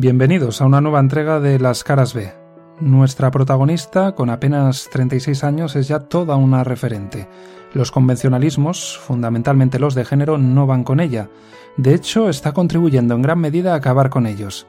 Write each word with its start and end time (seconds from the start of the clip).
Bienvenidos 0.00 0.62
a 0.62 0.64
una 0.64 0.80
nueva 0.80 0.98
entrega 0.98 1.40
de 1.40 1.58
Las 1.58 1.84
Caras 1.84 2.14
B. 2.14 2.32
Nuestra 2.80 3.30
protagonista, 3.30 4.14
con 4.14 4.30
apenas 4.30 4.88
36 4.90 5.44
años, 5.44 5.76
es 5.76 5.88
ya 5.88 5.98
toda 5.98 6.36
una 6.36 6.64
referente. 6.64 7.28
Los 7.74 7.90
convencionalismos, 7.90 8.98
fundamentalmente 8.98 9.78
los 9.78 9.94
de 9.94 10.06
género, 10.06 10.38
no 10.38 10.66
van 10.66 10.84
con 10.84 11.00
ella. 11.00 11.28
De 11.76 11.92
hecho, 11.92 12.30
está 12.30 12.52
contribuyendo 12.52 13.14
en 13.14 13.20
gran 13.20 13.40
medida 13.40 13.74
a 13.74 13.76
acabar 13.76 14.08
con 14.08 14.26
ellos. 14.26 14.66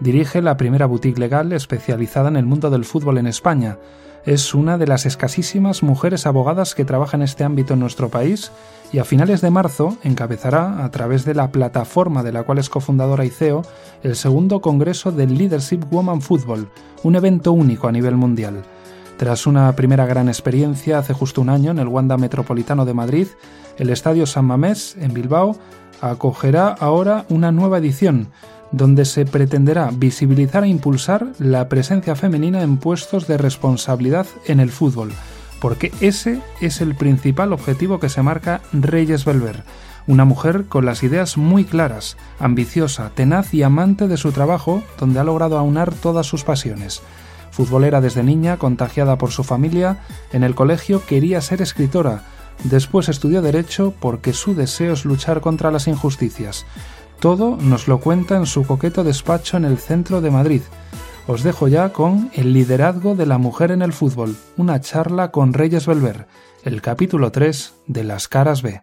Dirige 0.00 0.42
la 0.42 0.56
primera 0.56 0.86
boutique 0.86 1.20
legal 1.20 1.52
especializada 1.52 2.28
en 2.28 2.34
el 2.34 2.46
mundo 2.46 2.68
del 2.68 2.84
fútbol 2.84 3.18
en 3.18 3.28
España. 3.28 3.78
Es 4.24 4.54
una 4.54 4.78
de 4.78 4.86
las 4.86 5.04
escasísimas 5.04 5.82
mujeres 5.82 6.26
abogadas 6.26 6.76
que 6.76 6.84
trabaja 6.84 7.16
en 7.16 7.24
este 7.24 7.42
ámbito 7.42 7.74
en 7.74 7.80
nuestro 7.80 8.08
país 8.08 8.52
y 8.92 8.98
a 8.98 9.04
finales 9.04 9.40
de 9.40 9.50
marzo 9.50 9.96
encabezará, 10.04 10.84
a 10.84 10.90
través 10.92 11.24
de 11.24 11.34
la 11.34 11.50
plataforma 11.50 12.22
de 12.22 12.30
la 12.30 12.44
cual 12.44 12.58
es 12.58 12.68
cofundadora 12.68 13.24
y 13.24 13.30
CEO, 13.30 13.62
el 14.04 14.14
segundo 14.14 14.60
Congreso 14.60 15.10
del 15.10 15.36
Leadership 15.36 15.80
Woman 15.90 16.22
Football, 16.22 16.68
un 17.02 17.16
evento 17.16 17.52
único 17.52 17.88
a 17.88 17.92
nivel 17.92 18.16
mundial. 18.16 18.62
Tras 19.16 19.48
una 19.48 19.74
primera 19.74 20.06
gran 20.06 20.28
experiencia 20.28 20.98
hace 20.98 21.14
justo 21.14 21.40
un 21.40 21.48
año 21.48 21.72
en 21.72 21.80
el 21.80 21.88
Wanda 21.88 22.16
Metropolitano 22.16 22.84
de 22.84 22.94
Madrid, 22.94 23.26
el 23.76 23.90
Estadio 23.90 24.26
San 24.26 24.44
Mamés, 24.44 24.96
en 25.00 25.14
Bilbao, 25.14 25.56
acogerá 26.00 26.68
ahora 26.68 27.24
una 27.28 27.50
nueva 27.50 27.78
edición, 27.78 28.28
donde 28.72 29.04
se 29.04 29.24
pretenderá 29.24 29.90
visibilizar 29.92 30.64
e 30.64 30.68
impulsar 30.68 31.28
la 31.38 31.68
presencia 31.68 32.16
femenina 32.16 32.62
en 32.62 32.78
puestos 32.78 33.26
de 33.26 33.38
responsabilidad 33.38 34.26
en 34.46 34.60
el 34.60 34.70
fútbol, 34.70 35.12
porque 35.60 35.92
ese 36.00 36.40
es 36.60 36.80
el 36.80 36.94
principal 36.96 37.52
objetivo 37.52 38.00
que 38.00 38.08
se 38.08 38.22
marca 38.22 38.62
Reyes 38.72 39.24
Belver, 39.24 39.62
una 40.06 40.24
mujer 40.24 40.64
con 40.64 40.84
las 40.84 41.02
ideas 41.02 41.36
muy 41.36 41.64
claras, 41.64 42.16
ambiciosa, 42.38 43.10
tenaz 43.14 43.54
y 43.54 43.62
amante 43.62 44.08
de 44.08 44.16
su 44.16 44.32
trabajo, 44.32 44.82
donde 44.98 45.20
ha 45.20 45.24
logrado 45.24 45.58
aunar 45.58 45.92
todas 45.94 46.26
sus 46.26 46.42
pasiones. 46.42 47.02
Futbolera 47.50 48.00
desde 48.00 48.22
niña, 48.22 48.56
contagiada 48.56 49.18
por 49.18 49.30
su 49.30 49.44
familia, 49.44 49.98
en 50.32 50.42
el 50.42 50.54
colegio 50.54 51.04
quería 51.06 51.40
ser 51.40 51.60
escritora, 51.62 52.24
después 52.64 53.08
estudió 53.08 53.42
Derecho 53.42 53.92
porque 54.00 54.32
su 54.32 54.54
deseo 54.54 54.94
es 54.94 55.04
luchar 55.04 55.40
contra 55.40 55.70
las 55.70 55.86
injusticias. 55.86 56.64
Todo 57.22 57.56
nos 57.56 57.86
lo 57.86 58.00
cuenta 58.00 58.34
en 58.34 58.46
su 58.46 58.66
coqueto 58.66 59.04
despacho 59.04 59.56
en 59.56 59.64
el 59.64 59.78
centro 59.78 60.20
de 60.20 60.32
Madrid, 60.32 60.62
os 61.28 61.44
dejo 61.44 61.68
ya 61.68 61.92
con 61.92 62.32
El 62.34 62.52
liderazgo 62.52 63.14
de 63.14 63.26
la 63.26 63.38
mujer 63.38 63.70
en 63.70 63.80
el 63.80 63.92
fútbol, 63.92 64.34
una 64.56 64.80
charla 64.80 65.30
con 65.30 65.52
Reyes 65.52 65.86
Belver, 65.86 66.26
el 66.64 66.82
capítulo 66.82 67.30
3 67.30 67.74
de 67.86 68.02
Las 68.02 68.26
Caras 68.26 68.62
B. 68.62 68.82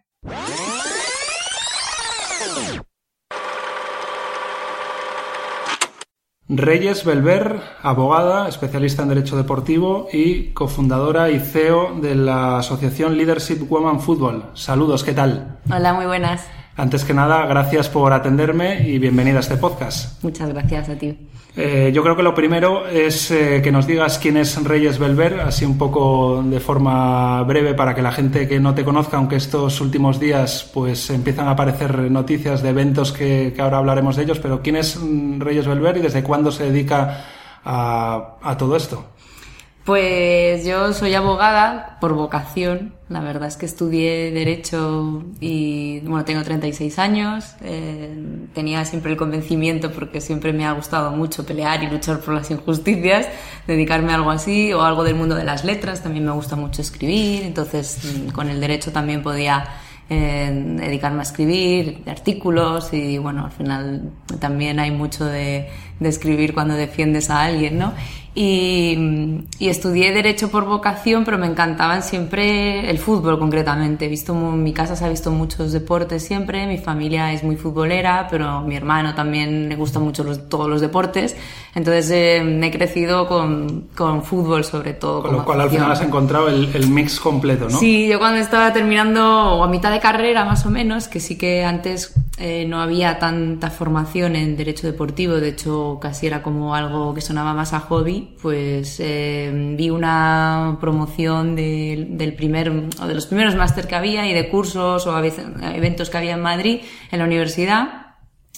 Reyes 6.48 7.04
Belver, 7.04 7.62
abogada, 7.82 8.48
especialista 8.48 9.04
en 9.04 9.10
Derecho 9.10 9.36
Deportivo 9.36 10.08
y 10.14 10.54
cofundadora 10.54 11.30
y 11.30 11.42
CEO 11.42 12.00
de 12.02 12.16
la 12.16 12.60
Asociación 12.60 13.18
Leadership 13.18 13.70
Women 13.70 14.00
Football. 14.00 14.46
Saludos, 14.54 15.04
¿qué 15.04 15.12
tal? 15.12 15.60
Hola, 15.70 15.94
muy 15.94 16.06
buenas. 16.06 16.48
Antes 16.80 17.04
que 17.04 17.14
nada, 17.14 17.46
gracias 17.46 17.90
por 17.90 18.14
atenderme 18.14 18.88
y 18.88 19.00
bienvenida 19.00 19.36
a 19.36 19.40
este 19.42 19.58
podcast. 19.58 20.24
Muchas 20.24 20.48
gracias 20.48 20.88
a 20.88 20.96
ti. 20.96 21.14
Eh, 21.58 21.92
yo 21.94 22.02
creo 22.04 22.16
que 22.16 22.24
lo 22.24 22.34
primero 22.34 22.88
es 22.88 23.32
eh, 23.32 23.60
que 23.62 23.70
nos 23.70 23.86
digas 23.86 24.18
quién 24.18 24.38
es 24.38 24.64
Reyes 24.64 24.98
Belver, 24.98 25.42
así 25.42 25.66
un 25.66 25.78
poco 25.78 26.42
de 26.42 26.62
forma 26.62 27.44
breve 27.44 27.74
para 27.74 27.94
que 27.94 28.02
la 28.02 28.14
gente 28.14 28.48
que 28.48 28.62
no 28.62 28.76
te 28.76 28.86
conozca, 28.86 29.18
aunque 29.18 29.36
estos 29.36 29.82
últimos 29.82 30.22
días 30.22 30.72
pues 30.74 31.10
empiezan 31.10 31.50
a 31.50 31.52
aparecer 31.52 32.10
noticias 32.10 32.64
de 32.64 32.70
eventos 32.70 33.12
que, 33.12 33.54
ahora 33.60 33.80
hablaremos 33.80 34.16
de 34.16 34.24
ellos, 34.24 34.40
pero 34.40 34.62
quién 34.62 34.78
es 34.78 34.98
Reyes 35.38 35.68
Belver 35.68 35.98
y 35.98 36.02
desde 36.02 36.24
cuándo 36.24 36.50
se 36.50 36.64
dedica 36.64 37.26
a 37.66 38.56
todo 38.58 38.78
esto. 38.78 39.04
Pues 39.86 40.66
yo 40.66 40.94
soy 40.94 41.16
abogada 41.16 41.98
por 42.00 42.14
vocación. 42.14 42.94
La 43.08 43.22
verdad 43.22 43.48
es 43.48 43.58
que 43.58 43.66
estudié 43.66 44.30
Derecho 44.32 45.24
y, 45.40 46.02
bueno, 46.02 46.26
tengo 46.26 46.44
36 46.44 47.00
años. 47.00 47.56
Eh, 47.62 48.48
tenía 48.54 48.86
siempre 48.86 49.12
el 49.12 49.18
convencimiento, 49.18 49.92
porque 49.92 50.22
siempre 50.22 50.54
me 50.54 50.66
ha 50.66 50.74
gustado 50.74 51.12
mucho 51.12 51.44
pelear 51.46 51.84
y 51.84 51.88
luchar 51.88 52.20
por 52.20 52.36
las 52.36 52.52
injusticias, 52.52 53.28
dedicarme 53.66 54.12
a 54.12 54.16
algo 54.16 54.30
así 54.30 54.72
o 54.74 54.84
algo 54.84 55.04
del 55.04 55.16
mundo 55.16 55.34
de 55.34 55.44
las 55.44 55.66
letras. 55.66 56.04
También 56.04 56.26
me 56.26 56.32
gusta 56.34 56.56
mucho 56.56 56.84
escribir. 56.84 57.44
Entonces, 57.44 58.00
mm, 58.04 58.30
con 58.30 58.50
el 58.50 58.60
Derecho 58.60 58.92
también 58.92 59.24
podía 59.24 59.66
eh, 60.12 60.52
dedicarme 60.78 61.20
a 61.20 61.24
escribir 61.24 62.04
artículos 62.08 62.94
y, 62.94 63.18
bueno, 63.18 63.46
al 63.46 63.52
final 63.52 64.12
también 64.40 64.80
hay 64.80 64.92
mucho 64.92 65.26
de, 65.26 65.70
de 66.00 66.10
escribir 66.10 66.54
cuando 66.54 66.76
defiendes 66.76 67.30
a 67.30 67.44
alguien, 67.44 67.78
¿no? 67.78 67.94
Y, 68.42 68.98
estudié 69.60 70.14
Derecho 70.14 70.50
por 70.50 70.64
vocación, 70.64 71.26
pero 71.26 71.38
me 71.38 71.46
encantaban 71.46 72.02
siempre 72.02 72.90
el 72.90 72.98
fútbol 72.98 73.38
concretamente. 73.38 74.06
He 74.06 74.08
visto, 74.08 74.32
en 74.32 74.64
mi 74.64 74.72
casa 74.72 74.96
se 74.96 75.04
ha 75.04 75.10
visto 75.10 75.30
muchos 75.30 75.74
deportes 75.74 76.24
siempre, 76.24 76.66
mi 76.66 76.78
familia 76.78 77.34
es 77.34 77.44
muy 77.44 77.58
futbolera, 77.58 78.30
pero 78.32 78.62
mi 78.62 78.78
hermano 78.78 79.14
también 79.14 79.68
le 79.68 79.76
gustan 79.76 80.04
mucho 80.04 80.24
todos 80.48 80.70
los 80.70 80.80
deportes. 80.80 81.36
Entonces 81.76 82.10
eh, 82.12 82.42
me 82.42 82.68
he 82.68 82.72
crecido 82.72 83.28
con, 83.28 83.90
con, 83.94 84.24
fútbol 84.24 84.64
sobre 84.64 84.94
todo. 84.94 85.22
Con 85.22 85.34
lo 85.34 85.44
cual 85.44 85.60
al 85.60 85.70
final 85.70 85.92
has 85.92 86.02
encontrado 86.02 86.48
el, 86.48 86.74
el, 86.74 86.88
mix 86.88 87.20
completo, 87.20 87.68
¿no? 87.70 87.78
Sí, 87.78 88.08
yo 88.08 88.20
cuando 88.20 88.40
estaba 88.40 88.72
terminando, 88.72 89.56
o 89.56 89.64
a 89.66 89.68
mitad 89.68 89.92
de 89.92 90.00
carrera 90.00 90.46
más 90.46 90.66
o 90.66 90.70
menos, 90.70 91.10
que 91.10 91.20
sí 91.20 91.38
que 91.38 91.66
antes 91.66 92.16
eh, 92.40 92.66
no 92.66 92.82
había 92.82 93.20
tanta 93.20 93.70
formación 93.70 94.36
en 94.36 94.56
Derecho 94.56 94.88
Deportivo, 94.88 95.36
de 95.36 95.50
hecho 95.50 96.00
casi 96.02 96.28
era 96.28 96.42
como 96.42 96.74
algo 96.74 97.14
que 97.14 97.22
sonaba 97.22 97.54
más 97.54 97.74
a 97.74 97.82
hobby 97.82 98.36
pues 98.42 99.00
eh, 99.00 99.76
vi 99.78 99.90
una 99.90 100.78
promoción 100.80 101.56
del 101.56 102.34
primer, 102.36 102.70
o 103.02 103.08
de 103.08 103.14
los 103.14 103.26
primeros 103.28 103.56
máster 103.56 103.88
que 103.88 103.96
había 103.96 104.28
y 104.28 104.34
de 104.34 104.50
cursos 104.50 105.06
o 105.06 105.18
eventos 105.20 106.10
que 106.10 106.18
había 106.18 106.34
en 106.34 106.42
Madrid, 106.42 106.80
en 107.12 107.20
la 107.20 107.26
universidad. 107.26 108.16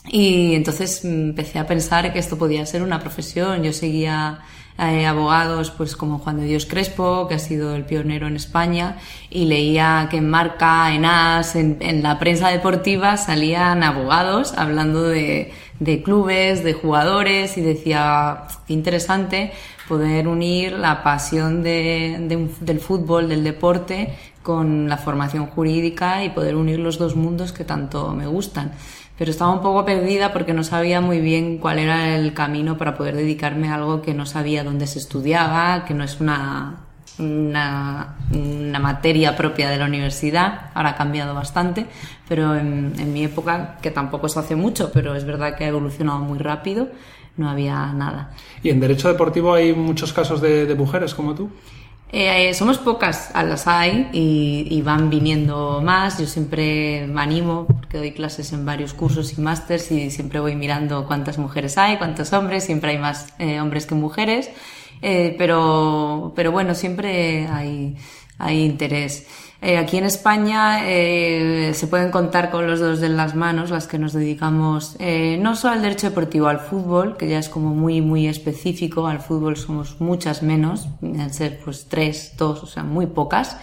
Y 0.07 0.55
entonces 0.55 1.05
empecé 1.05 1.59
a 1.59 1.67
pensar 1.67 2.11
que 2.11 2.19
esto 2.19 2.37
podía 2.37 2.65
ser 2.65 2.81
una 2.81 2.99
profesión. 2.99 3.63
Yo 3.63 3.71
seguía 3.71 4.39
eh, 4.77 5.05
abogados 5.05 5.71
pues 5.71 5.95
como 5.95 6.19
Juan 6.19 6.39
de 6.39 6.45
Dios 6.45 6.65
Crespo, 6.65 7.27
que 7.27 7.35
ha 7.35 7.39
sido 7.39 7.75
el 7.75 7.85
pionero 7.85 8.27
en 8.27 8.35
España, 8.35 8.97
y 9.29 9.45
leía 9.45 10.07
que 10.09 10.17
en 10.17 10.29
Marca, 10.29 10.93
en 10.93 11.05
AS, 11.05 11.55
en 11.55 12.03
la 12.03 12.19
prensa 12.19 12.49
deportiva 12.49 13.17
salían 13.17 13.83
abogados 13.83 14.53
hablando 14.57 15.03
de, 15.03 15.53
de 15.81 16.03
clubes, 16.03 16.63
de 16.63 16.73
jugadores 16.73 17.57
y 17.57 17.61
decía, 17.61 18.43
qué 18.67 18.73
interesante 18.73 19.51
poder 19.87 20.27
unir 20.27 20.73
la 20.73 21.01
pasión 21.01 21.63
de, 21.63 22.47
del 22.61 22.79
fútbol, 22.79 23.27
del 23.27 23.43
deporte, 23.43 24.15
con 24.43 24.87
la 24.87 24.97
formación 24.97 25.47
jurídica 25.47 26.23
y 26.23 26.29
poder 26.29 26.55
unir 26.55 26.79
los 26.79 26.99
dos 26.99 27.15
mundos 27.15 27.51
que 27.51 27.65
tanto 27.65 28.13
me 28.13 28.27
gustan. 28.27 28.73
Pero 29.21 29.29
estaba 29.29 29.53
un 29.53 29.61
poco 29.61 29.85
perdida 29.85 30.33
porque 30.33 30.51
no 30.51 30.63
sabía 30.63 30.99
muy 30.99 31.19
bien 31.19 31.59
cuál 31.59 31.77
era 31.77 32.15
el 32.15 32.33
camino 32.33 32.75
para 32.79 32.97
poder 32.97 33.15
dedicarme 33.15 33.69
a 33.69 33.75
algo 33.75 34.01
que 34.01 34.15
no 34.15 34.25
sabía 34.25 34.63
dónde 34.63 34.87
se 34.87 34.97
estudiaba, 34.97 35.85
que 35.85 35.93
no 35.93 36.03
es 36.03 36.19
una 36.19 36.77
una, 37.19 38.15
materia 38.81 39.37
propia 39.37 39.69
de 39.69 39.77
la 39.77 39.85
universidad, 39.85 40.71
ahora 40.73 40.89
ha 40.89 40.95
cambiado 40.95 41.35
bastante, 41.35 41.85
pero 42.27 42.55
en, 42.55 42.93
en, 42.97 43.13
mi 43.13 43.23
época, 43.23 43.77
que 43.79 43.91
tampoco 43.91 44.27
se 44.27 44.39
hace 44.39 44.55
mucho, 44.55 44.91
pero 44.91 45.13
es 45.13 45.23
verdad 45.23 45.55
que 45.55 45.65
ha 45.65 45.67
evolucionado 45.67 46.17
muy 46.17 46.39
rápido, 46.39 46.87
no 47.37 47.47
había 47.47 47.93
nada. 47.93 48.31
¿Y 48.63 48.71
en 48.71 48.79
derecho 48.79 49.07
deportivo 49.07 49.53
hay 49.53 49.75
muchos 49.75 50.13
casos 50.13 50.41
de, 50.41 50.65
de 50.65 50.73
mujeres 50.73 51.13
como 51.13 51.35
tú? 51.35 51.51
Eh, 52.13 52.53
somos 52.53 52.77
pocas, 52.77 53.31
a 53.33 53.43
las 53.43 53.67
hay 53.67 54.09
y, 54.11 54.81
van 54.81 55.09
viniendo 55.09 55.81
más. 55.81 56.19
Yo 56.19 56.25
siempre 56.25 57.07
me 57.07 57.21
animo 57.21 57.65
porque 57.67 57.97
doy 57.97 58.11
clases 58.11 58.51
en 58.51 58.65
varios 58.65 58.93
cursos 58.93 59.37
y 59.37 59.41
másters 59.41 59.91
y 59.91 60.11
siempre 60.11 60.39
voy 60.41 60.55
mirando 60.55 61.07
cuántas 61.07 61.37
mujeres 61.37 61.77
hay, 61.77 61.97
cuántos 61.97 62.33
hombres. 62.33 62.65
Siempre 62.65 62.91
hay 62.91 62.97
más 62.97 63.33
eh, 63.39 63.61
hombres 63.61 63.85
que 63.85 63.95
mujeres. 63.95 64.49
Eh, 65.01 65.35
pero, 65.37 66.33
pero 66.35 66.51
bueno, 66.51 66.75
siempre 66.75 67.47
hay, 67.47 67.95
hay 68.37 68.65
interés. 68.65 69.27
Eh, 69.63 69.77
aquí 69.77 69.97
en 69.97 70.05
España 70.05 70.89
eh, 70.89 71.73
se 71.75 71.85
pueden 71.85 72.09
contar 72.09 72.49
con 72.49 72.65
los 72.65 72.79
dos 72.79 72.99
de 72.99 73.09
las 73.09 73.35
manos 73.35 73.69
las 73.69 73.85
que 73.85 73.99
nos 73.99 74.11
dedicamos 74.11 74.95
eh, 74.97 75.37
no 75.39 75.55
solo 75.55 75.75
al 75.75 75.83
derecho 75.83 76.09
deportivo, 76.09 76.47
al 76.47 76.59
fútbol, 76.59 77.15
que 77.15 77.27
ya 77.27 77.37
es 77.37 77.47
como 77.47 77.75
muy, 77.75 78.01
muy 78.01 78.25
específico. 78.27 79.05
Al 79.05 79.19
fútbol 79.19 79.57
somos 79.57 80.01
muchas 80.01 80.41
menos, 80.41 80.87
al 81.19 81.31
ser 81.31 81.59
pues 81.63 81.85
tres, 81.87 82.33
dos, 82.37 82.63
o 82.63 82.65
sea, 82.65 82.83
muy 82.83 83.05
pocas. 83.05 83.57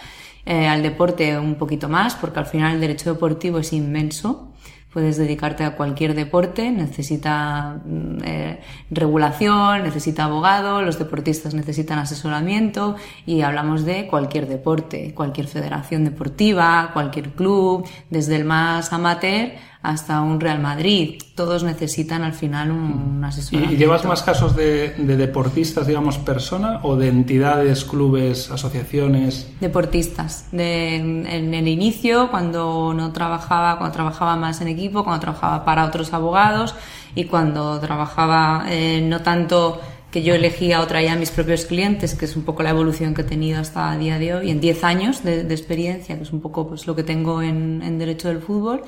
Eh, 0.46 0.66
al 0.68 0.82
deporte 0.82 1.36
un 1.36 1.56
poquito 1.56 1.88
más, 1.88 2.14
porque 2.14 2.38
al 2.38 2.46
final 2.46 2.76
el 2.76 2.80
derecho 2.80 3.12
deportivo 3.12 3.58
es 3.58 3.72
inmenso 3.72 4.52
puedes 4.92 5.16
dedicarte 5.16 5.64
a 5.64 5.76
cualquier 5.76 6.14
deporte, 6.14 6.70
necesita 6.70 7.80
mm, 7.84 8.18
eh, 8.24 8.60
regulación, 8.90 9.82
necesita 9.82 10.24
abogado, 10.24 10.82
los 10.82 10.98
deportistas 10.98 11.54
necesitan 11.54 11.98
asesoramiento 11.98 12.96
y 13.26 13.42
hablamos 13.42 13.84
de 13.84 14.06
cualquier 14.06 14.48
deporte, 14.48 15.14
cualquier 15.14 15.46
federación 15.46 16.04
deportiva, 16.04 16.90
cualquier 16.92 17.30
club, 17.30 17.86
desde 18.10 18.36
el 18.36 18.44
más 18.44 18.92
amateur 18.92 19.50
hasta 19.82 20.20
un 20.20 20.40
Real 20.40 20.60
Madrid. 20.60 21.20
Todos 21.34 21.62
necesitan 21.62 22.22
al 22.22 22.32
final 22.32 22.70
un, 22.70 23.22
asesoramiento. 23.24 23.74
¿Y 23.74 23.78
llevas 23.78 24.04
más 24.04 24.22
casos 24.22 24.56
de, 24.56 24.90
deportistas, 24.98 25.86
digamos, 25.86 26.18
persona 26.18 26.80
o 26.82 26.96
de 26.96 27.08
entidades, 27.08 27.84
clubes, 27.84 28.50
asociaciones? 28.50 29.50
Deportistas. 29.60 30.46
en, 30.52 31.26
el 31.26 31.68
inicio, 31.68 32.30
cuando 32.30 32.92
no 32.94 33.12
trabajaba, 33.12 33.78
cuando 33.78 33.94
trabajaba 33.94 34.36
más 34.36 34.60
en 34.60 34.68
equipo, 34.68 35.04
cuando 35.04 35.20
trabajaba 35.20 35.64
para 35.64 35.84
otros 35.84 36.12
abogados 36.12 36.74
y 37.14 37.24
cuando 37.24 37.78
trabajaba 37.80 38.66
eh, 38.68 39.00
no 39.02 39.22
tanto 39.22 39.80
que 40.10 40.22
yo 40.22 40.34
elegía 40.34 40.80
o 40.80 40.86
traía 40.86 41.12
a 41.12 41.16
mis 41.16 41.30
propios 41.30 41.66
clientes, 41.66 42.14
que 42.14 42.24
es 42.24 42.34
un 42.34 42.42
poco 42.42 42.62
la 42.62 42.70
evolución 42.70 43.14
que 43.14 43.20
he 43.20 43.24
tenido 43.24 43.60
hasta 43.60 43.92
el 43.92 44.00
día 44.00 44.18
de 44.18 44.34
hoy, 44.34 44.50
en 44.50 44.58
10 44.58 44.84
años 44.84 45.22
de, 45.22 45.40
experiencia, 45.42 46.16
que 46.16 46.22
es 46.22 46.32
un 46.32 46.40
poco 46.40 46.66
pues, 46.66 46.86
lo 46.86 46.96
que 46.96 47.02
tengo 47.02 47.42
en, 47.42 47.82
en 47.82 47.98
Derecho 47.98 48.28
del 48.28 48.40
Fútbol. 48.40 48.82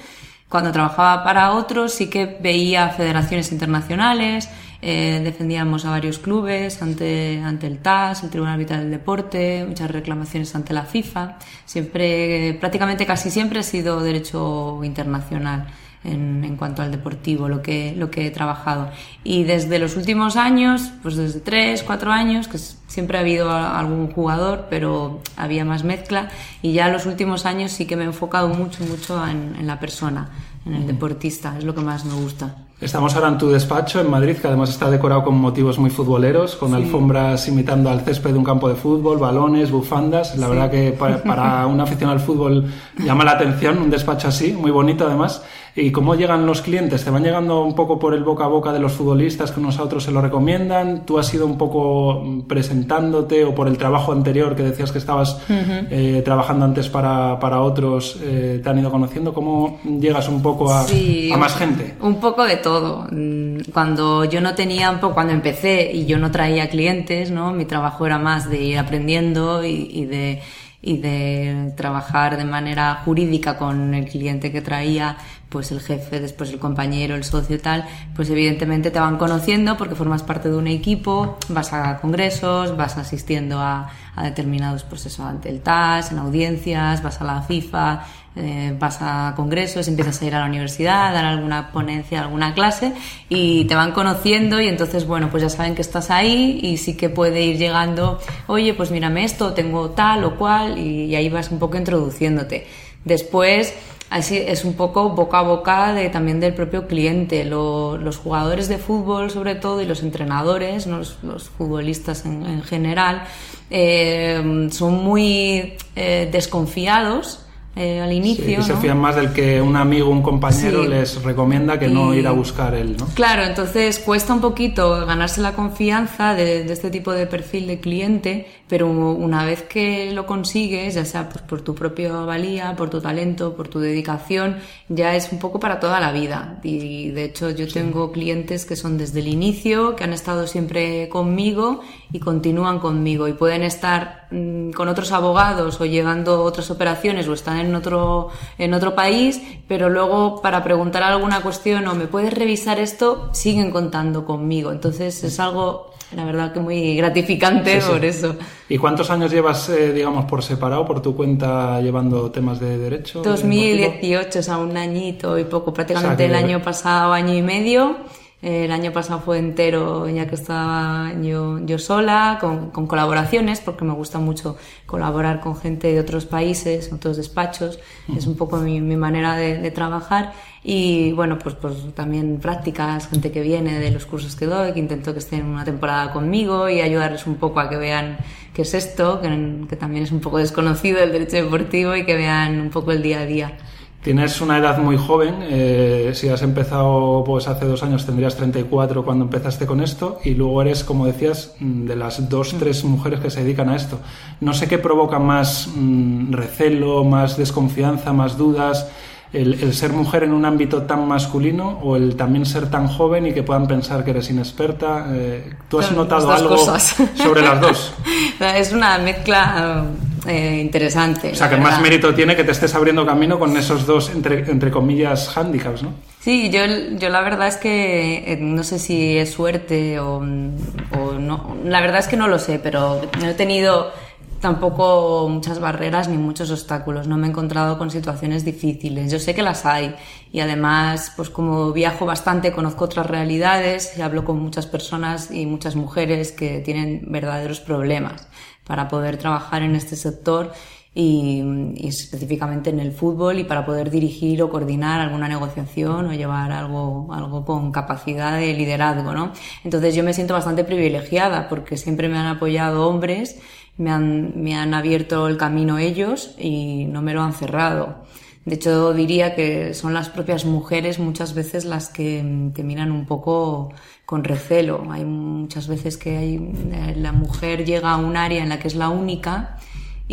Cuando 0.50 0.72
trabajaba 0.72 1.22
para 1.22 1.52
otros 1.52 1.94
sí 1.94 2.10
que 2.10 2.26
veía 2.26 2.88
federaciones 2.88 3.52
internacionales, 3.52 4.48
eh, 4.82 5.20
defendíamos 5.22 5.84
a 5.84 5.90
varios 5.90 6.18
clubes 6.18 6.82
ante, 6.82 7.40
ante 7.40 7.68
el 7.68 7.78
TAS, 7.78 8.24
el 8.24 8.30
Tribunal 8.30 8.58
Vital 8.58 8.80
del 8.80 8.90
Deporte, 8.90 9.64
muchas 9.64 9.88
reclamaciones 9.92 10.52
ante 10.56 10.74
la 10.74 10.82
FIFA. 10.82 11.38
Siempre, 11.66 12.56
prácticamente 12.58 13.06
casi 13.06 13.30
siempre 13.30 13.60
ha 13.60 13.62
sido 13.62 14.00
derecho 14.00 14.80
internacional 14.82 15.68
en, 16.04 16.44
en, 16.44 16.56
cuanto 16.56 16.82
al 16.82 16.90
deportivo, 16.90 17.48
lo 17.48 17.62
que, 17.62 17.94
lo 17.96 18.10
que 18.10 18.26
he 18.26 18.30
trabajado. 18.30 18.90
Y 19.24 19.44
desde 19.44 19.78
los 19.78 19.96
últimos 19.96 20.36
años, 20.36 20.90
pues 21.02 21.16
desde 21.16 21.40
tres, 21.40 21.82
cuatro 21.82 22.10
años, 22.10 22.48
que 22.48 22.58
siempre 22.58 23.18
ha 23.18 23.20
habido 23.20 23.50
algún 23.50 24.10
jugador, 24.10 24.66
pero 24.70 25.20
había 25.36 25.64
más 25.64 25.84
mezcla, 25.84 26.30
y 26.62 26.72
ya 26.72 26.88
los 26.88 27.06
últimos 27.06 27.46
años 27.46 27.72
sí 27.72 27.86
que 27.86 27.96
me 27.96 28.04
he 28.04 28.06
enfocado 28.06 28.48
mucho, 28.48 28.84
mucho 28.84 29.26
en, 29.26 29.54
en 29.58 29.66
la 29.66 29.78
persona, 29.78 30.30
en 30.64 30.74
el 30.74 30.86
deportista, 30.86 31.56
es 31.58 31.64
lo 31.64 31.74
que 31.74 31.82
más 31.82 32.04
me 32.04 32.14
gusta. 32.14 32.54
Estamos 32.80 33.14
ahora 33.14 33.28
en 33.28 33.36
tu 33.36 33.50
despacho 33.50 34.00
en 34.00 34.08
Madrid, 34.08 34.38
que 34.38 34.46
además 34.46 34.70
está 34.70 34.90
decorado 34.90 35.22
con 35.22 35.38
motivos 35.38 35.78
muy 35.78 35.90
futboleros, 35.90 36.56
con 36.56 36.72
alfombras 36.72 37.46
imitando 37.46 37.90
al 37.90 38.00
césped 38.00 38.32
de 38.32 38.38
un 38.38 38.44
campo 38.44 38.70
de 38.70 38.74
fútbol, 38.74 39.18
balones, 39.18 39.70
bufandas. 39.70 40.34
La 40.38 40.48
verdad 40.48 40.70
que 40.70 40.92
para, 40.92 41.22
para 41.22 41.66
un 41.66 41.78
aficionado 41.78 42.18
al 42.18 42.24
fútbol 42.24 42.72
llama 42.96 43.22
la 43.24 43.32
atención 43.32 43.76
un 43.76 43.90
despacho 43.90 44.28
así, 44.28 44.54
muy 44.54 44.70
bonito 44.70 45.06
además. 45.06 45.42
¿Y 45.80 45.92
cómo 45.92 46.14
llegan 46.14 46.44
los 46.44 46.60
clientes? 46.60 47.04
¿Te 47.04 47.10
van 47.10 47.22
llegando 47.22 47.62
un 47.62 47.74
poco 47.74 47.98
por 47.98 48.12
el 48.12 48.22
boca 48.22 48.44
a 48.44 48.48
boca 48.48 48.72
de 48.72 48.78
los 48.78 48.92
futbolistas 48.92 49.50
que 49.50 49.60
unos 49.60 49.78
a 49.78 49.84
otros 49.84 50.04
se 50.04 50.12
lo 50.12 50.20
recomiendan? 50.20 51.06
¿Tú 51.06 51.18
has 51.18 51.32
ido 51.32 51.46
un 51.46 51.56
poco 51.56 52.22
presentándote 52.46 53.44
o 53.44 53.54
por 53.54 53.66
el 53.66 53.78
trabajo 53.78 54.12
anterior 54.12 54.54
que 54.54 54.62
decías 54.62 54.92
que 54.92 54.98
estabas 54.98 55.40
eh, 55.48 56.20
trabajando 56.24 56.66
antes 56.66 56.88
para, 56.88 57.38
para 57.40 57.62
otros, 57.62 58.18
eh, 58.22 58.60
te 58.62 58.68
han 58.68 58.78
ido 58.78 58.90
conociendo? 58.90 59.32
¿Cómo 59.32 59.80
llegas 59.84 60.28
un 60.28 60.42
poco 60.42 60.70
a, 60.70 60.82
a, 60.82 61.36
más 61.38 61.56
gente? 61.56 61.94
Un 62.00 62.16
poco 62.16 62.44
de 62.44 62.56
todo. 62.56 63.06
Mm, 63.10 63.70
cuando 63.72 64.24
yo 64.26 64.40
no 64.42 64.54
tenía, 64.54 65.00
cuando 65.00 65.32
empecé 65.32 65.90
y 65.92 66.04
yo 66.04 66.18
no 66.18 66.30
traía 66.30 66.68
clientes, 66.68 67.30
¿no? 67.30 67.52
Mi 67.52 67.64
trabajo 67.64 68.04
era 68.04 68.18
más 68.18 68.50
de 68.50 68.62
ir 68.62 68.78
aprendiendo 68.78 69.64
y, 69.64 69.88
y 69.90 70.04
de 70.04 70.42
y 70.82 70.96
de 70.96 71.72
trabajar 71.76 72.36
de 72.38 72.44
manera 72.44 73.02
jurídica 73.04 73.58
con 73.58 73.94
el 73.94 74.06
cliente 74.06 74.50
que 74.50 74.62
traía, 74.62 75.18
pues 75.50 75.70
el 75.72 75.80
jefe, 75.80 76.20
después 76.20 76.50
el 76.50 76.58
compañero, 76.58 77.14
el 77.14 77.24
socio 77.24 77.56
y 77.56 77.58
tal, 77.58 77.84
pues 78.16 78.30
evidentemente 78.30 78.90
te 78.90 78.98
van 78.98 79.18
conociendo 79.18 79.76
porque 79.76 79.94
formas 79.94 80.22
parte 80.22 80.48
de 80.48 80.56
un 80.56 80.68
equipo, 80.68 81.38
vas 81.48 81.72
a 81.72 81.98
congresos, 81.98 82.76
vas 82.76 82.96
asistiendo 82.96 83.58
a, 83.58 83.90
a 84.16 84.24
determinados, 84.24 84.84
pues 84.84 85.04
eso, 85.06 85.24
ante 85.24 85.50
el 85.50 85.60
TAS, 85.60 86.12
en 86.12 86.18
audiencias, 86.18 87.02
vas 87.02 87.20
a 87.20 87.24
la 87.24 87.42
FIFA, 87.42 88.04
eh, 88.36 88.76
vas 88.78 88.98
a 89.00 89.32
congresos, 89.34 89.88
empiezas 89.88 90.22
a 90.22 90.24
ir 90.24 90.36
a 90.36 90.38
la 90.38 90.46
universidad, 90.46 91.08
a 91.08 91.12
dar 91.12 91.24
alguna 91.24 91.72
ponencia, 91.72 92.20
alguna 92.20 92.54
clase 92.54 92.92
y 93.28 93.64
te 93.64 93.74
van 93.74 93.90
conociendo 93.90 94.60
y 94.60 94.68
entonces, 94.68 95.04
bueno, 95.04 95.30
pues 95.30 95.42
ya 95.42 95.48
saben 95.48 95.74
que 95.74 95.82
estás 95.82 96.12
ahí 96.12 96.60
y 96.62 96.76
sí 96.76 96.96
que 96.96 97.08
puede 97.08 97.42
ir 97.42 97.58
llegando, 97.58 98.20
oye, 98.46 98.72
pues 98.74 98.92
mírame 98.92 99.24
esto, 99.24 99.52
tengo 99.52 99.90
tal 99.90 100.22
o 100.22 100.36
cual 100.36 100.78
y, 100.78 101.12
ahí 101.16 101.28
vas 101.28 101.50
un 101.50 101.58
poco 101.58 101.76
introduciéndote. 101.76 102.68
Después, 103.04 103.74
así 104.10 104.36
es 104.36 104.64
un 104.64 104.74
poco 104.74 105.10
boca 105.10 105.38
a 105.38 105.42
boca 105.42 105.94
de, 105.94 106.10
también 106.10 106.40
del 106.40 106.52
propio 106.52 106.86
cliente. 106.86 107.44
los 107.44 108.16
jugadores 108.18 108.68
de 108.68 108.78
fútbol, 108.78 109.30
sobre 109.30 109.54
todo, 109.54 109.80
y 109.80 109.86
los 109.86 110.02
entrenadores, 110.02 110.86
los, 110.86 111.18
futbolistas 111.56 112.26
en, 112.26 112.62
general, 112.62 113.24
eh, 113.70 114.68
son 114.70 115.02
muy 115.02 115.74
eh, 115.96 116.28
desconfiados 116.30 117.46
eh, 117.80 117.98
al 117.98 118.12
inicio. 118.12 118.60
y 118.60 118.62
se 118.62 118.76
fían 118.76 118.98
más 118.98 119.16
del 119.16 119.32
que 119.32 119.62
un 119.62 119.74
amigo, 119.74 120.10
un 120.10 120.20
compañero 120.20 120.84
les 120.84 121.22
recomienda 121.22 121.78
que 121.78 121.88
no 121.88 122.12
ir 122.12 122.26
a 122.26 122.30
buscar 122.30 122.74
él, 122.74 122.94
¿no? 122.98 123.06
Claro, 123.14 123.42
entonces 123.42 123.98
cuesta 123.98 124.34
un 124.34 124.42
poquito 124.42 125.06
ganarse 125.06 125.40
la 125.40 125.54
confianza 125.54 126.34
de, 126.34 126.70
este 126.70 126.90
tipo 126.90 127.10
de 127.12 127.26
perfil 127.26 127.66
de 127.66 127.80
cliente, 127.80 128.46
pero 128.68 128.86
una 128.86 129.46
vez 129.46 129.62
que 129.62 130.12
lo 130.12 130.26
consigues, 130.26 130.94
ya 130.94 131.06
sea 131.06 131.30
pues, 131.30 131.42
por 131.42 131.62
tu 131.62 131.74
propia 131.74 132.12
valía, 132.12 132.76
por 132.76 132.90
tu 132.90 133.00
talento, 133.00 133.56
por 133.56 133.68
tu 133.68 133.80
dedicación, 133.80 134.58
ya 134.90 135.16
es 135.16 135.32
un 135.32 135.38
poco 135.38 135.58
para 135.58 135.80
toda 135.80 136.00
la 136.00 136.12
vida. 136.12 136.58
Y 136.62 137.12
de 137.12 137.24
hecho 137.24 137.48
yo 137.48 137.66
tengo 137.66 138.12
clientes 138.12 138.66
que 138.66 138.76
son 138.76 138.98
desde 138.98 139.20
el 139.20 139.28
inicio, 139.28 139.96
que 139.96 140.04
han 140.04 140.12
estado 140.12 140.46
siempre 140.46 141.08
conmigo 141.08 141.80
y 142.12 142.18
continúan 142.18 142.78
conmigo 142.78 143.26
y 143.26 143.32
pueden 143.32 143.62
estar 143.62 144.26
mm, 144.30 144.72
con 144.72 144.88
otros 144.88 145.12
abogados 145.12 145.80
o 145.80 145.86
llevando 145.86 146.42
otras 146.42 146.70
operaciones 146.70 147.26
o 147.28 147.32
están 147.32 147.58
en 147.58 147.69
otro, 147.74 148.28
en 148.58 148.74
otro 148.74 148.94
país, 148.94 149.40
pero 149.68 149.88
luego 149.88 150.40
para 150.42 150.62
preguntar 150.62 151.02
alguna 151.02 151.40
cuestión 151.40 151.86
o 151.88 151.94
me 151.94 152.06
puedes 152.06 152.32
revisar 152.32 152.78
esto, 152.78 153.30
siguen 153.32 153.70
contando 153.70 154.24
conmigo. 154.24 154.72
Entonces 154.72 155.22
es 155.24 155.40
algo, 155.40 155.92
la 156.14 156.24
verdad, 156.24 156.52
que 156.52 156.60
muy 156.60 156.96
gratificante 156.96 157.80
por 157.80 158.04
eso. 158.04 158.36
¿Y 158.68 158.78
cuántos 158.78 159.10
años 159.10 159.30
llevas, 159.30 159.68
eh, 159.68 159.92
digamos, 159.92 160.24
por 160.26 160.42
separado, 160.42 160.86
por 160.86 161.02
tu 161.02 161.14
cuenta, 161.14 161.80
llevando 161.80 162.30
temas 162.30 162.60
de 162.60 162.78
derecho? 162.78 163.22
2018, 163.22 164.38
o 164.38 164.42
sea, 164.42 164.58
un 164.58 164.76
añito 164.76 165.38
y 165.38 165.44
poco, 165.44 165.72
prácticamente 165.72 166.24
el 166.24 166.34
año 166.34 166.62
pasado, 166.62 167.12
año 167.12 167.34
y 167.34 167.42
medio. 167.42 167.96
El 168.42 168.72
año 168.72 168.90
pasado 168.90 169.20
fue 169.20 169.38
entero 169.38 170.08
ya 170.08 170.26
que 170.26 170.34
estaba 170.34 171.12
yo, 171.20 171.58
yo 171.58 171.78
sola, 171.78 172.38
con, 172.40 172.70
con, 172.70 172.86
colaboraciones, 172.86 173.60
porque 173.60 173.84
me 173.84 173.92
gusta 173.92 174.18
mucho 174.18 174.56
colaborar 174.86 175.40
con 175.40 175.56
gente 175.56 175.92
de 175.92 176.00
otros 176.00 176.24
países, 176.24 176.90
otros 176.90 177.18
despachos. 177.18 177.78
Es 178.16 178.26
un 178.26 178.36
poco 178.36 178.56
mi, 178.56 178.80
mi 178.80 178.96
manera 178.96 179.36
de, 179.36 179.58
de, 179.58 179.70
trabajar. 179.70 180.32
Y 180.64 181.12
bueno, 181.12 181.38
pues, 181.38 181.54
pues 181.54 181.74
también 181.94 182.38
prácticas, 182.40 183.08
gente 183.08 183.30
que 183.30 183.42
viene 183.42 183.78
de 183.78 183.90
los 183.90 184.06
cursos 184.06 184.34
que 184.36 184.46
doy, 184.46 184.72
que 184.72 184.78
intento 184.78 185.12
que 185.12 185.18
estén 185.18 185.44
una 185.44 185.66
temporada 185.66 186.10
conmigo 186.10 186.70
y 186.70 186.80
ayudarles 186.80 187.26
un 187.26 187.34
poco 187.34 187.60
a 187.60 187.68
que 187.68 187.76
vean 187.76 188.16
qué 188.54 188.62
es 188.62 188.72
esto, 188.72 189.20
que, 189.20 189.66
que 189.68 189.76
también 189.76 190.04
es 190.04 190.12
un 190.12 190.20
poco 190.20 190.38
desconocido 190.38 191.02
el 191.02 191.12
derecho 191.12 191.36
deportivo 191.36 191.94
y 191.94 192.06
que 192.06 192.16
vean 192.16 192.58
un 192.58 192.70
poco 192.70 192.92
el 192.92 193.02
día 193.02 193.20
a 193.20 193.26
día. 193.26 193.58
Tienes 194.02 194.40
una 194.40 194.56
edad 194.56 194.78
muy 194.78 194.96
joven, 194.96 195.40
eh, 195.42 196.12
si 196.14 196.30
has 196.30 196.40
empezado 196.40 197.22
pues 197.22 197.48
hace 197.48 197.66
dos 197.66 197.82
años 197.82 198.06
tendrías 198.06 198.34
34 198.34 199.04
cuando 199.04 199.26
empezaste 199.26 199.66
con 199.66 199.82
esto 199.82 200.20
y 200.24 200.30
luego 200.30 200.62
eres, 200.62 200.84
como 200.84 201.04
decías, 201.04 201.54
mm, 201.60 201.84
de 201.84 201.96
las 201.96 202.30
dos, 202.30 202.54
tres 202.58 202.82
mujeres 202.84 203.20
que 203.20 203.28
se 203.28 203.42
dedican 203.42 203.68
a 203.68 203.76
esto. 203.76 204.00
No 204.40 204.54
sé 204.54 204.68
qué 204.68 204.78
provoca 204.78 205.18
más 205.18 205.68
mm, 205.76 206.32
recelo, 206.32 207.04
más 207.04 207.36
desconfianza, 207.36 208.14
más 208.14 208.38
dudas, 208.38 208.90
el, 209.34 209.74
ser 209.74 209.92
mujer 209.92 210.24
en 210.24 210.32
un 210.32 210.46
ámbito 210.46 210.82
tan 210.84 211.06
masculino 211.06 211.78
o 211.82 211.96
el 211.96 212.16
también 212.16 212.46
ser 212.46 212.70
tan 212.70 212.88
joven 212.88 213.26
y 213.26 213.32
que 213.34 213.42
puedan 213.42 213.66
pensar 213.66 214.02
que 214.02 214.12
eres 214.12 214.30
inexperta. 214.30 215.08
Eh, 215.10 215.56
¿Tú 215.68 215.78
has 215.78 215.92
notado 215.92 216.32
algo 216.32 216.56
sobre 216.56 217.42
las 217.42 217.60
dos? 217.60 217.92
es 218.40 218.72
una 218.72 218.96
mezcla 218.96 219.84
eh, 220.30 220.60
interesante. 220.60 221.32
O 221.32 221.34
sea, 221.34 221.50
que 221.50 221.56
más 221.56 221.80
mérito 221.80 222.14
tiene 222.14 222.36
que 222.36 222.44
te 222.44 222.52
estés 222.52 222.74
abriendo 222.74 223.04
camino 223.04 223.38
con 223.38 223.56
esos 223.56 223.84
dos, 223.84 224.10
entre, 224.10 224.50
entre 224.50 224.70
comillas, 224.70 225.36
handicaps, 225.36 225.82
¿no? 225.82 225.92
Sí, 226.20 226.50
yo, 226.50 226.60
yo 226.98 227.08
la 227.08 227.20
verdad 227.22 227.48
es 227.48 227.56
que 227.56 228.32
eh, 228.32 228.38
no 228.40 228.62
sé 228.62 228.78
si 228.78 229.18
es 229.18 229.30
suerte 229.32 229.98
o, 229.98 230.18
o 230.18 231.12
no. 231.18 231.56
La 231.64 231.80
verdad 231.80 231.98
es 231.98 232.08
que 232.08 232.16
no 232.16 232.28
lo 232.28 232.38
sé, 232.38 232.58
pero 232.58 233.00
he 233.22 233.34
tenido 233.34 233.92
tampoco 234.40 235.28
muchas 235.28 235.60
barreras 235.60 236.08
ni 236.08 236.16
muchos 236.16 236.50
obstáculos. 236.50 237.06
No 237.06 237.16
me 237.16 237.26
he 237.26 237.30
encontrado 237.30 237.78
con 237.78 237.90
situaciones 237.90 238.44
difíciles. 238.44 239.10
Yo 239.12 239.18
sé 239.18 239.34
que 239.34 239.42
las 239.42 239.66
hay 239.66 239.94
y 240.32 240.40
además, 240.40 241.12
pues 241.16 241.30
como 241.30 241.72
viajo 241.72 242.06
bastante, 242.06 242.52
conozco 242.52 242.84
otras 242.84 243.06
realidades 243.06 243.96
y 243.98 244.02
hablo 244.02 244.24
con 244.24 244.38
muchas 244.40 244.66
personas 244.66 245.30
y 245.30 245.46
muchas 245.46 245.76
mujeres 245.76 246.32
que 246.32 246.60
tienen 246.60 247.02
verdaderos 247.08 247.60
problemas 247.60 248.28
para 248.70 248.86
poder 248.86 249.16
trabajar 249.16 249.64
en 249.64 249.74
este 249.74 249.96
sector 249.96 250.52
y, 250.94 251.42
específicamente 251.88 252.70
en 252.70 252.78
el 252.78 252.92
fútbol 252.92 253.40
y 253.40 253.44
para 253.44 253.66
poder 253.66 253.90
dirigir 253.90 254.40
o 254.44 254.48
coordinar 254.48 255.00
alguna 255.00 255.26
negociación 255.26 256.06
o 256.06 256.12
llevar 256.12 256.52
algo, 256.52 257.08
algo 257.12 257.44
con 257.44 257.72
capacidad 257.72 258.38
de 258.38 258.54
liderazgo, 258.54 259.12
¿no? 259.12 259.32
Entonces 259.64 259.96
yo 259.96 260.04
me 260.04 260.14
siento 260.14 260.34
bastante 260.34 260.62
privilegiada 260.62 261.48
porque 261.48 261.76
siempre 261.76 262.08
me 262.08 262.16
han 262.16 262.28
apoyado 262.28 262.88
hombres 262.88 263.40
me 263.76 263.90
han, 263.90 264.40
me 264.40 264.54
han 264.54 264.72
abierto 264.72 265.26
el 265.26 265.36
camino 265.36 265.78
ellos 265.78 266.36
y 266.38 266.84
no 266.84 267.02
me 267.02 267.12
lo 267.12 267.22
han 267.22 267.32
cerrado. 267.32 268.04
De 268.44 268.54
hecho, 268.54 268.94
diría 268.94 269.34
que 269.34 269.74
son 269.74 269.94
las 269.94 270.10
propias 270.10 270.44
mujeres 270.44 271.00
muchas 271.00 271.34
veces 271.34 271.64
las 271.64 271.88
que 271.88 272.52
te 272.54 272.62
miran 272.62 272.92
un 272.92 273.04
poco 273.04 273.72
con 274.10 274.24
recelo. 274.24 274.88
Hay 274.90 275.04
muchas 275.04 275.68
veces 275.68 275.96
que 275.96 276.16
hay, 276.16 276.34
eh, 276.72 276.94
la 276.96 277.12
mujer 277.12 277.64
llega 277.64 277.92
a 277.92 277.96
un 277.96 278.16
área 278.16 278.42
en 278.42 278.48
la 278.48 278.58
que 278.58 278.66
es 278.66 278.74
la 278.74 278.88
única 278.88 279.56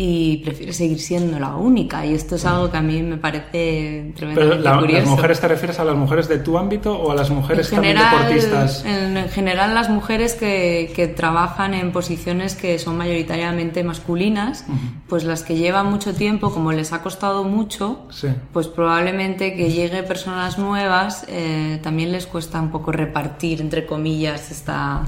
y 0.00 0.36
prefiere 0.44 0.72
seguir 0.72 1.00
siendo 1.00 1.40
la 1.40 1.56
única. 1.56 2.06
Y 2.06 2.14
esto 2.14 2.36
es 2.36 2.44
algo 2.44 2.70
que 2.70 2.76
a 2.76 2.82
mí 2.82 3.02
me 3.02 3.16
parece 3.16 4.12
tremendamente 4.14 4.62
Pero 4.62 4.78
curioso. 4.78 5.00
¿Las 5.00 5.10
mujeres 5.10 5.40
te 5.40 5.48
refieres 5.48 5.80
a 5.80 5.84
las 5.84 5.96
mujeres 5.96 6.28
de 6.28 6.38
tu 6.38 6.56
ámbito 6.56 6.96
o 6.96 7.10
a 7.10 7.16
las 7.16 7.30
mujeres 7.30 7.68
también 7.68 7.98
deportistas? 7.98 8.84
En 8.84 9.28
general, 9.28 9.74
las 9.74 9.90
mujeres 9.90 10.34
que, 10.36 10.92
que, 10.94 11.08
trabajan 11.08 11.74
en 11.74 11.90
posiciones 11.90 12.54
que 12.54 12.78
son 12.78 12.96
mayoritariamente 12.96 13.82
masculinas, 13.82 14.66
uh 14.68 14.72
-huh. 14.72 14.76
pues 15.08 15.24
las 15.24 15.42
que 15.42 15.56
llevan 15.56 15.86
mucho 15.86 16.14
tiempo, 16.14 16.52
como 16.52 16.70
les 16.70 16.92
ha 16.92 17.02
costado 17.02 17.42
mucho, 17.42 18.06
sí. 18.10 18.28
pues 18.52 18.68
probablemente 18.68 19.56
que 19.56 19.72
llegue 19.72 20.04
personas 20.04 20.58
nuevas 20.58 21.24
eh, 21.26 21.80
también 21.82 22.12
les 22.12 22.28
cuesta 22.28 22.60
un 22.60 22.70
poco 22.70 22.92
repartir, 22.92 23.60
entre 23.60 23.84
comillas, 23.84 24.52
esta 24.52 25.02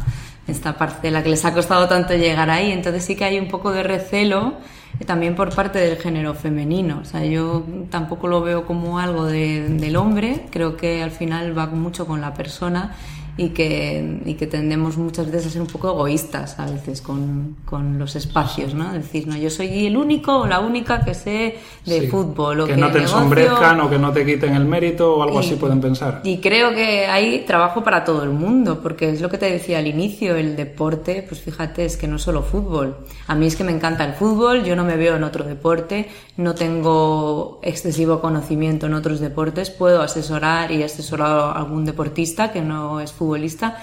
esta 0.49 0.77
parcela 0.77 1.23
que 1.23 1.29
les 1.29 1.45
ha 1.45 1.55
costado 1.55 1.87
tanto 1.87 2.13
llegar 2.15 2.51
ahí. 2.51 2.73
Entonces 2.73 3.05
sí 3.05 3.15
que 3.15 3.25
hay 3.25 3.39
un 3.39 3.47
poco 3.47 3.71
de 3.71 3.85
recelo 3.85 4.55
también 5.05 5.35
por 5.35 5.55
parte 5.55 5.79
del 5.79 5.97
género 5.97 6.35
femenino. 6.35 7.01
O 7.03 7.05
sea, 7.05 7.25
yo 7.25 7.65
tampoco 7.91 8.29
lo 8.29 8.43
veo 8.43 8.67
como 8.67 8.99
algo 8.99 9.25
de, 9.25 9.69
del 9.69 9.97
hombre, 9.97 10.47
creo 10.51 10.77
que 10.77 11.03
al 11.03 11.11
final 11.11 11.57
va 11.57 11.67
mucho 11.67 12.07
con 12.07 12.21
la 12.21 12.35
persona 12.35 12.95
y 13.41 13.49
que, 13.49 14.21
y 14.27 14.35
que 14.35 14.47
tendemos 14.47 14.99
muchas 14.99 15.31
veces 15.31 15.47
a 15.47 15.51
ser 15.51 15.63
un 15.63 15.67
poco 15.67 15.89
egoístas 15.89 16.59
a 16.59 16.67
veces 16.67 17.01
con, 17.01 17.57
con 17.65 17.99
los 17.99 18.15
espacios, 18.15 18.75
¿no? 18.75 18.93
Decir, 18.93 19.27
no, 19.27 19.35
yo 19.35 19.49
soy 19.49 19.87
el 19.87 19.97
único 19.97 20.41
o 20.41 20.47
la 20.47 20.61
única 20.61 21.03
que 21.03 21.15
sé 21.15 21.57
de 21.87 22.01
sí, 22.01 22.07
fútbol. 22.09 22.61
O 22.61 22.67
que, 22.67 22.75
que 22.75 22.77
no 22.79 22.89
te 22.89 22.99
negocio, 22.99 23.17
ensombrezcan 23.17 23.81
o 23.81 23.89
que 23.89 23.99
no 23.99 24.13
te 24.13 24.27
quiten 24.27 24.55
el 24.55 24.67
mérito 24.67 25.17
o 25.17 25.23
algo 25.23 25.41
y, 25.41 25.47
así 25.47 25.55
pueden 25.55 25.81
pensar. 25.81 26.21
Y 26.23 26.37
creo 26.37 26.75
que 26.75 27.07
hay 27.07 27.47
trabajo 27.47 27.83
para 27.83 28.05
todo 28.05 28.25
el 28.25 28.29
mundo, 28.29 28.83
porque 28.83 29.09
es 29.09 29.23
lo 29.23 29.31
que 29.31 29.39
te 29.39 29.51
decía 29.51 29.79
al 29.79 29.87
inicio, 29.87 30.37
el 30.37 30.55
deporte, 30.55 31.25
pues 31.27 31.41
fíjate, 31.41 31.87
es 31.87 31.97
que 31.97 32.07
no 32.07 32.19
solo 32.19 32.43
fútbol. 32.43 32.99
A 33.27 33.35
mí 33.35 33.47
es 33.47 33.57
que 33.57 33.65
me 33.65 33.73
encanta 33.73 34.05
el 34.05 34.13
fútbol, 34.13 34.65
yo 34.65 34.77
no 34.77 34.85
me 34.85 34.99
veo 34.99 35.17
en 35.17 35.25
otro 35.25 35.45
deporte, 35.45 36.11
no 36.37 36.55
tengo 36.55 37.59
excesivo 37.63 38.21
conocimiento 38.21 38.85
en 38.85 38.93
otros 38.93 39.19
deportes, 39.19 39.71
puedo 39.71 40.03
asesorar 40.03 40.73
y 40.73 40.83
asesorar 40.83 41.31
a 41.31 41.53
algún 41.53 41.87
deportista 41.87 42.53
que 42.53 42.61
no 42.61 43.01
es 43.01 43.13
futbolista, 43.31 43.79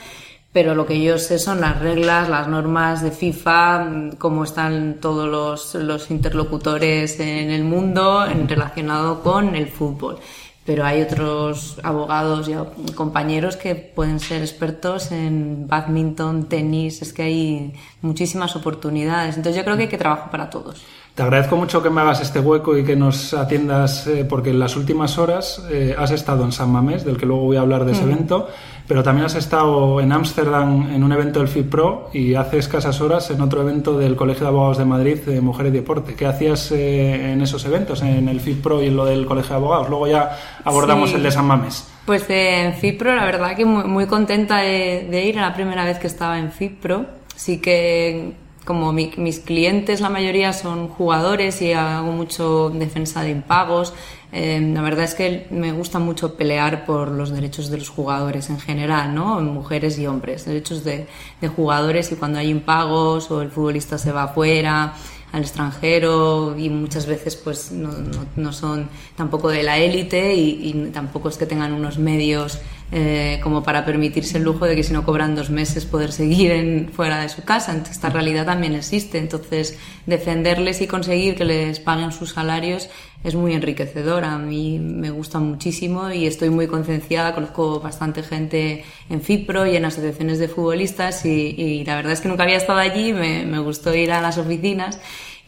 pero 0.51 0.75
lo 0.75 0.85
que 0.85 1.01
yo 1.01 1.17
sé 1.17 1.39
son 1.39 1.61
las 1.61 1.79
reglas, 1.79 2.29
las 2.29 2.47
normas 2.47 3.01
de 3.01 3.11
FIFA, 3.11 4.11
cómo 4.17 4.43
están 4.43 4.97
todos 4.99 5.73
los, 5.75 6.11
interlocutores 6.11 7.19
en 7.19 7.51
el 7.51 7.63
mundo 7.63 8.25
en 8.25 8.47
relacionado 8.47 9.21
con 9.21 9.55
el 9.55 9.67
fútbol. 9.67 10.17
Pero 10.65 10.83
hay 10.83 11.01
otros 11.01 11.77
abogados 11.81 12.49
y 12.49 12.91
compañeros 12.91 13.55
que 13.55 13.75
pueden 13.75 14.19
ser 14.19 14.41
expertos 14.41 15.13
en 15.13 15.65
badminton, 15.65 16.49
tenis, 16.49 17.01
es 17.01 17.13
que 17.13 17.23
hay 17.23 17.73
muchísimas 18.01 18.53
oportunidades. 18.57 19.37
Entonces 19.37 19.55
yo 19.55 19.63
creo 19.63 19.77
que 19.77 19.83
hay 19.83 19.89
que 19.89 19.97
trabajar 19.97 20.29
para 20.29 20.49
todos. 20.49 20.83
Te 21.17 21.23
agradezco 21.23 21.55
mucho 21.55 21.81
que 21.81 21.89
me 21.89 22.01
hagas 22.01 22.21
este 22.21 22.39
hueco 22.39 22.77
y 22.77 22.83
que 22.83 22.95
nos 22.95 23.33
atiendas, 23.33 24.05
eh, 24.05 24.23
porque 24.23 24.51
en 24.51 24.59
las 24.59 24.75
últimas 24.75 25.17
horas 25.17 25.65
eh, 25.71 25.95
has 25.97 26.11
estado 26.11 26.45
en 26.45 26.51
San 26.51 26.71
Mamés, 26.71 27.05
del 27.05 27.17
que 27.17 27.25
luego 27.25 27.41
voy 27.41 27.57
a 27.57 27.61
hablar 27.61 27.85
de 27.85 27.93
ese 27.93 28.03
mm. 28.03 28.11
evento, 28.11 28.47
pero 28.87 29.01
también 29.01 29.25
has 29.25 29.33
estado 29.33 29.99
en 29.99 30.11
Ámsterdam 30.11 30.93
en 30.93 31.03
un 31.03 31.11
evento 31.11 31.39
del 31.39 31.47
FIPRO 31.47 32.11
y 32.13 32.35
hace 32.35 32.59
escasas 32.59 33.01
horas 33.01 33.31
en 33.31 33.41
otro 33.41 33.61
evento 33.61 33.97
del 33.97 34.15
Colegio 34.15 34.43
de 34.43 34.49
Abogados 34.49 34.77
de 34.77 34.85
Madrid 34.85 35.17
de 35.21 35.41
Mujer 35.41 35.65
y 35.65 35.71
Deporte. 35.71 36.13
¿Qué 36.13 36.27
hacías 36.27 36.71
eh, 36.71 37.31
en 37.31 37.41
esos 37.41 37.65
eventos, 37.65 38.03
en 38.03 38.29
el 38.29 38.39
FIPRO 38.39 38.83
y 38.83 38.85
en 38.89 38.95
lo 38.95 39.03
del 39.03 39.25
Colegio 39.25 39.49
de 39.49 39.55
Abogados? 39.55 39.89
Luego 39.89 40.05
ya 40.05 40.37
abordamos 40.65 41.09
sí. 41.09 41.15
el 41.15 41.23
de 41.23 41.31
San 41.31 41.45
Mamés. 41.45 41.91
Pues 42.05 42.25
en 42.29 42.75
FIPRO, 42.75 43.15
la 43.15 43.25
verdad 43.25 43.55
que 43.55 43.65
muy, 43.65 43.85
muy 43.85 44.05
contenta 44.05 44.57
de, 44.57 45.07
de 45.09 45.25
ir, 45.25 45.33
era 45.33 45.47
la 45.47 45.55
primera 45.55 45.83
vez 45.83 45.97
que 45.97 46.05
estaba 46.05 46.37
en 46.37 46.51
FIPRO. 46.51 47.07
Sí 47.35 47.59
que 47.59 48.35
como 48.67 48.91
mi, 48.91 49.11
mis 49.15 49.39
clientes 49.39 50.01
la 50.01 50.09
mayoría 50.09 50.51
son 50.51 50.89
jugadores 50.89 51.61
y 51.61 51.71
hago 51.71 52.11
mucho 52.11 52.69
defensa 52.69 53.23
de 53.23 53.31
impagos, 53.31 53.93
eh, 54.33 54.59
la 54.73 54.81
verdad 54.81 55.05
es 55.05 55.15
que 55.15 55.47
me 55.51 55.71
gusta 55.71 55.99
mucho 55.99 56.35
pelear 56.35 56.85
por 56.85 57.07
los 57.07 57.31
derechos 57.31 57.69
de 57.69 57.77
los 57.77 57.87
jugadores 57.87 58.49
en 58.49 58.59
general, 58.59 59.15
¿no? 59.15 59.39
Mujeres 59.39 59.97
y 59.97 60.05
hombres, 60.05 60.43
derechos 60.43 60.83
de, 60.83 61.07
jugadores 61.55 62.11
y 62.11 62.15
cuando 62.15 62.39
hay 62.39 62.49
impagos 62.49 63.31
o 63.31 63.41
el 63.41 63.49
futbolista 63.49 63.97
se 63.97 64.11
va 64.11 64.23
afuera 64.23 64.93
al 65.31 65.41
extranjero 65.41 66.57
y 66.57 66.69
muchas 66.69 67.05
veces 67.05 67.37
pues 67.37 67.71
no, 67.71 67.91
no, 67.91 68.25
no 68.35 68.51
son 68.51 68.89
tampoco 69.15 69.47
de 69.49 69.63
la 69.63 69.77
élite 69.77 70.35
y, 70.35 70.91
tampoco 70.93 71.29
es 71.29 71.37
que 71.37 71.45
tengan 71.45 71.71
unos 71.71 71.97
medios 71.97 72.59
eh, 72.89 73.41
como 73.43 73.63
para 73.63 73.83
permitirse 73.83 74.37
el 74.37 74.45
lujo 74.45 74.65
de 74.65 74.75
que 74.75 74.83
si 74.83 74.93
no 74.93 75.03
cobran 75.03 75.35
dos 75.35 75.49
meses 75.49 75.85
poder 75.85 76.13
seguir 76.13 76.51
en, 76.51 76.89
fuera 76.89 77.19
de 77.21 77.27
su 77.27 77.43
casa. 77.43 77.75
Esta 77.89 78.09
realidad 78.09 78.45
también 78.45 78.75
existe. 78.75 79.17
Entonces, 79.17 79.77
defenderles 80.05 80.79
y 80.81 80.87
conseguir 80.87 81.35
que 81.35 81.43
les 81.43 81.81
paguen 81.81 82.13
sus 82.13 82.31
salarios 82.31 82.89
es 83.25 83.35
muy 83.35 83.53
enriquecedor. 83.53 84.23
A 84.23 84.37
mí 84.37 84.79
me 84.79 85.09
gusta 85.09 85.39
muchísimo 85.39 86.11
y 86.11 86.27
estoy 86.27 86.49
muy 86.49 86.67
concienciada. 86.67 87.35
Conozco 87.35 87.81
bastante 87.81 88.23
gente 88.23 88.85
en 89.09 89.21
FIPRO 89.21 89.67
y 89.67 89.75
en 89.75 89.83
asociaciones 89.83 90.39
de 90.39 90.47
futbolistas 90.47 91.25
y, 91.25 91.55
y 91.57 91.83
la 91.83 91.97
verdad 91.97 92.13
es 92.13 92.21
que 92.21 92.29
nunca 92.29 92.43
había 92.43 92.55
estado 92.55 92.79
allí. 92.79 93.11
Me, 93.11 93.45
me 93.45 93.59
gustó 93.59 93.93
ir 93.93 94.13
a 94.13 94.21
las 94.21 94.37
oficinas 94.37 94.97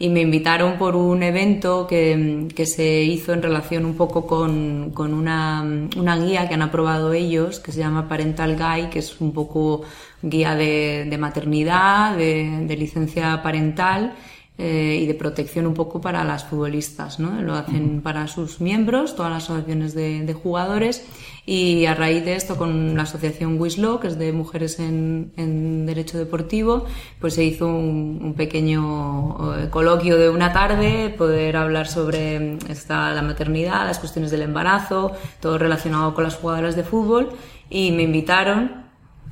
y 0.00 0.08
me 0.08 0.22
invitaron 0.22 0.78
por 0.78 0.96
un 0.96 1.22
evento 1.22 1.86
que, 1.86 2.48
que 2.56 2.64
se 2.64 3.02
hizo 3.02 3.34
en 3.34 3.42
relación 3.42 3.84
un 3.84 3.96
poco 3.96 4.26
con, 4.26 4.92
con 4.94 5.12
una, 5.12 5.62
una, 5.94 6.16
guía 6.16 6.48
que 6.48 6.54
han 6.54 6.62
aprobado 6.62 7.12
ellos, 7.12 7.60
que 7.60 7.70
se 7.70 7.80
llama 7.80 8.08
Parental 8.08 8.56
Guide, 8.56 8.88
que 8.88 9.00
es 9.00 9.20
un 9.20 9.34
poco 9.34 9.82
guía 10.22 10.54
de, 10.54 11.06
de 11.08 11.18
maternidad, 11.18 12.16
de, 12.16 12.64
de, 12.66 12.76
licencia 12.78 13.42
parental 13.42 14.14
eh, 14.56 15.00
y 15.02 15.06
de 15.06 15.12
protección 15.12 15.66
un 15.66 15.74
poco 15.74 16.00
para 16.00 16.24
las 16.24 16.44
futbolistas. 16.44 17.20
¿no? 17.20 17.42
Lo 17.42 17.54
hacen 17.54 18.00
para 18.00 18.26
sus 18.26 18.62
miembros, 18.62 19.14
todas 19.14 19.30
las 19.30 19.44
asociaciones 19.44 19.92
de, 19.92 20.22
de 20.22 20.32
jugadores 20.32 21.04
y 21.46 21.86
a 21.86 21.94
raíz 21.94 22.24
de 22.24 22.36
esto 22.36 22.56
con 22.56 22.96
la 22.96 23.04
asociación 23.04 23.60
Wislo, 23.60 24.00
que 24.00 24.08
es 24.08 24.18
de 24.18 24.32
mujeres 24.32 24.78
en, 24.78 25.32
en 25.36 25.86
derecho 25.86 26.18
deportivo, 26.18 26.86
pues 27.20 27.34
se 27.34 27.44
hizo 27.44 27.66
un, 27.66 28.20
un, 28.22 28.34
pequeño 28.34 29.56
eh, 29.56 29.68
coloquio 29.70 30.16
de 30.18 30.28
una 30.28 30.52
tarde, 30.52 31.14
poder 31.16 31.56
hablar 31.56 31.88
sobre 31.88 32.58
esta, 32.68 33.12
la 33.12 33.22
maternidad, 33.22 33.86
las 33.86 33.98
cuestiones 33.98 34.30
del 34.30 34.42
embarazo, 34.42 35.12
todo 35.40 35.58
relacionado 35.58 36.14
con 36.14 36.24
las 36.24 36.36
jugadoras 36.36 36.76
de 36.76 36.84
fútbol 36.84 37.30
y 37.70 37.92
me 37.92 38.02
invitaron 38.02 38.79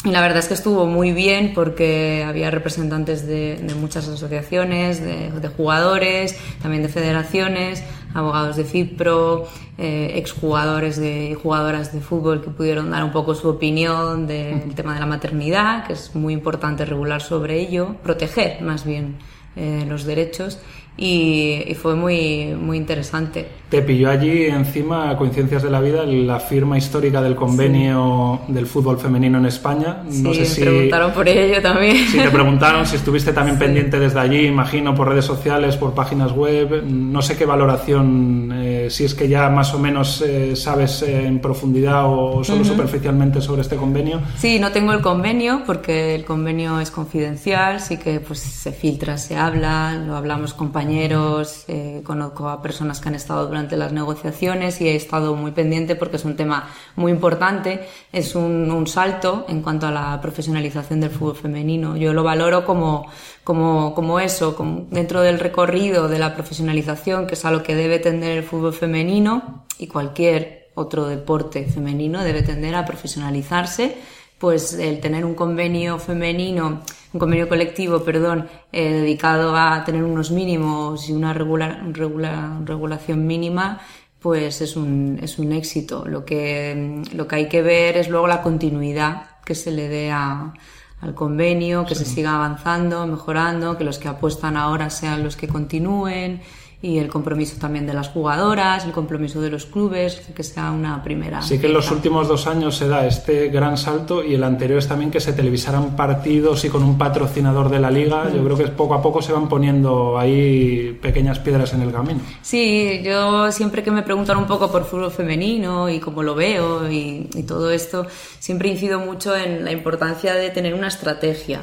y 0.05 0.11
la 0.11 0.21
verdad 0.21 0.38
es 0.38 0.47
que 0.47 0.55
estuvo 0.55 0.87
muy 0.87 1.11
bien 1.12 1.52
porque 1.55 2.25
había 2.25 2.52
representantes 2.52 3.26
de, 3.26 3.61
muchas 3.81 4.07
asociaciones, 4.07 5.02
de, 5.02 5.49
jugadores, 5.57 6.38
también 6.62 6.85
de 6.85 6.88
federaciones, 6.88 7.83
abogados 8.14 8.57
de 8.57 8.64
FIPRO, 8.64 9.49
eh, 9.76 10.12
exjugadores 10.14 11.00
de 11.00 11.37
jugadoras 11.43 11.93
de 11.93 12.00
fútbol 12.00 12.43
que 12.43 12.50
pudieron 12.50 12.93
dar 12.93 13.02
un 13.02 13.11
poco 13.11 13.35
su 13.35 13.49
opinión 13.49 14.28
del 14.28 14.73
tema 14.76 14.95
de 14.95 15.00
la 15.00 15.07
maternidad, 15.07 15.85
que 15.88 15.95
es 15.95 16.14
muy 16.14 16.33
importante 16.33 16.85
regular 16.85 17.21
sobre 17.21 17.59
ello, 17.61 17.97
proteger 18.05 18.62
más 18.62 18.85
bien 18.85 19.17
eh, 19.57 19.85
los 19.88 20.05
derechos 20.05 20.61
y, 21.00 21.62
y, 21.69 21.75
fue 21.75 21.95
muy, 21.95 22.57
muy 22.61 22.76
interesante. 22.76 23.47
Te 23.69 23.83
pilló 23.83 24.11
allí 24.11 24.47
encima, 24.47 25.11
a 25.11 25.17
coincidencias 25.17 25.62
de 25.62 25.71
la 25.71 25.81
vida, 25.81 26.05
la 26.05 26.40
firma 26.40 26.76
histórica 26.76 27.23
del 27.23 27.37
convenio 27.37 28.40
sí. 28.47 28.52
del 28.52 28.67
fútbol 28.67 28.99
femenino 28.99 29.38
en 29.38 29.47
España. 29.47 29.99
No 30.05 30.33
sí, 30.35 30.40
sé 30.40 30.47
si. 30.47 30.61
Preguntaron 30.62 31.12
por 31.12 31.28
ello 31.28 31.62
también. 31.62 31.99
Si 32.09 32.19
te 32.19 32.31
preguntaron 32.31 32.85
si 32.85 32.97
estuviste 32.97 33.33
también 33.33 33.59
sí. 33.59 33.64
pendiente 33.64 34.00
desde 34.00 34.19
allí, 34.19 34.47
imagino, 34.47 34.93
por 34.93 35.09
redes 35.09 35.25
sociales, 35.25 35.76
por 35.76 35.95
páginas 35.95 36.33
web. 36.33 36.83
No 36.85 37.23
sé 37.23 37.37
qué 37.37 37.47
valoración, 37.47 38.50
eh, 38.57 38.88
si 38.90 39.05
es 39.05 39.14
que 39.14 39.28
ya 39.28 39.49
más 39.50 39.73
o 39.75 39.78
menos 39.78 40.21
eh, 40.23 40.57
sabes 40.57 41.02
eh, 41.02 41.26
en 41.26 41.38
profundidad 41.38 42.07
o 42.07 42.43
solo 42.43 42.62
uh 42.62 42.64
-huh. 42.64 42.69
superficialmente 42.69 43.40
sobre 43.40 43.62
este 43.62 43.76
convenio. 43.76 44.21
Sí, 44.37 44.59
no 44.59 44.73
tengo 44.73 44.93
el 44.93 45.00
convenio 45.00 45.62
porque 45.64 46.17
el 46.17 46.25
convenio 46.25 46.81
es 46.81 46.90
confidencial, 46.90 47.81
sí 47.81 47.99
que 47.99 48.19
pues 48.19 48.40
se 48.40 48.73
filtra, 48.73 49.17
se 49.17 49.37
habla, 49.37 49.95
lo 49.95 50.17
hablamos 50.17 50.55
compañeros 50.55 50.88
compañeros, 50.88 51.64
eh, 51.68 52.00
conozco 52.02 52.49
a 52.49 52.62
personas 52.62 52.99
que 52.99 53.11
han 53.11 53.14
estado 53.14 53.47
durante 53.47 53.76
las 53.76 53.92
negociaciones 53.92 54.80
y 54.80 54.88
he 54.88 54.97
estado 54.97 55.35
muy 55.35 55.50
pendiente 55.50 55.97
porque 55.97 56.16
es 56.16 56.25
un 56.25 56.35
tema 56.35 56.71
muy 56.97 57.12
importante, 57.12 57.87
es 58.11 58.35
un, 58.35 58.71
un 58.71 58.87
salto 58.87 59.45
en 59.49 59.61
cuanto 59.61 59.87
a 59.87 59.90
la 59.90 60.18
profesionalización 60.23 61.00
del 61.00 61.11
fútbol 61.11 61.37
femenino. 61.37 61.99
Yo 61.99 62.14
lo 62.14 62.25
valoro 62.25 62.64
como, 62.64 63.07
como, 63.45 63.95
como 63.95 64.18
eso, 64.18 64.57
como 64.57 64.87
dentro 64.90 65.21
del 65.21 65.38
recorrido 65.38 66.09
de 66.09 66.18
la 66.18 66.35
profesionalización, 66.35 67.26
que 67.26 67.35
es 67.35 67.45
a 67.45 67.50
lo 67.50 67.62
que 67.62 67.75
debe 67.75 67.99
tender 67.99 68.38
el 68.38 68.45
fútbol 68.45 68.73
femenino 68.73 69.66
y 69.78 69.88
cualquier 69.88 70.71
otro 70.75 71.07
deporte 71.07 71.66
femenino 71.66 72.25
debe 72.25 72.42
tender 72.42 72.75
a 72.76 72.87
profesionalizarse 72.87 73.99
pues 74.38 74.75
el 74.75 75.00
tener 75.00 75.25
un 75.25 75.35
convenio 75.35 75.99
femenino, 75.99 76.83
un 77.12 77.21
convenio 77.21 77.49
colectivo, 77.49 78.04
perdón, 78.04 78.49
eh, 78.73 78.92
dedicado 78.92 79.57
a 79.57 79.85
tener 79.85 80.04
unos 80.04 80.30
mínimos 80.30 81.09
y 81.09 81.12
una 81.12 81.33
regula, 81.33 81.83
regula, 81.92 82.61
regulación 82.64 83.26
mínima, 83.26 83.80
pues 84.21 84.61
es 84.61 84.76
un, 84.76 85.18
es 85.23 85.38
un 85.38 85.52
éxito. 85.52 86.04
Lo 86.07 86.25
que, 86.25 87.02
lo 87.12 87.26
que 87.26 87.37
hay 87.37 87.49
que 87.49 87.62
ver 87.62 87.97
es 87.97 88.09
luego 88.09 88.26
la 88.26 88.42
continuidad 88.42 89.38
que 89.45 89.54
se 89.54 89.71
le 89.71 89.88
dé 89.88 90.11
a, 90.11 90.52
al 91.00 91.14
convenio, 91.14 91.85
que 91.85 91.95
se 91.95 92.04
siga 92.04 92.35
avanzando, 92.35 93.07
mejorando, 93.07 93.76
que 93.76 93.85
los 93.85 93.99
que 93.99 94.09
apuestan 94.09 94.57
ahora 94.57 94.90
sean 94.90 95.25
los 95.25 95.37
que 95.37 95.49
continúen 95.49 96.40
y 96.80 96.99
el 96.99 97.08
compromiso 97.08 97.56
también 97.61 97.87
de 97.87 97.92
las 97.92 98.08
jugadoras, 98.08 98.85
el 98.85 98.92
compromiso 98.92 99.40
de 99.40 99.50
los 99.50 99.66
clubes, 99.66 100.23
que 100.32 100.44
sea 100.44 100.70
una 100.70 101.02
primera. 101.02 101.42
Sí 101.42 101.58
que 101.58 101.66
en 101.66 101.73
los 101.73 101.90
últimos 101.90 102.28
dos 102.28 102.47
años 102.47 102.76
se 102.76 102.87
da 102.87 103.04
este 103.04 103.49
gran 103.49 103.76
salto 103.76 104.23
y 104.23 104.35
el 104.35 104.44
anterior 104.44 104.78
es 104.78 104.87
también 104.87 105.11
que 105.11 105.18
se 105.18 105.32
televisaran 105.32 105.97
partidos 105.97 106.64
y 106.64 106.68
con 106.68 106.85
un 106.85 106.97
patrocinador 106.97 107.68
de 107.68 107.80
la 107.80 107.90
liga. 107.90 108.30
Yo 108.32 108.44
creo 108.44 108.56
que 108.56 108.68
poco 108.68 108.94
a 108.94 109.02
poco 109.02 109.20
se 109.20 109.32
van 109.32 109.49
poniendo 109.49 110.16
ahí 110.16 110.97
pequeñas 111.02 111.40
piedras 111.40 111.75
en 111.75 111.82
el 111.82 111.90
camino. 111.90 112.20
Sí, 112.42 113.00
yo 113.02 113.50
siempre 113.50 113.82
que 113.82 113.90
me 113.90 114.02
preguntan 114.02 114.38
un 114.38 114.47
poco 114.47 114.70
por 114.70 114.85
fútbol 114.85 115.11
femenino 115.11 115.88
y 115.88 115.99
cómo 115.99 116.23
lo 116.23 116.37
veo 116.37 116.88
y, 116.88 117.28
y 117.35 117.42
todo 117.42 117.73
esto, 117.73 118.06
siempre 118.38 118.68
incido 118.68 119.00
mucho 119.00 119.37
en 119.37 119.64
la 119.64 119.73
importancia 119.73 120.35
de 120.35 120.50
tener 120.50 120.75
una 120.75 120.87
estrategia 120.87 121.62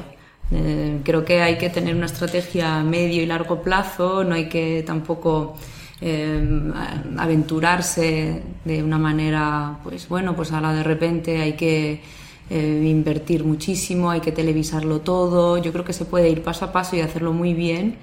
eh, 0.52 1.00
creo 1.02 1.24
que 1.24 1.42
hay 1.42 1.58
que 1.58 1.70
tener 1.70 1.94
una 1.94 2.06
estrategia 2.06 2.76
a 2.76 2.82
medio 2.82 3.22
y 3.22 3.26
largo 3.26 3.62
plazo, 3.62 4.22
no 4.22 4.34
hay 4.34 4.48
que 4.48 4.84
tampoco 4.86 5.56
eh, 6.00 6.72
aventurarse 7.16 8.42
de 8.64 8.82
una 8.82 8.98
manera, 8.98 9.78
pues 9.82 10.08
bueno, 10.08 10.36
pues 10.36 10.52
ahora 10.52 10.72
de 10.72 10.84
repente 10.84 11.40
hay 11.40 11.54
que 11.54 12.00
eh, 12.48 12.86
invertir 12.88 13.44
muchísimo, 13.44 14.10
hay 14.10 14.20
que 14.20 14.32
televisarlo 14.32 15.00
todo. 15.00 15.58
Yo 15.58 15.72
creo 15.72 15.84
que 15.84 15.92
se 15.92 16.04
puede 16.04 16.30
ir 16.30 16.42
paso 16.42 16.66
a 16.66 16.72
paso 16.72 16.96
y 16.96 17.00
hacerlo 17.00 17.32
muy 17.32 17.54
bien 17.54 17.96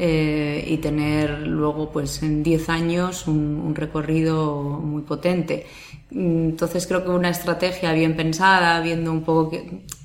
y 0.00 0.76
tener 0.76 1.40
luego, 1.40 1.90
pues 1.90 2.22
en 2.22 2.44
10 2.44 2.68
años, 2.68 3.26
un, 3.26 3.74
recorrido 3.74 4.62
muy 4.62 5.02
potente. 5.02 5.66
Entonces 6.12 6.86
creo 6.86 7.02
que 7.02 7.10
una 7.10 7.30
estrategia 7.30 7.92
bien 7.92 8.14
pensada, 8.14 8.80
viendo 8.80 9.10
un 9.10 9.22
poco 9.24 9.58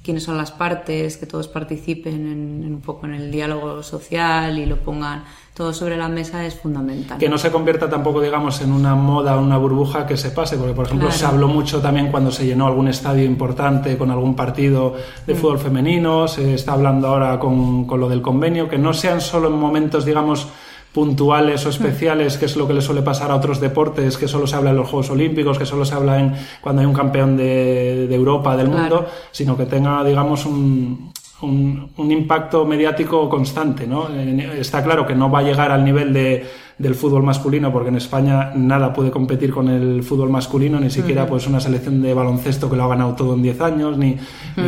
quiénes 0.03 0.23
son 0.23 0.37
las 0.37 0.51
partes, 0.51 1.17
que 1.17 1.25
todos 1.25 1.47
participen 1.47 2.13
en, 2.13 2.73
un 2.73 2.81
poco 2.81 3.05
en 3.05 3.13
el 3.13 3.31
diálogo 3.31 3.81
social 3.81 4.59
y 4.59 4.65
lo 4.65 4.77
pongan 4.77 5.23
todo 5.53 5.71
sobre 5.71 5.95
la 5.97 6.09
mesa 6.09 6.45
es 6.45 6.55
fundamental. 6.55 7.19
Que 7.19 7.29
no 7.29 7.37
se 7.37 7.51
convierta 7.51 7.89
tampoco, 7.89 8.19
digamos, 8.19 8.59
en 8.61 8.71
una 8.71 8.95
moda, 8.95 9.37
una 9.37 9.57
burbuja 9.57 10.05
que 10.05 10.17
se 10.17 10.31
pase, 10.31 10.57
porque 10.57 10.73
por 10.73 10.87
ejemplo 10.87 11.11
se 11.11 11.25
habló 11.25 11.47
mucho 11.47 11.79
también 11.79 12.11
cuando 12.11 12.31
se 12.31 12.45
llenó 12.45 12.67
algún 12.67 12.87
estadio 12.87 13.23
importante 13.23 13.97
con 13.97 14.09
algún 14.09 14.35
partido 14.35 14.95
de 15.25 15.33
mm. 15.33 15.37
fútbol 15.37 15.59
femenino, 15.59 16.27
se 16.27 16.55
está 16.55 16.73
hablando 16.73 17.07
ahora 17.07 17.39
con, 17.39 17.85
con 17.85 17.99
lo 17.99 18.09
del 18.09 18.21
convenio, 18.21 18.67
que 18.67 18.79
no 18.79 18.93
sean 18.93 19.21
solo 19.21 19.47
en 19.47 19.53
momentos, 19.53 20.05
digamos, 20.05 20.47
puntuales 20.93 21.65
o 21.65 21.69
especiales, 21.69 22.37
que 22.37 22.45
es 22.45 22.55
lo 22.55 22.67
que 22.67 22.73
le 22.73 22.81
suele 22.81 23.01
pasar 23.01 23.31
a 23.31 23.35
otros 23.35 23.59
deportes, 23.59 24.17
que 24.17 24.27
solo 24.27 24.45
se 24.45 24.55
habla 24.55 24.69
en 24.69 24.77
los 24.77 24.89
Juegos 24.89 25.09
Olímpicos, 25.09 25.57
que 25.57 25.65
solo 25.65 25.85
se 25.85 25.95
habla 25.95 26.19
en 26.19 26.35
cuando 26.61 26.81
hay 26.81 26.87
un 26.87 26.93
campeón 26.93 27.35
de, 27.35 28.13
Europa, 28.13 28.55
del 28.55 28.69
mundo, 28.69 29.07
sino 29.31 29.57
que 29.57 29.65
tenga, 29.65 30.03
digamos, 30.03 30.45
un, 30.45 31.11
un, 31.43 32.11
impacto 32.11 32.65
mediático 32.65 33.29
constante. 33.29 33.87
¿no? 33.87 34.07
Está 34.09 34.83
claro 34.83 35.05
que 35.05 35.15
no 35.15 35.29
va 35.29 35.39
a 35.39 35.43
llegar 35.43 35.71
al 35.71 35.83
nivel 35.83 36.13
de, 36.13 36.45
del 36.77 36.95
fútbol 36.95 37.23
masculino, 37.23 37.71
porque 37.71 37.89
en 37.89 37.95
España 37.95 38.51
nada 38.55 38.93
puede 38.93 39.11
competir 39.11 39.51
con 39.51 39.69
el 39.69 40.03
fútbol 40.03 40.29
masculino, 40.29 40.79
ni 40.79 40.89
siquiera 40.89 41.27
pues 41.27 41.47
una 41.47 41.59
selección 41.59 42.01
de 42.01 42.13
baloncesto 42.13 42.69
que 42.69 42.75
lo 42.75 42.83
ha 42.83 42.87
ganado 42.87 43.13
todo 43.13 43.35
en 43.35 43.43
10 43.43 43.61
años, 43.61 43.97
ni, 43.97 44.17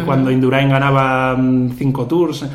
cuando 0.05 0.31
Indurain 0.31 0.69
ganaba 0.69 1.35
5 1.35 2.01
mm, 2.03 2.07
tours. 2.07 2.45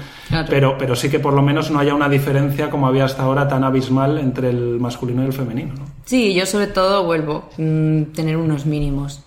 Pero, 0.49 0.77
pero 0.79 0.95
sí 0.95 1.11
que 1.11 1.19
por 1.19 1.35
lo 1.35 1.43
menos 1.43 1.73
no 1.73 1.81
haya 1.81 1.93
una 1.93 2.09
diferencia 2.09 2.71
como 2.71 2.87
había 2.87 3.05
hasta 3.05 3.25
ahora 3.25 3.49
tan 3.49 3.65
abismal 3.65 4.19
entre 4.19 4.51
el 4.51 4.79
masculino 4.79 5.25
y 5.25 5.27
el 5.27 5.33
femenino. 5.33 5.75
Sí, 6.05 6.35
yo 6.35 6.47
sobre 6.47 6.69
todo 6.69 7.05
vuelvo 7.05 7.49
a 7.59 7.61
mm, 7.61 8.13
tener 8.15 8.37
unos 8.37 8.65
mínimos, 8.65 9.25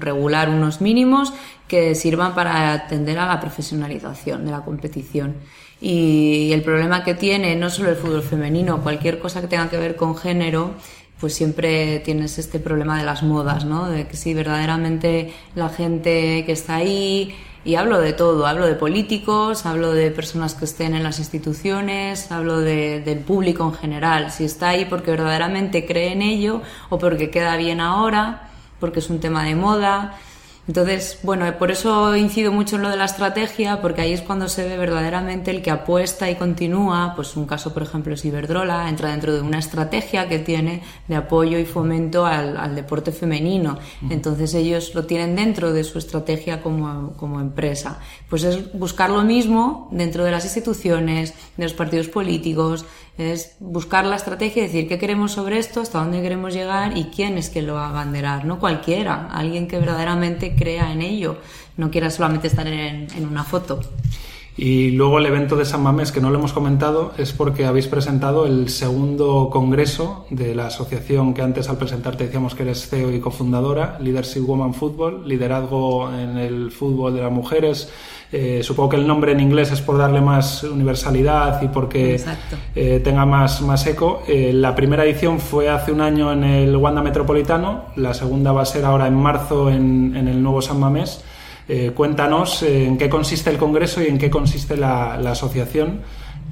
regular 0.00 0.48
unos 0.48 0.80
mínimos 0.80 1.32
que 1.68 1.94
sirvan 1.94 2.34
para 2.34 2.72
atender 2.72 3.18
a 3.18 3.26
la 3.26 3.40
profesionalización 3.40 4.44
de 4.44 4.50
la 4.50 4.60
competición. 4.60 5.34
Y 5.80 6.52
el 6.52 6.62
problema 6.62 7.04
que 7.04 7.14
tiene 7.14 7.54
no 7.56 7.68
solo 7.70 7.90
el 7.90 7.96
fútbol 7.96 8.22
femenino, 8.22 8.82
cualquier 8.82 9.18
cosa 9.18 9.40
que 9.40 9.48
tenga 9.48 9.68
que 9.68 9.76
ver 9.76 9.96
con 9.96 10.16
género, 10.16 10.74
pues 11.20 11.34
siempre 11.34 12.00
tienes 12.00 12.38
este 12.38 12.58
problema 12.58 12.98
de 12.98 13.04
las 13.04 13.22
modas, 13.22 13.64
¿no? 13.64 13.88
De 13.88 14.06
que 14.06 14.16
si 14.16 14.34
verdaderamente 14.34 15.32
la 15.54 15.68
gente 15.68 16.44
que 16.44 16.52
está 16.52 16.76
ahí, 16.76 17.34
y 17.64 17.74
hablo 17.74 17.98
de 17.98 18.12
todo, 18.12 18.46
hablo 18.46 18.64
de 18.64 18.74
políticos, 18.74 19.66
hablo 19.66 19.92
de 19.92 20.12
personas 20.12 20.54
que 20.54 20.66
estén 20.66 20.94
en 20.94 21.02
las 21.02 21.18
instituciones, 21.18 22.30
hablo 22.30 22.60
de, 22.60 23.00
del 23.00 23.18
público 23.18 23.64
en 23.64 23.74
general, 23.74 24.30
si 24.30 24.44
está 24.44 24.68
ahí 24.68 24.84
porque 24.84 25.10
verdaderamente 25.10 25.84
cree 25.84 26.12
en 26.12 26.22
ello 26.22 26.62
o 26.90 26.98
porque 26.98 27.28
queda 27.28 27.56
bien 27.56 27.80
ahora, 27.80 28.50
porque 28.78 29.00
es 29.00 29.10
un 29.10 29.18
tema 29.18 29.42
de 29.42 29.56
moda, 29.56 30.16
entonces, 30.68 31.20
bueno, 31.22 31.46
por 31.58 31.70
eso 31.70 32.16
incido 32.16 32.50
mucho 32.50 32.76
en 32.76 32.82
lo 32.82 32.90
de 32.90 32.96
la 32.96 33.04
estrategia, 33.04 33.80
porque 33.80 34.00
ahí 34.00 34.12
es 34.12 34.20
cuando 34.20 34.48
se 34.48 34.68
ve 34.68 34.76
verdaderamente 34.76 35.52
el 35.52 35.62
que 35.62 35.70
apuesta 35.70 36.28
y 36.28 36.34
continúa. 36.34 37.12
Pues 37.14 37.36
un 37.36 37.46
caso, 37.46 37.72
por 37.72 37.84
ejemplo, 37.84 38.14
es 38.14 38.24
Iberdrola, 38.24 38.88
entra 38.88 39.12
dentro 39.12 39.32
de 39.32 39.42
una 39.42 39.60
estrategia 39.60 40.28
que 40.28 40.40
tiene 40.40 40.82
de 41.06 41.14
apoyo 41.14 41.58
y 41.58 41.64
fomento 41.64 42.26
al, 42.26 42.74
deporte 42.74 43.12
femenino. 43.12 43.78
Entonces 44.10 44.54
ellos 44.54 44.92
lo 44.94 45.06
tienen 45.06 45.36
dentro 45.36 45.72
de 45.72 45.84
su 45.84 45.98
estrategia 45.98 46.60
como, 46.60 47.12
como 47.12 47.40
empresa. 47.40 48.00
Pues 48.28 48.42
es 48.42 48.72
buscar 48.72 49.10
lo 49.10 49.22
mismo 49.22 49.88
dentro 49.92 50.24
de 50.24 50.32
las 50.32 50.44
instituciones, 50.44 51.32
de 51.56 51.62
los 51.62 51.74
partidos 51.74 52.08
políticos, 52.08 52.84
es 53.18 53.56
buscar 53.60 54.04
la 54.04 54.16
estrategia 54.16 54.62
y 54.62 54.66
decir 54.66 54.88
qué 54.88 54.98
queremos 54.98 55.32
sobre 55.32 55.58
esto, 55.58 55.80
hasta 55.80 56.00
dónde 56.00 56.20
queremos 56.20 56.52
llegar 56.52 56.96
y 56.96 57.04
quién 57.04 57.38
es 57.38 57.48
que 57.48 57.62
lo 57.62 57.74
va 57.74 58.00
a. 58.00 58.44
No 58.44 58.58
cualquiera, 58.58 59.28
alguien 59.32 59.68
que 59.68 59.78
verdaderamente 59.78 60.54
crea 60.54 60.92
en 60.92 61.02
ello, 61.02 61.38
no 61.76 61.90
quiera 61.90 62.10
solamente 62.10 62.46
estar 62.46 62.66
en, 62.66 63.08
una 63.28 63.44
foto. 63.44 63.80
Y 64.56 64.92
luego 64.92 65.18
el 65.18 65.26
evento 65.26 65.56
de 65.56 65.66
San 65.66 65.82
Mamés, 65.82 66.12
que 66.12 66.20
no 66.20 66.30
lo 66.30 66.38
hemos 66.38 66.54
comentado, 66.54 67.12
es 67.18 67.32
porque 67.32 67.66
habéis 67.66 67.88
presentado 67.88 68.46
el 68.46 68.70
segundo 68.70 69.50
congreso 69.50 70.26
de 70.30 70.54
la 70.54 70.68
asociación 70.68 71.34
que 71.34 71.42
antes 71.42 71.68
al 71.68 71.76
presentarte 71.76 72.24
decíamos 72.24 72.54
que 72.54 72.62
eres 72.62 72.88
CEO 72.88 73.12
y 73.12 73.20
cofundadora, 73.20 73.98
Leadership 74.00 74.46
Woman 74.46 74.72
Football, 74.72 75.28
liderazgo 75.28 76.10
en 76.10 76.38
el 76.38 76.70
fútbol 76.70 77.14
de 77.14 77.22
las 77.22 77.32
mujeres 77.32 77.90
eh, 78.32 78.60
supongo 78.62 78.90
que 78.90 78.96
el 78.96 79.06
nombre 79.06 79.32
en 79.32 79.40
inglés 79.40 79.70
es 79.70 79.80
por 79.80 79.98
darle 79.98 80.20
más 80.20 80.64
universalidad 80.64 81.62
y 81.62 81.68
porque 81.68 82.20
eh, 82.74 83.00
tenga 83.02 83.24
más, 83.24 83.60
más 83.62 83.86
eco. 83.86 84.22
Eh, 84.26 84.52
la 84.52 84.74
primera 84.74 85.04
edición 85.04 85.38
fue 85.38 85.68
hace 85.68 85.92
un 85.92 86.00
año 86.00 86.32
en 86.32 86.42
el 86.42 86.76
Wanda 86.76 87.02
Metropolitano, 87.02 87.86
la 87.96 88.14
segunda 88.14 88.52
va 88.52 88.62
a 88.62 88.66
ser 88.66 88.84
ahora 88.84 89.06
en 89.06 89.14
marzo 89.14 89.70
en, 89.70 90.16
el 90.16 90.42
nuevo 90.42 90.60
San 90.60 90.80
Mamés. 90.80 91.22
cuéntanos 91.94 92.62
en 92.62 92.96
qué 92.96 93.08
consiste 93.08 93.50
el 93.50 93.58
Congreso 93.58 94.02
y 94.02 94.06
en 94.06 94.18
qué 94.18 94.30
consiste 94.30 94.76
la, 94.76 95.14
asociación 95.14 96.00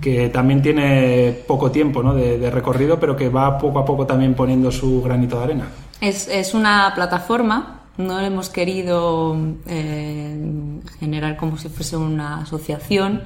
que 0.00 0.28
también 0.28 0.60
tiene 0.60 1.32
poco 1.46 1.70
tiempo 1.70 2.02
de, 2.12 2.50
recorrido, 2.50 3.00
pero 3.00 3.16
que 3.16 3.28
va 3.28 3.58
poco 3.58 3.78
a 3.78 3.84
poco 3.84 4.06
también 4.06 4.34
poniendo 4.34 4.70
su 4.70 5.02
granito 5.02 5.38
de 5.38 5.44
arena. 5.44 5.68
Es, 6.00 6.28
es 6.28 6.52
una 6.54 6.92
plataforma 6.94 7.73
no 7.96 8.20
hemos 8.20 8.48
querido 8.48 9.36
eh, 9.66 10.80
generar 10.98 11.36
como 11.36 11.58
si 11.58 11.68
fuese 11.68 11.96
una 11.96 12.42
asociación 12.42 13.22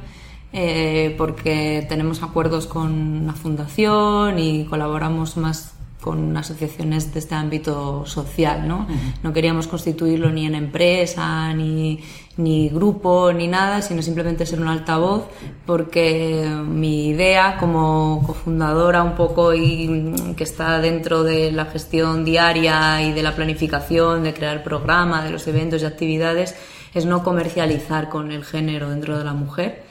eh, 0.52 1.14
porque 1.18 1.84
tenemos 1.88 2.22
acuerdos 2.22 2.66
con 2.66 3.26
la 3.26 3.34
fundación 3.34 4.38
y 4.38 4.64
colaboramos 4.64 5.36
más 5.36 5.74
con 6.00 6.36
asociaciones 6.36 7.12
de 7.12 7.18
este 7.18 7.34
ámbito 7.34 8.06
social, 8.06 8.68
¿no? 8.68 8.86
No 9.22 9.32
queríamos 9.32 9.66
constituirlo 9.66 10.30
ni 10.30 10.46
en 10.46 10.54
empresa, 10.54 11.52
ni, 11.54 12.00
ni 12.36 12.68
grupo, 12.68 13.32
ni 13.32 13.48
nada, 13.48 13.82
sino 13.82 14.00
simplemente 14.00 14.46
ser 14.46 14.60
un 14.60 14.68
altavoz, 14.68 15.24
porque 15.66 16.48
mi 16.66 17.08
idea 17.08 17.56
como 17.58 18.22
cofundadora 18.24 19.02
un 19.02 19.16
poco 19.16 19.52
y 19.54 20.14
que 20.36 20.44
está 20.44 20.80
dentro 20.80 21.24
de 21.24 21.50
la 21.50 21.66
gestión 21.66 22.24
diaria 22.24 23.02
y 23.02 23.12
de 23.12 23.22
la 23.22 23.34
planificación, 23.34 24.22
de 24.22 24.32
crear 24.32 24.62
programa, 24.62 25.24
de 25.24 25.30
los 25.30 25.48
eventos 25.48 25.82
y 25.82 25.86
actividades, 25.86 26.54
es 26.94 27.06
no 27.06 27.24
comercializar 27.24 28.08
con 28.08 28.30
el 28.30 28.44
género 28.44 28.88
dentro 28.88 29.18
de 29.18 29.24
la 29.24 29.34
mujer, 29.34 29.84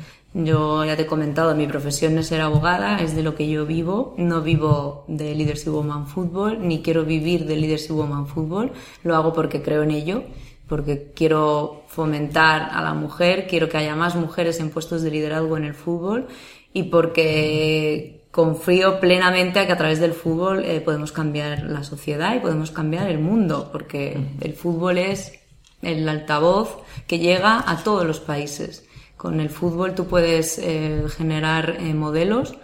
yo 0.45 0.85
ya 0.85 0.95
te 0.95 1.01
he 1.01 1.05
comentado, 1.07 1.55
mi 1.55 1.65
profesión 1.65 2.15
es 2.19 2.27
ser 2.27 2.41
abogada, 2.41 2.99
es 2.99 3.15
de 3.15 3.23
lo 3.23 3.33
que 3.33 3.49
yo 3.49 3.65
vivo. 3.65 4.13
No 4.17 4.41
vivo 4.41 5.03
de 5.07 5.33
Leadership 5.33 5.71
Woman 5.71 6.05
Football, 6.05 6.59
ni 6.67 6.83
quiero 6.83 7.05
vivir 7.05 7.47
de 7.47 7.55
Leadership 7.55 7.93
Woman 7.93 8.27
Football. 8.27 8.71
Lo 9.03 9.15
hago 9.15 9.33
porque 9.33 9.63
creo 9.63 9.81
en 9.81 9.89
ello, 9.89 10.23
porque 10.67 11.11
quiero 11.15 11.81
fomentar 11.87 12.69
a 12.71 12.83
la 12.83 12.93
mujer, 12.93 13.47
quiero 13.47 13.67
que 13.67 13.77
haya 13.77 13.95
más 13.95 14.15
mujeres 14.15 14.59
en 14.59 14.69
puestos 14.69 15.01
de 15.01 15.09
liderazgo 15.09 15.57
en 15.57 15.63
el 15.63 15.73
fútbol 15.73 16.27
y 16.71 16.83
porque 16.83 18.27
confío 18.29 18.99
plenamente 18.99 19.59
a 19.59 19.65
que 19.65 19.73
a 19.73 19.77
través 19.77 19.99
del 19.99 20.13
fútbol 20.13 20.63
eh, 20.63 20.81
podemos 20.81 21.11
cambiar 21.11 21.63
la 21.63 21.83
sociedad 21.83 22.35
y 22.35 22.41
podemos 22.41 22.69
cambiar 22.69 23.09
el 23.09 23.17
mundo, 23.17 23.69
porque 23.71 24.15
el 24.41 24.53
fútbol 24.53 24.99
es 24.99 25.39
el 25.81 26.07
altavoz 26.07 26.77
que 27.07 27.17
llega 27.17 27.63
a 27.67 27.83
todos 27.83 28.05
los 28.05 28.19
países 28.19 28.86
con 29.17 29.39
el 29.39 29.49
fútbol 29.49 29.95
tú 29.95 30.05
puedes 30.05 30.57
eh, 30.59 31.03
generar 31.17 31.77
eh, 31.79 31.93
modelos 31.93 32.57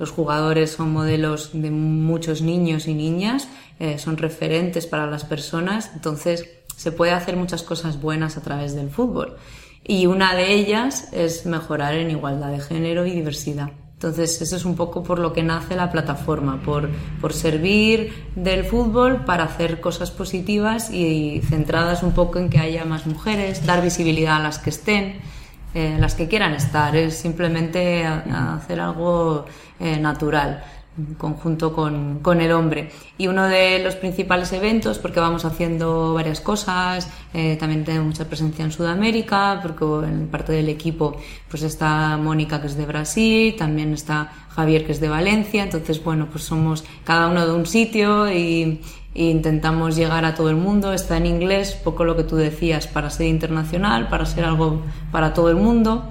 los 0.00 0.12
jugadores 0.12 0.70
son 0.70 0.94
modelos 0.94 1.50
de 1.52 1.70
muchos 1.70 2.40
niños 2.40 2.88
y 2.88 2.94
niñas, 2.94 3.48
eh, 3.78 3.98
son 3.98 4.16
referentes 4.16 4.86
para 4.86 5.06
las 5.06 5.24
personas, 5.24 5.90
entonces 5.94 6.48
se 6.74 6.90
puede 6.90 7.12
hacer 7.12 7.36
muchas 7.36 7.62
cosas 7.62 8.00
buenas 8.00 8.38
a 8.38 8.40
través 8.40 8.74
del 8.74 8.88
fútbol. 8.88 9.36
Y 9.84 10.06
una 10.06 10.34
de 10.34 10.54
ellas 10.54 11.10
es 11.12 11.44
mejorar 11.44 11.94
en 11.96 12.10
igualdad 12.10 12.50
de 12.50 12.60
género 12.60 13.04
y 13.04 13.10
diversidad. 13.10 13.72
Entonces, 13.92 14.40
eso 14.40 14.56
es 14.56 14.64
un 14.64 14.74
poco 14.74 15.02
por 15.02 15.18
lo 15.18 15.34
que 15.34 15.42
nace 15.42 15.76
la 15.76 15.92
plataforma, 15.92 16.62
por, 16.62 16.88
por 17.20 17.34
servir 17.34 18.14
del 18.34 18.64
fútbol 18.64 19.26
para 19.26 19.44
hacer 19.44 19.82
cosas 19.82 20.10
positivas 20.10 20.90
y, 20.90 21.42
centradas 21.42 22.02
un 22.02 22.12
poco 22.12 22.38
en 22.38 22.48
que 22.48 22.58
haya 22.58 22.86
más 22.86 23.06
mujeres, 23.06 23.66
dar 23.66 23.82
visibilidad 23.82 24.36
a 24.36 24.42
las 24.42 24.58
que 24.58 24.70
estén, 24.70 25.20
eh, 25.74 25.96
las 25.98 26.14
que 26.14 26.28
quieran 26.28 26.54
estar, 26.54 26.94
es 26.96 27.16
simplemente 27.16 28.04
hacer 28.04 28.80
algo 28.80 29.44
eh, 29.78 29.98
natural 29.98 30.62
conjunto 31.18 31.72
con, 31.72 32.18
con, 32.20 32.40
el 32.40 32.52
hombre. 32.52 32.90
Y 33.16 33.28
uno 33.28 33.46
de 33.46 33.78
los 33.78 33.96
principales 33.96 34.52
eventos, 34.52 34.98
porque 34.98 35.20
vamos 35.20 35.44
haciendo 35.44 36.14
varias 36.14 36.40
cosas, 36.40 37.08
eh, 37.32 37.56
también 37.58 37.84
tenemos 37.84 38.08
mucha 38.08 38.24
presencia 38.26 38.64
en 38.64 38.72
Sudamérica, 38.72 39.60
porque 39.62 39.84
en 40.06 40.28
parte 40.28 40.52
del 40.52 40.68
equipo 40.68 41.16
pues 41.48 41.62
está 41.62 42.16
Mónica 42.16 42.60
que 42.60 42.66
es 42.66 42.76
de 42.76 42.86
Brasil, 42.86 43.54
también 43.56 43.92
está 43.92 44.32
Javier 44.50 44.84
que 44.84 44.92
es 44.92 45.00
de 45.00 45.08
Valencia, 45.08 45.62
entonces 45.62 46.02
bueno, 46.02 46.28
pues 46.30 46.44
somos 46.44 46.84
cada 47.04 47.28
uno 47.28 47.46
de 47.46 47.52
un 47.52 47.66
sitio 47.66 48.30
y, 48.30 48.80
intentamos 49.14 49.96
llegar 49.96 50.24
a 50.24 50.34
todo 50.34 50.50
el 50.50 50.56
mundo, 50.56 50.92
está 50.92 51.16
en 51.16 51.26
inglés, 51.26 51.72
poco 51.72 52.04
lo 52.04 52.16
que 52.16 52.24
tú 52.24 52.36
decías, 52.36 52.86
para 52.86 53.10
ser 53.10 53.26
internacional, 53.26 54.08
para 54.08 54.24
ser 54.26 54.44
algo 54.44 54.82
para 55.10 55.34
todo 55.34 55.50
el 55.50 55.56
mundo, 55.56 56.08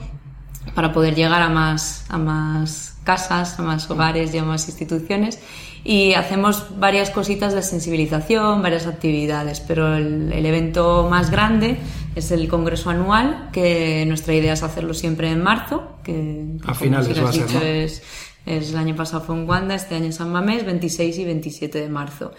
para 0.75 0.91
poder 0.91 1.15
llegar 1.15 1.41
a 1.41 1.49
más, 1.49 2.05
a 2.09 2.17
más 2.17 2.97
casas, 3.03 3.57
a 3.59 3.63
más 3.63 3.89
hogares 3.89 4.33
y 4.33 4.37
a 4.37 4.43
más 4.43 4.67
instituciones. 4.67 5.39
Y 5.83 6.13
hacemos 6.13 6.77
varias 6.77 7.09
cositas 7.09 7.53
de 7.53 7.63
sensibilización, 7.63 8.61
varias 8.61 8.85
actividades, 8.85 9.61
pero 9.61 9.95
el, 9.95 10.45
evento 10.45 11.07
más 11.09 11.31
grande 11.31 11.77
es 12.15 12.31
el 12.31 12.49
congreso 12.49 12.89
anual, 12.89 13.49
que 13.53 14.03
nuestra 14.05 14.33
idea 14.33 14.53
es 14.53 14.61
hacerlo 14.61 14.93
siempre 14.93 15.31
en 15.31 15.41
marzo, 15.41 15.97
que 16.03 16.57
a 16.65 16.73
finales 16.73 17.23
va 17.23 17.29
a 17.29 17.33
ser, 17.33 17.63
es, 17.63 18.03
el 18.45 18.75
año 18.75 18.95
pasado 18.95 19.23
fue 19.23 19.35
en 19.35 19.47
Wanda, 19.47 19.75
este 19.75 19.95
año 19.95 20.05
en 20.05 20.13
San 20.13 20.31
Mamés, 20.31 20.65
26 20.65 21.17
y 21.17 21.25
27 21.25 21.79
de 21.79 21.89
marzo. 21.89 22.31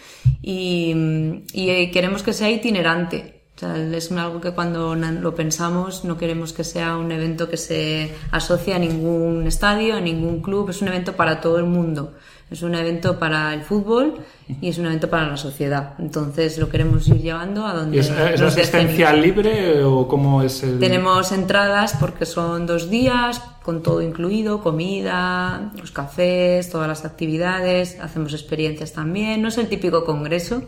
Y, 0.42 0.94
y 1.52 1.90
queremos 1.90 2.22
que 2.22 2.32
sea 2.32 2.50
itinerante, 2.50 3.40
es 3.62 4.10
algo 4.12 4.40
que 4.40 4.52
cuando 4.52 4.94
lo 4.94 5.34
pensamos 5.34 6.04
no 6.04 6.16
queremos 6.16 6.52
que 6.52 6.64
sea 6.64 6.96
un 6.96 7.12
evento 7.12 7.48
que 7.48 7.56
se 7.56 8.10
asocie 8.30 8.74
a 8.74 8.78
ningún 8.78 9.46
estadio, 9.46 9.96
a 9.96 10.00
ningún 10.00 10.40
club, 10.40 10.70
es 10.70 10.80
un 10.80 10.88
evento 10.88 11.14
para 11.14 11.40
todo 11.40 11.58
el 11.58 11.66
mundo. 11.66 12.14
Es 12.50 12.62
un 12.62 12.74
evento 12.74 13.18
para 13.18 13.54
el 13.54 13.62
fútbol 13.62 14.24
y 14.60 14.68
es 14.68 14.78
un 14.78 14.86
evento 14.86 15.08
para 15.08 15.28
la 15.28 15.36
sociedad. 15.36 15.94
Entonces 15.98 16.58
lo 16.58 16.68
queremos 16.68 17.06
ir 17.08 17.20
llevando 17.20 17.66
a 17.66 17.74
donde. 17.74 17.98
¿Es, 17.98 18.10
es 18.10 18.40
asistencia 18.40 19.12
libre 19.12 19.84
o 19.84 20.06
cómo 20.08 20.42
es 20.42 20.62
el.? 20.62 20.78
Tenemos 20.78 21.32
entradas 21.32 21.96
porque 21.98 22.26
son 22.26 22.66
dos 22.66 22.90
días, 22.90 23.42
con 23.62 23.82
todo 23.82 24.00
incluido, 24.00 24.62
comida, 24.62 25.70
los 25.78 25.90
cafés, 25.90 26.70
todas 26.70 26.88
las 26.88 27.04
actividades, 27.04 27.98
hacemos 28.00 28.32
experiencias 28.32 28.92
también. 28.92 29.42
No 29.42 29.48
es 29.48 29.58
el 29.58 29.68
típico 29.68 30.04
congreso, 30.04 30.62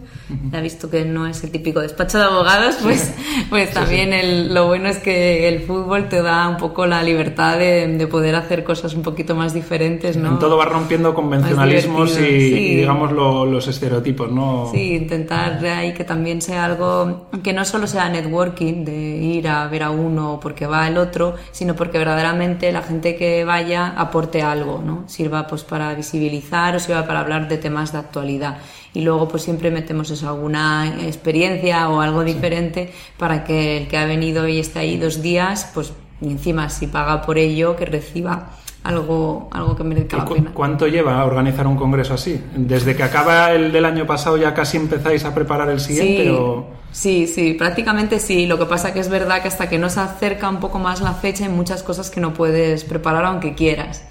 ya 0.50 0.58
he 0.58 0.62
visto 0.62 0.90
que 0.90 1.04
no 1.04 1.26
es 1.26 1.42
el 1.42 1.50
típico 1.50 1.80
despacho 1.80 2.18
de 2.18 2.24
abogados, 2.24 2.76
pues, 2.82 3.14
pues 3.48 3.72
también 3.72 4.12
El, 4.12 4.52
lo 4.52 4.66
bueno 4.66 4.88
es 4.88 4.98
que 4.98 5.48
el 5.48 5.62
fútbol 5.62 6.08
te 6.08 6.20
da 6.20 6.48
un 6.48 6.58
poco 6.58 6.86
la 6.86 7.02
libertad 7.02 7.58
de, 7.58 7.88
de 7.88 8.06
poder 8.06 8.34
hacer 8.34 8.62
cosas 8.62 8.94
un 8.94 9.02
poquito 9.02 9.34
más 9.34 9.54
diferentes, 9.54 10.16
¿no? 10.18 10.28
En 10.32 10.38
todo 10.38 10.58
va 10.58 10.66
rompiendo 10.66 11.14
convencionalismos 11.14 12.18
y, 12.18 12.76
digamos 12.76 13.12
los 13.12 13.68
estereotipos, 13.74 14.30
¿no? 14.30 14.70
Sí, 14.72 14.94
intentar 14.94 15.64
ahí 15.64 15.92
que 15.94 16.04
también 16.04 16.40
sea 16.42 16.64
algo 16.64 17.28
que 17.42 17.52
no 17.52 17.64
solo 17.64 17.86
sea 17.86 18.08
networking, 18.08 18.84
de 18.84 19.16
ir 19.18 19.48
a 19.48 19.66
ver 19.68 19.82
a 19.82 19.90
uno 19.90 20.38
porque 20.40 20.66
va 20.66 20.88
el 20.88 20.98
otro, 20.98 21.34
sino 21.50 21.74
porque 21.74 21.98
verdaderamente 21.98 22.72
la 22.72 22.82
gente 22.82 23.16
que 23.16 23.44
vaya 23.44 23.94
aporte 23.96 24.42
algo, 24.42 24.82
¿no? 24.84 25.04
Sirva 25.08 25.46
pues 25.46 25.64
para 25.64 25.94
visibilizar 25.94 26.76
o 26.76 26.78
sirva 26.78 27.06
para 27.06 27.20
hablar 27.20 27.48
de 27.48 27.58
temas 27.58 27.92
de 27.92 27.98
actualidad. 27.98 28.58
Y 28.94 29.02
luego 29.02 29.28
pues 29.28 29.42
siempre 29.42 29.70
metemos 29.70 30.10
eso, 30.10 30.28
alguna 30.28 30.94
experiencia 31.00 31.88
o 31.88 32.00
algo 32.00 32.24
diferente 32.24 32.92
para 33.16 33.44
que 33.44 33.78
el 33.78 33.88
que 33.88 33.96
ha 33.96 34.04
venido 34.04 34.46
y 34.48 34.58
está 34.58 34.80
ahí 34.80 34.98
dos 34.98 35.22
días, 35.22 35.70
pues 35.74 35.92
y 36.20 36.30
encima 36.30 36.68
si 36.68 36.86
paga 36.86 37.22
por 37.22 37.36
ello, 37.36 37.74
que 37.76 37.84
reciba 37.84 38.50
algo, 38.84 39.48
algo 39.52 39.76
que 39.76 39.84
merezca 39.84 40.16
la 40.18 40.24
pena. 40.24 40.50
¿Cuánto 40.52 40.86
lleva 40.86 41.20
a 41.20 41.24
organizar 41.24 41.66
un 41.66 41.76
congreso 41.76 42.14
así? 42.14 42.40
¿Desde 42.54 42.96
que 42.96 43.02
acaba 43.02 43.52
el 43.52 43.72
del 43.72 43.84
año 43.84 44.06
pasado 44.06 44.36
ya 44.36 44.54
casi 44.54 44.76
empezáis 44.76 45.24
a 45.24 45.34
preparar 45.34 45.70
el 45.70 45.80
siguiente? 45.80 46.24
Sí, 46.24 46.28
o... 46.28 46.66
sí, 46.90 47.26
sí, 47.26 47.54
prácticamente 47.54 48.18
sí. 48.18 48.46
Lo 48.46 48.58
que 48.58 48.66
pasa 48.66 48.92
que 48.92 49.00
es 49.00 49.08
verdad 49.08 49.42
que 49.42 49.48
hasta 49.48 49.68
que 49.68 49.78
no 49.78 49.88
se 49.88 50.00
acerca 50.00 50.48
un 50.48 50.60
poco 50.60 50.78
más 50.78 51.00
la 51.00 51.14
fecha 51.14 51.44
hay 51.44 51.50
muchas 51.50 51.82
cosas 51.82 52.10
que 52.10 52.20
no 52.20 52.34
puedes 52.34 52.84
preparar 52.84 53.24
aunque 53.24 53.54
quieras. 53.54 54.04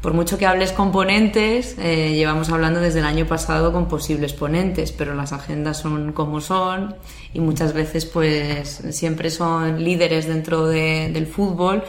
Por 0.00 0.14
mucho 0.14 0.38
que 0.38 0.46
hables 0.46 0.70
con 0.70 0.92
ponentes, 0.92 1.74
eh, 1.76 2.14
llevamos 2.14 2.50
hablando 2.50 2.78
desde 2.78 3.00
el 3.00 3.04
año 3.04 3.26
pasado 3.26 3.72
con 3.72 3.88
posibles 3.88 4.32
ponentes, 4.32 4.92
pero 4.92 5.12
las 5.16 5.32
agendas 5.32 5.78
son 5.78 6.12
como 6.12 6.40
son 6.40 6.94
y 7.34 7.40
muchas 7.40 7.72
veces 7.72 8.06
pues 8.06 8.80
siempre 8.90 9.30
son 9.30 9.82
líderes 9.82 10.28
dentro 10.28 10.68
de, 10.68 11.10
del 11.12 11.26
fútbol 11.26 11.82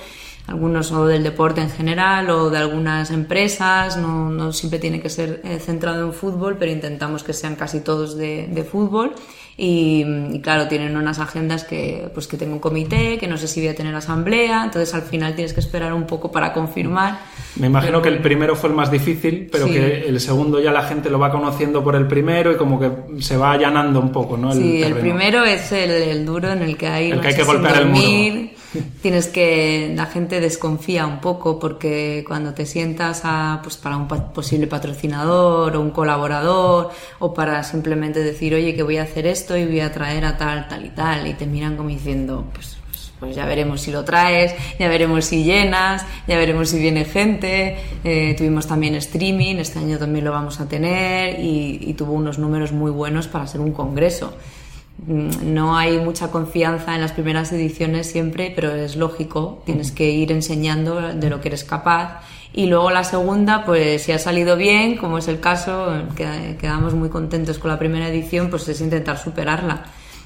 algunos 0.50 0.92
o 0.92 1.06
del 1.06 1.24
deporte 1.24 1.62
en 1.62 1.70
general 1.70 2.30
o 2.32 2.50
de 2.50 2.58
algunas 2.58 3.12
empresas, 3.12 3.98
no, 3.98 4.30
no 4.32 4.52
siempre 4.52 4.80
tiene 4.80 5.00
que 5.00 5.10
ser 5.10 5.42
eh, 5.44 5.60
centrado 5.60 6.06
en 6.06 6.14
fútbol, 6.14 6.58
pero 6.58 6.72
intentamos 6.72 7.24
que 7.24 7.34
sean 7.34 7.56
casi 7.56 7.82
todos 7.82 8.18
de, 8.18 8.48
de 8.48 8.64
fútbol 8.64 9.14
y, 9.62 10.40
claro, 10.40 10.70
tienen 10.70 10.96
unas 10.96 11.20
agendas 11.20 11.66
que, 11.66 12.10
pues 12.14 12.28
que 12.28 12.38
tengo 12.38 12.54
un 12.54 12.60
comité, 12.60 13.18
que 13.18 13.28
no 13.28 13.38
sé 13.38 13.46
si 13.46 13.60
voy 13.60 13.68
a 13.68 13.76
tener 13.76 13.94
asamblea, 13.94 14.64
entonces 14.64 14.94
al 14.96 15.02
final 15.02 15.36
tienes 15.36 15.54
que 15.54 15.60
esperar 15.60 15.92
un 15.92 16.08
poco 16.08 16.32
para 16.32 16.54
confirmar. 16.54 17.20
Me 17.58 17.68
imagino 17.68 18.02
que 18.02 18.08
el 18.08 18.20
primero 18.20 18.56
fue 18.56 18.70
el 18.70 18.76
más 18.76 18.90
difícil, 18.90 19.50
pero 19.52 19.66
que 19.66 20.08
el 20.08 20.18
segundo 20.22 20.62
ya 20.62 20.72
la 20.72 20.84
gente 20.84 21.10
lo 21.10 21.20
va 21.20 21.30
conociendo 21.30 21.84
por 21.84 21.98
el 21.98 22.08
primero 22.08 22.54
y 22.54 22.56
como 22.56 22.80
que 22.80 22.90
se 23.22 23.36
va 23.36 23.52
allanando 23.52 24.00
un 24.00 24.14
poco, 24.14 24.38
¿no? 24.38 24.54
El 24.54 24.58
sí, 24.58 24.82
el 24.82 24.96
primero 24.96 25.44
es 25.44 25.70
el, 25.74 26.26
duro 26.26 26.54
en 26.54 26.62
el 26.62 26.78
que 26.78 26.88
hay, 26.88 27.12
el 27.12 27.20
que, 27.20 27.28
hay 27.28 27.36
que 27.36 27.44
golpear 27.44 27.82
el 27.82 27.88
muro. 27.88 28.50
Tienes 29.02 29.28
que, 29.28 29.94
la 29.96 30.06
gente 30.06 30.40
desconfía 30.40 31.08
un 31.08 31.22
poco 31.22 31.60
porque 31.60 32.24
cuando 32.28 32.54
te 32.54 32.66
sientas 32.68 33.22
a, 33.24 33.62
pues 33.64 33.78
para 33.78 33.98
un 33.98 34.08
posible 34.08 34.68
patrocinador 34.68 35.76
o 35.76 35.82
un 35.82 35.90
colaborador 35.90 36.92
o 37.18 37.34
para 37.34 37.64
simplemente 37.64 38.20
decir, 38.20 38.54
oye, 38.54 38.76
que 38.76 38.84
voy 38.84 38.98
a 38.98 39.04
hacer 39.04 39.26
esto 39.26 39.58
y 39.58 39.66
voy 39.66 39.80
a 39.80 39.92
traer 39.92 40.26
a 40.26 40.38
tal, 40.38 40.68
tal 40.68 40.86
y 40.86 40.90
tal, 40.90 41.28
y 41.28 41.34
te 41.34 41.48
miran 41.48 41.78
como 41.78 41.90
diciendo, 41.90 42.46
pues, 42.54 42.78
pues, 42.86 43.12
pues 43.20 43.36
ya 43.36 43.46
veremos 43.46 43.82
si 43.82 43.92
lo 43.92 44.04
traes, 44.04 44.54
ya 44.78 44.88
veremos 44.88 45.26
si 45.26 45.44
llenas, 45.44 46.06
ya 46.28 46.38
veremos 46.38 46.70
si 46.70 46.80
viene 46.80 47.06
gente. 47.06 47.76
Eh, 48.04 48.36
tuvimos 48.38 48.68
también 48.68 48.94
streaming, 48.96 49.56
este 49.56 49.80
año 49.80 49.98
también 49.98 50.26
lo 50.26 50.32
vamos 50.32 50.60
a 50.60 50.68
tener 50.68 51.40
y, 51.40 51.80
y 51.82 51.94
tuvo 51.96 52.14
unos 52.14 52.38
números 52.38 52.72
muy 52.72 52.92
buenos 52.92 53.28
para 53.28 53.48
ser 53.48 53.62
un 53.62 53.72
congreso. 53.72 54.34
Mm, 55.08 55.54
no 55.54 55.78
hay 55.78 55.98
mucha 55.98 56.30
confianza 56.32 56.96
en 56.96 57.02
las 57.02 57.14
primeras 57.14 57.52
ediciones 57.52 58.08
siempre, 58.12 58.52
pero 58.56 58.74
es 58.74 58.96
lógico, 58.96 59.62
tienes 59.66 59.92
que 59.92 60.10
ir 60.10 60.32
enseñando 60.32 61.14
de 61.14 61.30
lo 61.30 61.42
que 61.42 61.50
eres 61.50 61.64
capaz. 61.64 62.22
Y 62.52 62.66
luego 62.66 62.90
la 62.90 63.04
segunda, 63.04 63.64
pues 63.66 64.04
si 64.04 64.12
ha 64.12 64.20
salido 64.20 64.58
bien, 64.58 64.98
como 64.98 65.20
es 65.20 65.28
el 65.28 65.40
caso, 65.40 65.94
que 66.16 66.58
quedamos 66.60 66.94
muy 66.96 67.10
contentos 67.10 67.60
con 67.60 67.70
la 67.70 67.80
primera 67.80 68.10
edición, 68.10 68.50
pues 68.50 68.68
es 68.68 68.82
intentar 68.82 69.18
superarla. 69.18 69.84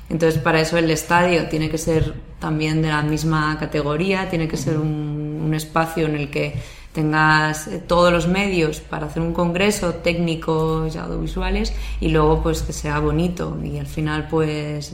Entonces, 0.09 0.41
para 0.41 0.61
eso 0.61 0.77
el 0.77 0.89
estadio 0.89 1.47
tiene 1.49 1.69
que 1.69 1.77
ser 1.77 2.13
también 2.39 2.81
de 2.81 2.89
la 2.89 3.01
misma 3.01 3.57
categoría, 3.59 4.29
tiene 4.29 4.47
que 4.47 4.57
ser 4.57 4.77
un, 4.77 5.41
un 5.45 5.53
espacio 5.53 6.05
en 6.07 6.15
el 6.15 6.29
que 6.29 6.55
tengas 6.93 7.67
eh, 7.67 7.79
todos 7.85 8.13
los 8.13 8.27
medios 8.27 8.79
para 8.79 9.07
hacer 9.07 9.21
un 9.21 9.33
congreso, 9.33 9.95
técnicos 9.95 10.95
y 10.95 10.97
audiovisuales, 10.97 11.73
y 11.99 12.09
luego 12.09 12.41
pues 12.41 12.61
que 12.61 12.71
sea 12.71 12.99
bonito. 12.99 13.57
Y 13.63 13.77
al 13.79 13.87
final 13.87 14.27
pues 14.29 14.93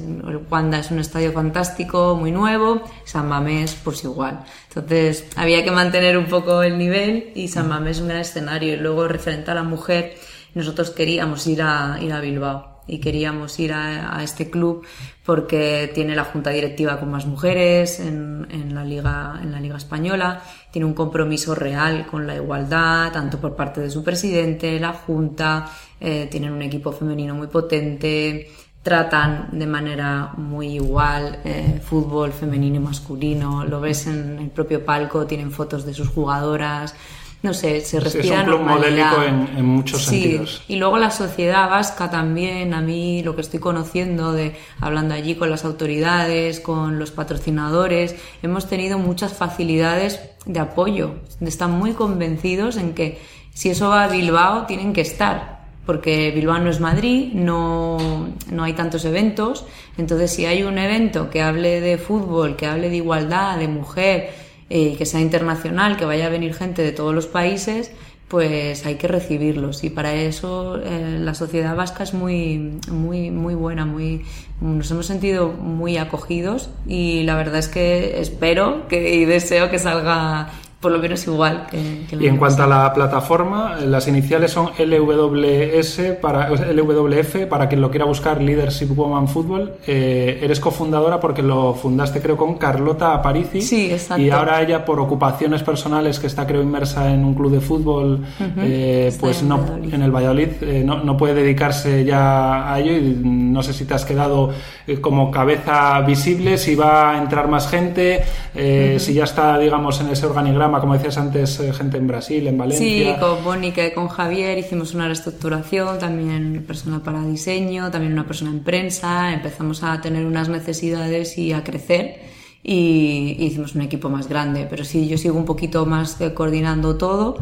Wanda 0.49 0.79
es 0.79 0.89
un 0.91 0.99
estadio 0.99 1.31
fantástico, 1.31 2.15
muy 2.15 2.31
nuevo, 2.31 2.81
San 3.03 3.27
Mamés 3.27 3.77
pues 3.83 4.03
igual. 4.03 4.43
Entonces 4.69 5.25
había 5.35 5.63
que 5.63 5.71
mantener 5.71 6.17
un 6.17 6.25
poco 6.25 6.63
el 6.63 6.77
nivel 6.77 7.31
y 7.35 7.47
San 7.49 7.67
Mamés 7.67 7.97
es 7.97 8.01
un 8.01 8.09
gran 8.09 8.21
escenario. 8.21 8.73
Y 8.73 8.77
luego 8.77 9.07
referente 9.07 9.51
a 9.51 9.55
la 9.55 9.63
mujer, 9.63 10.15
nosotros 10.55 10.91
queríamos 10.91 11.45
ir 11.47 11.61
a, 11.61 11.97
ir 12.01 12.13
a 12.13 12.21
Bilbao 12.21 12.68
y 12.89 12.99
queríamos 12.99 13.59
ir 13.59 13.73
a, 13.73 14.23
este 14.23 14.49
club 14.49 14.85
porque 15.25 15.91
tiene 15.93 16.15
la 16.15 16.23
junta 16.23 16.49
directiva 16.49 16.99
con 16.99 17.11
más 17.11 17.25
mujeres 17.25 17.99
en, 17.99 18.39
la 18.73 18.83
liga 18.83 19.39
en 19.41 19.51
la 19.51 19.59
liga 19.59 19.77
española. 19.77 20.41
Tiene 20.71 20.85
un 20.85 20.93
compromiso 20.93 21.55
real 21.55 22.07
con 22.07 22.25
la 22.25 22.35
igualdad 22.35 23.11
tanto 23.11 23.39
por 23.39 23.55
parte 23.55 23.81
de 23.81 23.89
su 23.89 24.03
presidente 24.03 24.79
la 24.79 24.93
junta 24.93 25.69
eh, 25.99 26.27
tienen 26.31 26.51
un 26.51 26.61
equipo 26.61 26.91
femenino 26.91 27.35
muy 27.35 27.47
potente 27.47 28.49
tratan 28.81 29.49
de 29.51 29.67
manera 29.67 30.33
muy 30.37 30.75
igual 30.75 31.39
eh, 31.43 31.81
fútbol 31.83 32.31
femenino 32.31 32.77
y 32.77 32.79
masculino. 32.79 33.65
Lo 33.65 33.81
ves 33.81 34.07
en 34.07 34.39
el 34.39 34.49
propio 34.49 34.83
palco 34.85 35.25
tienen 35.25 35.51
fotos 35.51 35.85
de 35.85 35.93
sus 35.93 36.07
jugadoras 36.09 36.95
no 37.41 37.53
sé, 37.53 37.79
se 37.81 38.01
respira 38.01 38.35
es 38.35 38.39
un 38.41 38.45
club 38.45 38.61
modélico 38.61 39.23
en, 39.23 39.65
muchos 39.65 40.03
sí. 40.03 40.21
sentidos. 40.21 40.61
Y 40.67 40.75
luego 40.75 40.97
la 40.97 41.09
sociedad 41.09 41.69
vasca 41.69 42.09
también, 42.09 42.73
a 42.73 42.81
mí 42.81 43.23
lo 43.23 43.35
que 43.35 43.41
estoy 43.41 43.61
conociendo 43.61 44.33
de 44.33 44.55
hablando 44.81 45.13
allí 45.13 45.35
con 45.35 45.49
las 45.49 45.63
autoridades, 45.63 46.59
con 46.59 46.99
los 46.99 47.11
patrocinadores, 47.11 48.15
hemos 48.43 48.67
tenido 48.67 48.99
muchas 48.99 49.33
facilidades 49.33 50.19
de 50.45 50.59
apoyo. 50.59 51.15
Están 51.39 51.71
muy 51.71 51.93
convencidos 51.93 52.75
en 52.75 52.93
que 52.93 53.19
si 53.53 53.69
eso 53.69 53.89
va 53.89 54.03
a 54.03 54.07
Bilbao 54.09 54.65
tienen 54.65 54.91
que 54.91 55.01
estar, 55.01 55.59
porque 55.85 56.31
Bilbao 56.31 56.59
no 56.59 56.69
es 56.69 56.81
Madrid, 56.81 57.31
no, 57.33 58.27
no 58.51 58.63
hay 58.63 58.73
tantos 58.73 59.05
eventos, 59.05 59.65
entonces 59.97 60.31
si 60.31 60.45
hay 60.45 60.63
un 60.63 60.77
evento 60.77 61.29
que 61.29 61.41
hable 61.41 61.79
de 61.79 61.97
fútbol, 61.97 62.57
que 62.57 62.67
hable 62.67 62.89
de 62.89 62.97
igualdad, 62.97 63.57
de 63.57 63.69
mujer, 63.69 64.48
eh, 64.69 64.95
que 64.97 65.05
sea 65.05 65.19
internacional, 65.19 65.97
que 65.97 66.05
vaya 66.05 66.27
a 66.27 66.29
venir 66.29 66.53
gente 66.53 66.81
de 66.81 66.91
todos 66.91 67.13
los 67.13 67.27
países, 67.27 67.91
pues 68.27 68.85
hay 68.85 68.95
que 68.95 69.07
recibirlos. 69.07 69.83
Y 69.83 69.89
para 69.89 70.13
eso 70.13 70.77
eh, 70.77 71.17
la 71.19 71.33
sociedad 71.33 71.75
vasca 71.75 72.03
es 72.03 72.13
muy 72.13 72.79
muy 72.89 73.31
muy 73.31 73.55
buena 73.55 73.85
muy 73.85 74.23
nos 74.61 74.89
hemos 74.91 75.07
sentido 75.07 75.49
muy 75.49 75.97
acogidos 75.97 76.69
y 76.85 77.23
la 77.23 77.35
verdad 77.35 77.57
es 77.57 77.67
que 77.67 78.19
espero 78.19 78.87
que 78.87 79.15
y 79.15 79.25
deseo 79.25 79.69
que 79.69 79.79
salga 79.79 80.51
por 80.79 80.93
lo 80.93 80.99
menos 80.99 81.27
igual 81.27 81.67
que, 81.69 82.07
Y 82.17 82.27
en 82.27 82.37
cuanto 82.37 82.63
a 82.63 82.67
la 82.67 82.93
plataforma, 82.93 83.75
las 83.81 84.07
iniciales 84.07 84.51
son 84.51 84.69
LWS 84.77 86.17
para, 86.21 86.49
LWF, 86.49 87.47
para 87.49 87.67
quien 87.67 87.81
lo 87.81 87.89
quiera 87.89 88.05
buscar, 88.05 88.41
Leadership 88.41 88.87
Woman 88.95 89.27
Football. 89.27 89.73
Eh, 89.85 90.39
eres 90.41 90.61
cofundadora 90.61 91.19
porque 91.19 91.41
lo 91.41 91.73
fundaste 91.73 92.21
creo 92.21 92.37
con 92.37 92.57
Carlota 92.57 93.13
Aparici. 93.13 93.61
Sí, 93.61 93.91
exacto. 93.91 94.23
Y 94.23 94.29
ahora 94.29 94.61
ella 94.61 94.85
por 94.85 95.01
ocupaciones 95.01 95.63
personales 95.63 96.17
que 96.17 96.27
está 96.27 96.47
creo 96.47 96.61
inmersa 96.61 97.11
en 97.13 97.25
un 97.25 97.33
club 97.33 97.51
de 97.51 97.59
fútbol, 97.59 98.25
eh, 98.59 99.13
pues 99.19 99.41
en 99.41 99.49
no 99.49 99.57
Valladolid. 99.57 99.93
en 99.93 100.01
el 100.01 100.11
Valladolid, 100.11 100.49
eh, 100.61 100.83
no, 100.85 101.03
no 101.03 101.17
puede 101.17 101.33
dedicarse 101.33 102.05
ya 102.05 102.73
a 102.73 102.79
ello 102.79 102.93
y 102.93 103.19
no 103.23 103.63
sé 103.63 103.73
si 103.73 103.83
te 103.83 103.95
has 103.95 104.05
quedado 104.05 104.51
eh, 104.87 105.01
como 105.01 105.29
cabeza 105.29 105.99
visible, 106.01 106.57
si 106.57 106.75
va 106.75 107.11
a 107.11 107.17
entrar 107.17 107.47
más 107.49 107.67
gente, 107.67 108.23
eh, 108.55 108.97
si 108.99 109.13
ya 109.13 109.25
está 109.25 109.57
digamos 109.57 109.99
en 109.99 110.09
ese 110.09 110.25
organigrama 110.25 110.68
como 110.79 110.93
decías 110.93 111.17
antes, 111.17 111.59
eh, 111.59 111.73
gente 111.73 111.97
en 111.97 112.07
Brasil, 112.07 112.47
en 112.47 112.57
Valencia. 112.57 113.15
Sí, 113.15 113.19
con 113.19 113.43
Mónica 113.43 113.85
y 113.85 113.93
con 113.93 114.07
Javier 114.07 114.57
hicimos 114.57 114.93
una 114.93 115.07
reestructuración, 115.07 115.97
también 115.99 116.63
persona 116.67 117.03
para 117.03 117.21
diseño, 117.21 117.89
también 117.91 118.13
una 118.13 118.27
persona 118.27 118.51
en 118.51 118.59
prensa, 118.59 119.33
empezamos 119.33 119.83
a 119.83 119.99
tener 120.01 120.25
unas 120.25 120.49
necesidades 120.49 121.37
y 121.37 121.53
a 121.53 121.63
crecer 121.63 122.21
y, 122.63 123.35
hicimos 123.39 123.75
un 123.75 123.81
equipo 123.81 124.09
más 124.09 124.29
grande, 124.29 124.67
pero 124.69 124.83
sí, 124.85 125.07
yo 125.07 125.17
sigo 125.17 125.37
un 125.37 125.45
poquito 125.45 125.85
más 125.85 126.17
coordinando 126.35 126.97
todo 126.97 127.37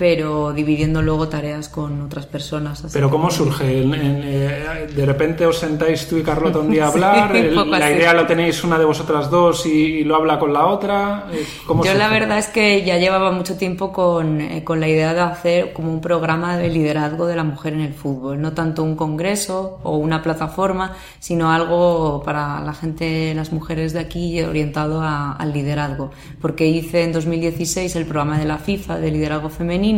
pero 0.00 0.50
dividiendo 0.54 1.02
luego 1.02 1.28
tareas 1.28 1.68
con 1.68 2.00
otras 2.00 2.24
personas. 2.24 2.82
así 2.82 2.94
Pero 2.94 3.10
¿cómo 3.10 3.30
surge? 3.30 3.82
En- 3.82 3.92
en, 3.92 4.22
eh, 4.24 4.86
de 4.96 5.04
repente 5.04 5.44
os 5.44 5.58
sentáis 5.58 6.08
tú 6.08 6.16
y 6.16 6.22
Carlota 6.22 6.58
un 6.60 6.70
día 6.70 6.86
a 6.86 6.88
hablar, 6.92 7.30
Sí, 7.32 7.38
el- 7.38 7.54
la 7.70 7.76
así. 7.76 7.94
idea 7.96 8.14
lo 8.14 8.24
tenéis 8.26 8.64
una 8.64 8.78
de 8.78 8.86
vosotras 8.86 9.30
dos 9.30 9.66
y, 9.66 9.70
y 10.00 10.04
lo 10.04 10.16
habla 10.16 10.38
con 10.38 10.54
la 10.54 10.64
otra. 10.68 11.26
eh, 11.30 11.44
¿Cómo 11.66 11.84
Yo 11.84 11.90
surge? 11.90 11.98
la 12.02 12.08
verdad 12.08 12.38
es 12.38 12.46
que 12.46 12.82
ya 12.82 12.96
llevaba 12.96 13.30
mucho 13.30 13.58
tiempo 13.58 13.92
con, 13.92 14.40
eh, 14.40 14.64
con 14.64 14.80
la 14.80 14.88
idea 14.88 15.12
de 15.12 15.20
hacer 15.20 15.72
como 15.74 15.92
un 15.92 16.00
programa 16.00 16.56
de 16.56 16.70
liderazgo 16.70 17.26
de 17.26 17.36
la 17.36 17.44
mujer 17.44 17.74
en 17.74 17.80
el 17.82 17.92
fútbol, 17.92 18.40
no 18.40 18.52
tanto 18.54 18.82
un 18.82 18.96
congreso 18.96 19.80
o 19.82 19.98
una 19.98 20.22
plataforma, 20.22 20.94
sino 21.18 21.52
algo 21.52 22.22
para 22.24 22.62
la 22.62 22.72
gente, 22.72 23.34
las 23.34 23.52
mujeres 23.52 23.92
de 23.92 23.98
aquí 23.98 24.40
orientado 24.42 25.02
a- 25.02 25.32
al 25.32 25.52
liderazgo, 25.52 26.10
porque 26.40 26.66
hice 26.66 27.04
en 27.04 27.12
2016 27.12 27.96
el 27.96 28.06
programa 28.06 28.38
de 28.38 28.46
la 28.46 28.56
FIFA 28.56 28.98
de 28.98 29.10
liderazgo 29.10 29.50
femenino 29.50 29.89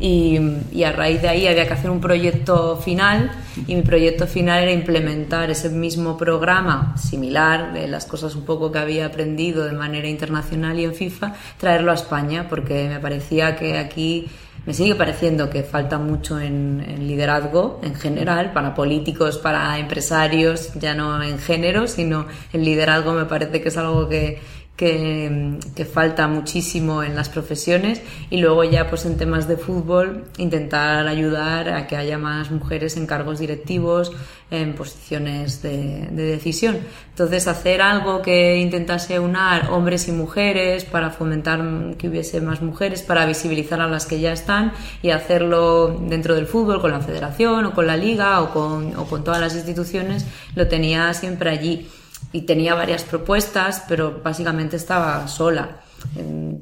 y, 0.00 0.38
y 0.72 0.84
a 0.84 0.92
raíz 0.92 1.22
de 1.22 1.28
ahí 1.28 1.46
había 1.46 1.66
que 1.66 1.72
hacer 1.72 1.90
un 1.90 2.00
proyecto 2.00 2.76
final 2.76 3.30
y 3.66 3.74
mi 3.74 3.82
proyecto 3.82 4.26
final 4.26 4.62
era 4.62 4.72
implementar 4.72 5.50
ese 5.50 5.68
mismo 5.70 6.16
programa 6.16 6.96
similar 6.96 7.72
de 7.72 7.88
las 7.88 8.06
cosas 8.06 8.34
un 8.34 8.44
poco 8.44 8.72
que 8.72 8.78
había 8.78 9.06
aprendido 9.06 9.64
de 9.64 9.72
manera 9.72 10.08
internacional 10.08 10.78
y 10.78 10.84
en 10.84 10.94
FIFA 10.94 11.34
traerlo 11.58 11.92
a 11.92 11.94
España 11.94 12.46
porque 12.48 12.88
me 12.88 12.98
parecía 12.98 13.56
que 13.56 13.78
aquí 13.78 14.28
me 14.66 14.72
sigue 14.72 14.94
pareciendo 14.94 15.50
que 15.50 15.62
falta 15.62 15.98
mucho 15.98 16.40
en, 16.40 16.84
en 16.86 17.06
liderazgo 17.06 17.80
en 17.82 17.94
general 17.94 18.52
para 18.52 18.74
políticos 18.74 19.38
para 19.38 19.78
empresarios 19.78 20.72
ya 20.74 20.94
no 20.94 21.22
en 21.22 21.38
género 21.38 21.86
sino 21.86 22.26
en 22.52 22.64
liderazgo 22.64 23.12
me 23.12 23.26
parece 23.26 23.60
que 23.60 23.68
es 23.68 23.76
algo 23.76 24.08
que 24.08 24.38
que, 24.76 25.58
que 25.76 25.84
falta 25.84 26.26
muchísimo 26.26 27.02
en 27.04 27.14
las 27.14 27.28
profesiones 27.28 28.02
y 28.28 28.38
luego 28.38 28.64
ya 28.64 28.90
pues 28.90 29.06
en 29.06 29.16
temas 29.16 29.46
de 29.46 29.56
fútbol 29.56 30.24
intentar 30.36 31.06
ayudar 31.06 31.68
a 31.68 31.86
que 31.86 31.96
haya 31.96 32.18
más 32.18 32.50
mujeres 32.50 32.96
en 32.96 33.06
cargos 33.06 33.38
directivos 33.38 34.10
en 34.50 34.74
posiciones 34.74 35.62
de, 35.62 36.08
de 36.10 36.24
decisión. 36.24 36.78
Entonces 37.10 37.46
hacer 37.46 37.82
algo 37.82 38.20
que 38.20 38.58
intentase 38.58 39.20
unar 39.20 39.70
hombres 39.70 40.08
y 40.08 40.12
mujeres 40.12 40.84
para 40.84 41.10
fomentar 41.10 41.62
que 41.96 42.08
hubiese 42.08 42.40
más 42.40 42.60
mujeres 42.60 43.02
para 43.02 43.26
visibilizar 43.26 43.80
a 43.80 43.86
las 43.86 44.06
que 44.06 44.18
ya 44.18 44.32
están 44.32 44.72
y 45.02 45.10
hacerlo 45.10 46.00
dentro 46.08 46.34
del 46.34 46.46
fútbol 46.46 46.80
con 46.80 46.90
la 46.90 47.00
federación 47.00 47.66
o 47.66 47.74
con 47.74 47.86
la 47.86 47.96
liga 47.96 48.42
o 48.42 48.52
con, 48.52 48.96
o 48.96 49.04
con 49.04 49.22
todas 49.22 49.40
las 49.40 49.54
instituciones 49.54 50.26
lo 50.56 50.66
tenía 50.66 51.14
siempre 51.14 51.50
allí 51.50 51.88
y 52.34 52.42
tenía 52.42 52.74
varias 52.74 53.04
propuestas, 53.04 53.84
pero 53.88 54.20
básicamente 54.20 54.74
estaba 54.74 55.28
sola. 55.28 55.76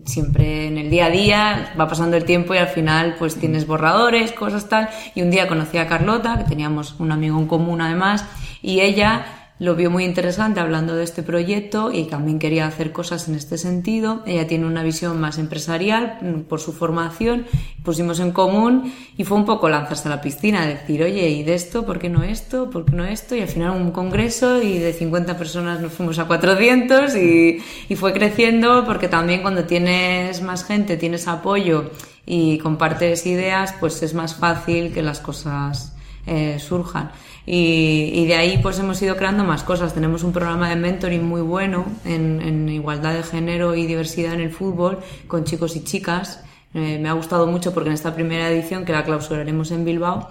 Siempre 0.05 0.67
en 0.67 0.77
el 0.77 0.91
día 0.91 1.07
a 1.07 1.11
día 1.11 1.75
va 1.81 1.89
pasando 1.89 2.15
el 2.19 2.25
tiempo 2.25 2.55
y 2.55 2.59
al 2.59 2.69
final 2.69 3.17
pues 3.19 3.37
tienes 3.37 3.67
borradores, 3.67 4.33
cosas 4.33 4.69
tal. 4.69 4.91
Y 5.15 5.23
un 5.23 5.31
día 5.31 5.49
conocí 5.49 5.79
a 5.79 5.89
Carlota, 5.89 6.37
que 6.37 6.45
teníamos 6.45 6.95
un 7.01 7.11
amigo 7.11 7.39
en 7.39 7.47
común 7.47 7.81
además, 7.81 8.27
y 8.61 8.81
ella 8.81 9.42
lo 9.59 9.77
vio 9.77 9.91
muy 9.91 10.05
interesante 10.05 10.59
hablando 10.59 10.97
de 10.97 11.05
este 11.05 11.23
proyecto 11.23 11.93
y 11.93 12.05
también 12.05 12.39
quería 12.39 12.67
hacer 12.67 12.91
cosas 12.91 13.29
en 13.29 13.37
este 13.37 13.59
sentido. 13.59 14.23
Ella 14.27 14.47
tiene 14.47 14.67
una 14.67 14.83
visión 14.83 15.21
más 15.21 15.39
empresarial 15.39 16.19
mm, 16.21 16.41
por 16.49 16.59
su 16.59 16.73
formación, 16.73 17.47
pusimos 17.85 18.19
en 18.19 18.33
común 18.33 18.93
y 19.17 19.25
fue 19.25 19.37
un 19.37 19.45
poco 19.45 19.69
lanzarse 19.69 20.09
a 20.09 20.11
la 20.11 20.21
piscina, 20.21 20.67
decir, 20.67 21.03
oye, 21.03 21.29
¿y 21.29 21.43
de 21.45 21.55
esto? 21.55 21.87
¿Por 21.87 21.99
qué 21.99 22.09
no 22.09 22.25
esto? 22.25 22.71
¿Por 22.71 22.87
qué 22.87 22.97
no 22.97 23.05
esto? 23.05 23.37
Y 23.37 23.41
al 23.41 23.49
final 23.49 23.71
un 23.71 23.93
congreso 23.93 24.61
y 24.61 24.79
de 24.79 24.93
50 24.93 25.39
personas 25.39 25.81
nos 25.81 25.93
fuimos 25.93 26.19
a 26.19 26.25
400 26.25 27.15
y, 27.17 27.63
fue 27.95 28.13
creciendo 28.13 28.85
porque 28.85 29.07
también 29.07 29.43
cuando 29.43 29.65
tienes 29.65 30.43
más 30.43 30.65
gente, 30.65 30.97
tienes 30.97 31.29
apoyo 31.29 31.93
y 32.27 32.59
compartes 32.59 33.27
ideas, 33.27 33.75
pues 33.79 34.03
es 34.03 34.13
más 34.13 34.35
fácil 34.35 34.93
que 34.93 35.03
las 35.03 35.21
cosas 35.21 35.95
eh, 36.27 36.59
surjan. 36.59 37.13
Y, 37.45 38.27
de 38.27 38.35
ahí 38.35 38.59
pues 38.63 38.79
hemos 38.79 39.01
ido 39.03 39.17
creando 39.17 39.45
más 39.45 39.65
cosas. 39.65 39.95
Tenemos 39.95 40.23
un 40.23 40.33
programa 40.33 40.69
de 40.69 40.77
mentoring 40.77 41.25
muy 41.25 41.41
bueno 41.41 41.87
en, 42.05 42.69
igualdad 42.69 43.15
de 43.15 43.23
género 43.23 43.75
y 43.75 43.87
diversidad 43.87 44.35
en 44.35 44.41
el 44.41 44.51
fútbol 44.51 44.99
con 45.27 45.45
chicos 45.45 45.77
y 45.77 45.85
chicas. 45.85 46.45
Eh, 46.75 46.99
me 47.01 47.09
ha 47.09 47.13
gustado 47.13 47.47
mucho 47.47 47.75
porque 47.75 47.89
en 47.89 47.95
esta 47.95 48.15
primera 48.15 48.49
edición, 48.49 48.85
que 48.85 48.93
la 48.93 49.05
clausuraremos 49.05 49.71
en 49.73 49.85
Bilbao, 49.85 50.29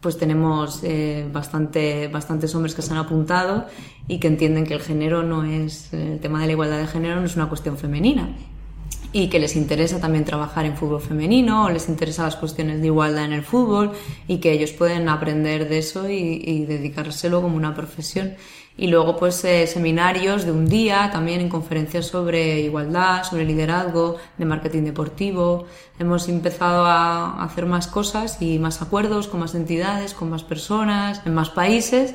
pues 0.00 0.18
tenemos 0.18 0.80
eh, 0.82 1.28
bastante, 1.32 2.08
bastantes 2.08 2.54
hombres 2.54 2.74
que 2.74 2.82
se 2.82 2.92
han 2.92 2.98
apuntado 2.98 3.66
y 4.08 4.18
que 4.18 4.28
entienden 4.28 4.64
que 4.64 4.74
el 4.74 4.80
género 4.80 5.22
no 5.22 5.44
es, 5.44 5.92
el 5.92 6.18
tema 6.18 6.40
de 6.40 6.46
la 6.46 6.52
igualdad 6.52 6.78
de 6.78 6.86
género 6.86 7.20
no 7.20 7.26
es 7.26 7.36
una 7.36 7.48
cuestión 7.48 7.76
femenina 7.76 8.34
y 9.12 9.28
que 9.28 9.38
les 9.38 9.56
interesa 9.56 10.00
también 10.00 10.24
trabajar 10.24 10.64
en 10.64 10.76
fútbol 10.76 11.00
femenino 11.00 11.64
o 11.64 11.70
les 11.70 11.88
interesan 11.88 12.26
las 12.26 12.36
cuestiones 12.36 12.80
de 12.80 12.86
igualdad 12.86 13.24
en 13.24 13.32
el 13.32 13.42
fútbol 13.42 13.92
y 14.26 14.38
que 14.38 14.52
ellos 14.52 14.72
pueden 14.72 15.08
aprender 15.08 15.68
de 15.68 15.78
eso 15.78 16.08
y, 16.08 16.42
y 16.44 16.64
dedicárselo 16.64 17.42
como 17.42 17.56
una 17.56 17.74
profesión. 17.74 18.36
Y 18.76 18.86
luego 18.86 19.16
pues 19.16 19.44
eh, 19.44 19.66
seminarios 19.66 20.46
de 20.46 20.52
un 20.52 20.66
día, 20.66 21.10
también 21.12 21.42
en 21.42 21.50
conferencias 21.50 22.06
sobre 22.06 22.60
igualdad, 22.60 23.22
sobre 23.22 23.44
liderazgo, 23.44 24.16
de 24.38 24.44
marketing 24.46 24.84
deportivo. 24.84 25.66
Hemos 25.98 26.26
empezado 26.28 26.86
a 26.86 27.44
hacer 27.44 27.66
más 27.66 27.86
cosas 27.86 28.40
y 28.40 28.58
más 28.58 28.80
acuerdos 28.80 29.28
con 29.28 29.40
más 29.40 29.54
entidades, 29.54 30.14
con 30.14 30.30
más 30.30 30.42
personas, 30.42 31.20
en 31.26 31.34
más 31.34 31.50
países 31.50 32.14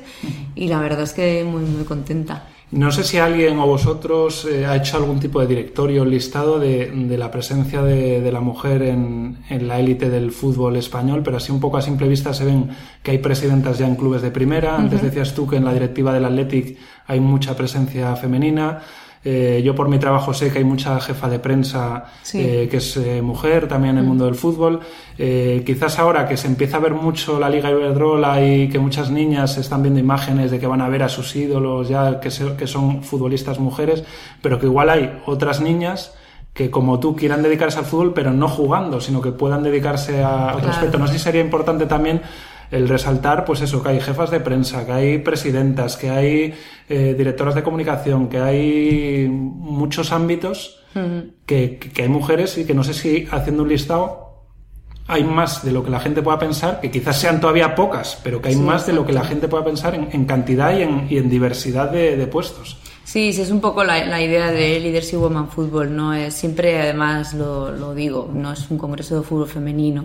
y 0.55 0.67
la 0.67 0.79
verdad 0.79 1.03
es 1.03 1.13
que 1.13 1.43
muy 1.43 1.61
muy 1.61 1.83
contenta. 1.83 2.47
No 2.69 2.91
sé 2.91 3.05
si 3.05 3.17
alguien 3.17 3.59
o 3.59 3.65
vosotros 3.65 4.45
eh, 4.45 4.65
ha 4.65 4.75
hecho 4.75 4.97
algún 4.97 5.21
tipo 5.21 5.39
de 5.39 5.47
directorio 5.47 6.03
listado 6.03 6.59
de, 6.59 6.91
de 6.91 7.17
la 7.17 7.31
presencia 7.31 7.81
de, 7.81 8.19
de 8.19 8.31
la 8.31 8.41
mujer 8.41 8.81
en, 8.81 9.37
en 9.49 9.69
la 9.69 9.79
élite 9.79 10.09
del 10.09 10.33
fútbol 10.33 10.75
español, 10.75 11.21
pero 11.23 11.37
así 11.37 11.49
un 11.53 11.61
poco 11.61 11.77
a 11.77 11.81
simple 11.81 12.09
vista 12.09 12.33
se 12.33 12.43
ven 12.43 12.69
que 13.01 13.11
hay 13.11 13.19
presidentas 13.19 13.77
ya 13.77 13.87
en 13.87 13.95
clubes 13.95 14.21
de 14.21 14.31
primera. 14.31 14.75
Antes 14.75 15.01
decías 15.01 15.33
tú 15.33 15.47
que 15.47 15.55
en 15.55 15.63
la 15.63 15.71
directiva 15.71 16.13
del 16.13 16.25
Athletic 16.25 16.77
hay 17.07 17.21
mucha 17.21 17.55
presencia 17.55 18.13
femenina. 18.17 18.81
Eh, 19.29 19.61
yo 19.61 19.75
por 19.75 19.89
mi 19.89 19.99
trabajo 19.99 20.33
sé 20.33 20.51
que 20.51 20.59
hay 20.59 20.63
mucha 20.63 21.01
jefa 21.01 21.27
de 21.27 21.39
prensa 21.39 22.05
Sí. 22.21 22.39
eh, 22.39 22.67
que 22.71 22.77
es 22.77 22.95
eh, 22.95 23.21
mujer 23.21 23.67
también 23.67 23.95
en 23.95 24.03
el 24.03 24.07
mundo 24.07 24.23
del 24.25 24.35
fútbol. 24.35 24.79
Quizás 25.65 25.99
ahora 25.99 26.27
que 26.27 26.37
se 26.37 26.47
empieza 26.47 26.77
a 26.77 26.79
ver 26.79 26.93
mucho 26.93 27.39
la 27.39 27.49
Liga 27.49 27.69
Iberdrola 27.71 28.41
y 28.45 28.69
que 28.69 28.79
muchas 28.79 29.09
niñas 29.11 29.57
están 29.57 29.81
viendo 29.81 29.99
imágenes 29.99 30.51
de 30.51 30.59
que 30.59 30.67
van 30.67 30.81
a 30.81 30.87
ver 30.89 31.03
a 31.03 31.09
sus 31.09 31.35
ídolos 31.35 31.89
ya 31.89 32.19
que, 32.21 32.31
se- 32.31 32.55
que 32.55 32.67
son 32.67 33.03
futbolistas 33.03 33.59
mujeres, 33.59 34.03
pero 34.41 34.59
que 34.59 34.67
igual 34.67 34.89
hay 34.89 35.19
otras 35.25 35.59
niñas 35.59 36.13
que 36.53 36.71
como 36.71 36.99
tú 36.99 37.15
quieran 37.15 37.43
dedicarse 37.43 37.79
al 37.79 37.85
fútbol, 37.85 38.13
pero 38.13 38.31
no 38.31 38.47
jugando, 38.47 38.99
sino 39.01 39.21
que 39.21 39.31
puedan 39.31 39.61
dedicarse 39.63 40.23
a 40.23 40.55
otro 40.55 40.69
aspecto. 40.69 40.97
No 40.97 41.07
sé 41.07 41.13
si 41.13 41.19
sería 41.19 41.41
importante 41.41 41.85
también 41.85 42.21
el 42.71 42.87
resaltar, 42.89 43.45
pues 43.45 43.61
eso, 43.61 43.81
que 43.81 43.89
hay 43.89 43.99
jefas 43.99 44.31
de 44.31 44.39
prensa, 44.39 44.85
que 44.85 44.91
hay 44.91 45.17
presidentas, 45.19 45.97
que 45.97 46.09
hay 46.09 46.53
eh, 46.89 47.15
directoras 47.17 47.55
de 47.55 47.63
comunicación, 47.63 48.27
que 48.27 48.39
hay 48.39 49.27
muchos 49.29 50.11
ámbitos, 50.11 50.83
que, 51.45 51.77
que, 51.77 52.01
hay 52.01 52.09
mujeres 52.09 52.57
y 52.57 52.65
que 52.65 52.73
no 52.73 52.83
sé 52.83 52.95
si 52.95 53.27
haciendo 53.29 53.61
un 53.61 53.69
listado 53.69 54.27
hay 55.07 55.23
más 55.23 55.63
de 55.63 55.71
lo 55.71 55.83
que 55.83 55.89
la 55.89 55.99
gente 55.99 56.21
pueda 56.21 56.37
pensar, 56.37 56.81
que 56.81 56.91
quizás 56.91 57.19
sean 57.19 57.39
todavía 57.39 57.75
pocas, 57.75 58.19
pero 58.23 58.41
que 58.41 58.49
hay 58.49 58.55
más 58.55 58.85
de 58.85 58.93
lo 58.93 59.05
que 59.05 59.13
la 59.13 59.23
gente 59.23 59.47
pueda 59.47 59.63
pensar 59.63 59.95
en, 59.95 60.25
cantidad 60.25 60.77
y 60.77 60.81
en, 60.81 61.07
y 61.09 61.17
en 61.17 61.29
diversidad 61.29 61.89
de, 61.89 62.17
de 62.17 62.27
puestos. 62.27 62.77
Sí, 63.05 63.31
sí, 63.31 63.41
es 63.41 63.51
un 63.51 63.61
poco 63.61 63.85
la, 63.85 64.05
la, 64.05 64.21
idea 64.21 64.51
de 64.51 64.79
Leadership 64.81 65.15
Woman 65.15 65.47
Football, 65.47 65.95
¿no? 65.95 66.13
Es, 66.13 66.33
siempre, 66.33 66.81
además, 66.81 67.33
lo, 67.33 67.71
lo, 67.71 67.95
digo, 67.95 68.29
no 68.33 68.51
es 68.51 68.69
un 68.69 68.77
congreso 68.77 69.15
de 69.15 69.25
fútbol 69.25 69.47
femenino 69.47 70.03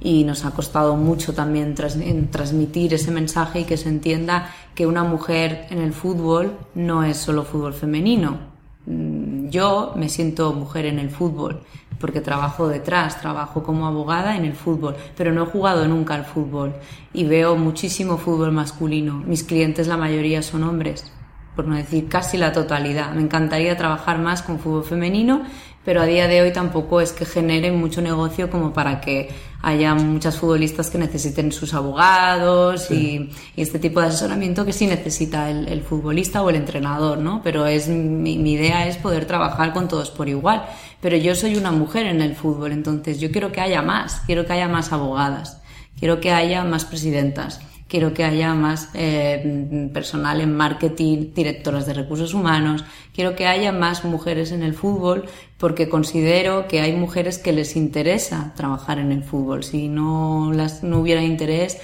y 0.00 0.24
nos 0.24 0.44
ha 0.44 0.50
costado 0.50 0.96
mucho 0.96 1.34
también 1.34 1.74
transmitir 1.74 2.94
ese 2.94 3.10
mensaje 3.10 3.60
y 3.60 3.64
que 3.64 3.76
se 3.76 3.88
entienda 3.88 4.50
que 4.74 4.86
una 4.86 5.04
mujer 5.04 5.66
en 5.70 5.78
el 5.78 5.92
fútbol 5.92 6.56
no 6.74 7.02
es 7.02 7.16
solo 7.16 7.44
fútbol 7.44 7.72
femenino. 7.74 8.38
Mm, 8.86 9.48
yo 9.48 9.92
me 9.96 10.08
siento 10.08 10.52
mujer 10.52 10.86
en 10.86 10.98
el 10.98 11.10
fútbol 11.10 11.62
porque 11.98 12.20
trabajo 12.20 12.68
detrás, 12.68 13.20
trabajo 13.20 13.62
como 13.62 13.86
abogada 13.86 14.36
en 14.36 14.44
el 14.44 14.52
fútbol, 14.52 14.96
pero 15.16 15.32
no 15.32 15.44
he 15.44 15.46
jugado 15.46 15.88
nunca 15.88 16.14
al 16.14 16.26
fútbol 16.26 16.74
y 17.14 17.24
veo 17.24 17.56
muchísimo 17.56 18.18
fútbol 18.18 18.52
masculino. 18.52 19.22
Mis 19.26 19.44
clientes 19.44 19.86
la 19.86 19.96
mayoría 19.96 20.42
son 20.42 20.64
hombres 20.64 21.10
por 21.56 21.66
no 21.66 21.74
decir 21.74 22.06
casi 22.06 22.36
la 22.36 22.52
totalidad. 22.52 23.12
Me 23.14 23.22
encantaría 23.22 23.76
trabajar 23.76 24.18
más 24.18 24.42
con 24.42 24.60
fútbol 24.60 24.84
femenino, 24.84 25.42
pero 25.86 26.02
a 26.02 26.04
día 26.04 26.26
de 26.26 26.42
hoy 26.42 26.52
tampoco 26.52 27.00
es 27.00 27.12
que 27.12 27.24
genere 27.24 27.70
mucho 27.70 28.02
negocio 28.02 28.50
como 28.50 28.72
para 28.72 29.00
que 29.00 29.30
haya 29.62 29.94
muchas 29.94 30.36
futbolistas 30.36 30.90
que 30.90 30.98
necesiten 30.98 31.52
sus 31.52 31.74
abogados 31.74 32.90
y, 32.90 33.30
este 33.56 33.78
tipo 33.78 34.00
de 34.00 34.08
asesoramiento 34.08 34.66
que 34.66 34.72
sí 34.72 34.88
necesita 34.88 35.48
el, 35.48 35.80
futbolista 35.82 36.42
o 36.42 36.50
el 36.50 36.56
entrenador, 36.56 37.18
¿no? 37.18 37.40
Pero 37.44 37.66
es 37.66 37.86
mi, 37.86 38.36
mi 38.36 38.54
idea 38.54 38.88
es 38.88 38.96
poder 38.96 39.26
trabajar 39.26 39.72
con 39.72 39.86
todos 39.86 40.10
por 40.10 40.28
igual. 40.28 40.66
Pero 41.00 41.16
yo 41.16 41.36
soy 41.36 41.54
una 41.54 41.70
mujer 41.70 42.06
en 42.06 42.20
el 42.20 42.34
fútbol, 42.34 42.72
entonces 42.72 43.20
yo 43.20 43.30
quiero 43.30 43.52
que 43.52 43.60
haya 43.60 43.80
más, 43.80 44.22
quiero 44.26 44.44
que 44.44 44.54
haya 44.54 44.66
más 44.66 44.92
abogadas, 44.92 45.62
quiero 46.00 46.20
que 46.20 46.32
haya 46.32 46.64
más 46.64 46.84
presidentas 46.84 47.60
quiero 47.88 48.12
que 48.12 48.24
haya 48.24 48.54
más 48.54 48.90
eh, 48.94 49.88
personal 49.92 50.40
en 50.40 50.56
marketing, 50.56 51.32
directoras 51.34 51.86
de 51.86 51.94
recursos 51.94 52.34
humanos, 52.34 52.84
quiero 53.14 53.36
que 53.36 53.46
haya 53.46 53.72
más 53.72 54.04
mujeres 54.04 54.52
en 54.52 54.62
el 54.62 54.74
fútbol 54.74 55.26
porque 55.58 55.88
considero 55.88 56.68
que 56.68 56.80
hay 56.80 56.92
mujeres 56.94 57.38
que 57.38 57.52
les 57.52 57.76
interesa 57.76 58.52
trabajar 58.56 58.98
en 58.98 59.12
el 59.12 59.24
fútbol. 59.24 59.64
Si 59.64 59.88
no, 59.88 60.52
las, 60.52 60.82
no 60.82 61.00
hubiera 61.00 61.22
interés, 61.22 61.78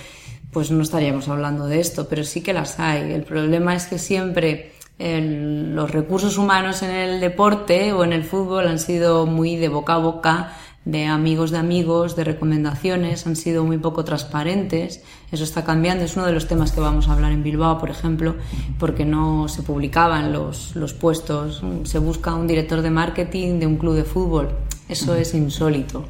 pues 0.53 0.71
no 0.71 0.83
estaríamos 0.83 1.29
hablando 1.29 1.67
de 1.67 1.81
esto, 1.81 2.09
pero 2.09 2.25
sí 2.25 2.43
que 2.43 2.53
las 2.53 2.79
hay. 2.79 3.13
El 3.13 3.23
problema 3.23 3.75
es 3.75 3.87
que 3.87 3.99
siempre 3.99 4.73
los 4.99 5.91
recursos 5.91 6.39
humanos 6.39 6.83
en 6.83 6.91
el 6.91 7.21
deporte 7.21 7.93
o 7.93 8.05
en 8.05 8.13
el 8.13 8.23
fútbol 8.23 8.69
han 8.69 8.79
sido 8.79 9.27
muy 9.27 9.57
de 9.57 9.69
boca 9.69 9.95
a 9.95 9.99
boca 9.99 10.53
de 10.85 11.07
amigos 11.07 11.53
de 11.53 11.59
amigos, 11.59 12.17
de 12.17 12.25
recomendaciones, 12.25 13.27
han 13.27 13.37
sido 13.37 13.65
muy 13.65 13.79
poco 13.79 14.05
transparentes. 14.05 15.03
Eso 15.31 15.45
está 15.45 15.65
cambiando. 15.65 16.05
Es 16.05 16.17
uno 16.17 16.27
de 16.27 16.33
los 16.33 16.49
temas 16.49 16.73
que 16.73 16.81
vamos 16.81 17.09
a 17.09 17.13
hablar 17.13 17.33
en 17.33 17.43
Bilbao, 17.43 17.79
por 17.79 17.91
ejemplo, 17.91 18.35
porque 18.79 19.05
no 19.05 19.49
se 19.49 19.63
publicaban 19.63 20.33
los, 20.33 20.75
los 20.75 20.93
puestos. 20.93 21.63
Se 21.85 21.99
busca 21.99 22.35
un 22.35 22.49
director 22.49 22.83
de 22.83 22.91
marketing 22.91 23.61
de 23.61 23.67
un 23.67 23.77
club 23.77 23.95
de 23.95 24.05
fútbol. 24.05 24.51
Eso 24.89 25.15
es 25.15 25.35
insólito. 25.35 26.05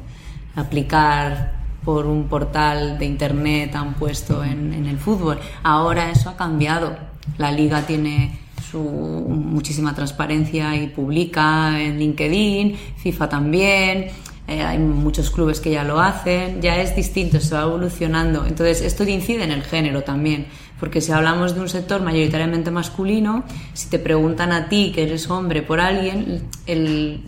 Aplicar 0.55 1.61
por 1.85 2.07
un 2.07 2.27
portal 2.27 2.97
de 2.97 3.05
internet 3.05 3.75
un 3.75 3.93
puesto 3.93 4.43
en, 4.43 4.73
en 4.73 4.87
el 4.87 4.97
fútbol. 4.97 5.39
Ahora 5.61 6.09
eso 6.09 6.29
ha 6.29 6.35
cambiado. 6.35 6.95
La 7.37 7.51
liga 7.51 7.85
tiene 7.85 8.39
su 8.71 8.79
muchísima 8.79 9.93
transparencia 9.93 10.75
y 10.75 10.87
publica 10.87 11.79
en 11.79 11.99
LinkedIn, 11.99 12.75
FIFA 12.97 13.29
también 13.29 14.07
eh, 14.47 14.61
hay 14.61 14.77
muchos 14.77 15.29
clubes 15.29 15.61
que 15.61 15.71
ya 15.71 15.83
lo 15.83 15.99
hacen, 16.01 16.61
ya 16.61 16.81
es 16.81 16.95
distinto, 16.95 17.39
se 17.39 17.55
va 17.55 17.63
evolucionando. 17.63 18.45
Entonces, 18.45 18.81
esto 18.81 19.03
incide 19.03 19.43
en 19.43 19.51
el 19.51 19.63
género 19.63 20.03
también, 20.03 20.47
porque 20.79 20.99
si 20.99 21.13
hablamos 21.13 21.55
de 21.55 21.61
un 21.61 21.69
sector 21.69 22.01
mayoritariamente 22.01 22.69
masculino, 22.69 23.45
si 23.73 23.89
te 23.89 23.99
preguntan 23.99 24.51
a 24.51 24.67
ti 24.67 24.91
que 24.93 25.03
eres 25.03 25.29
hombre 25.29 25.61
por 25.61 25.79
alguien, 25.79 26.43
el, 26.67 27.21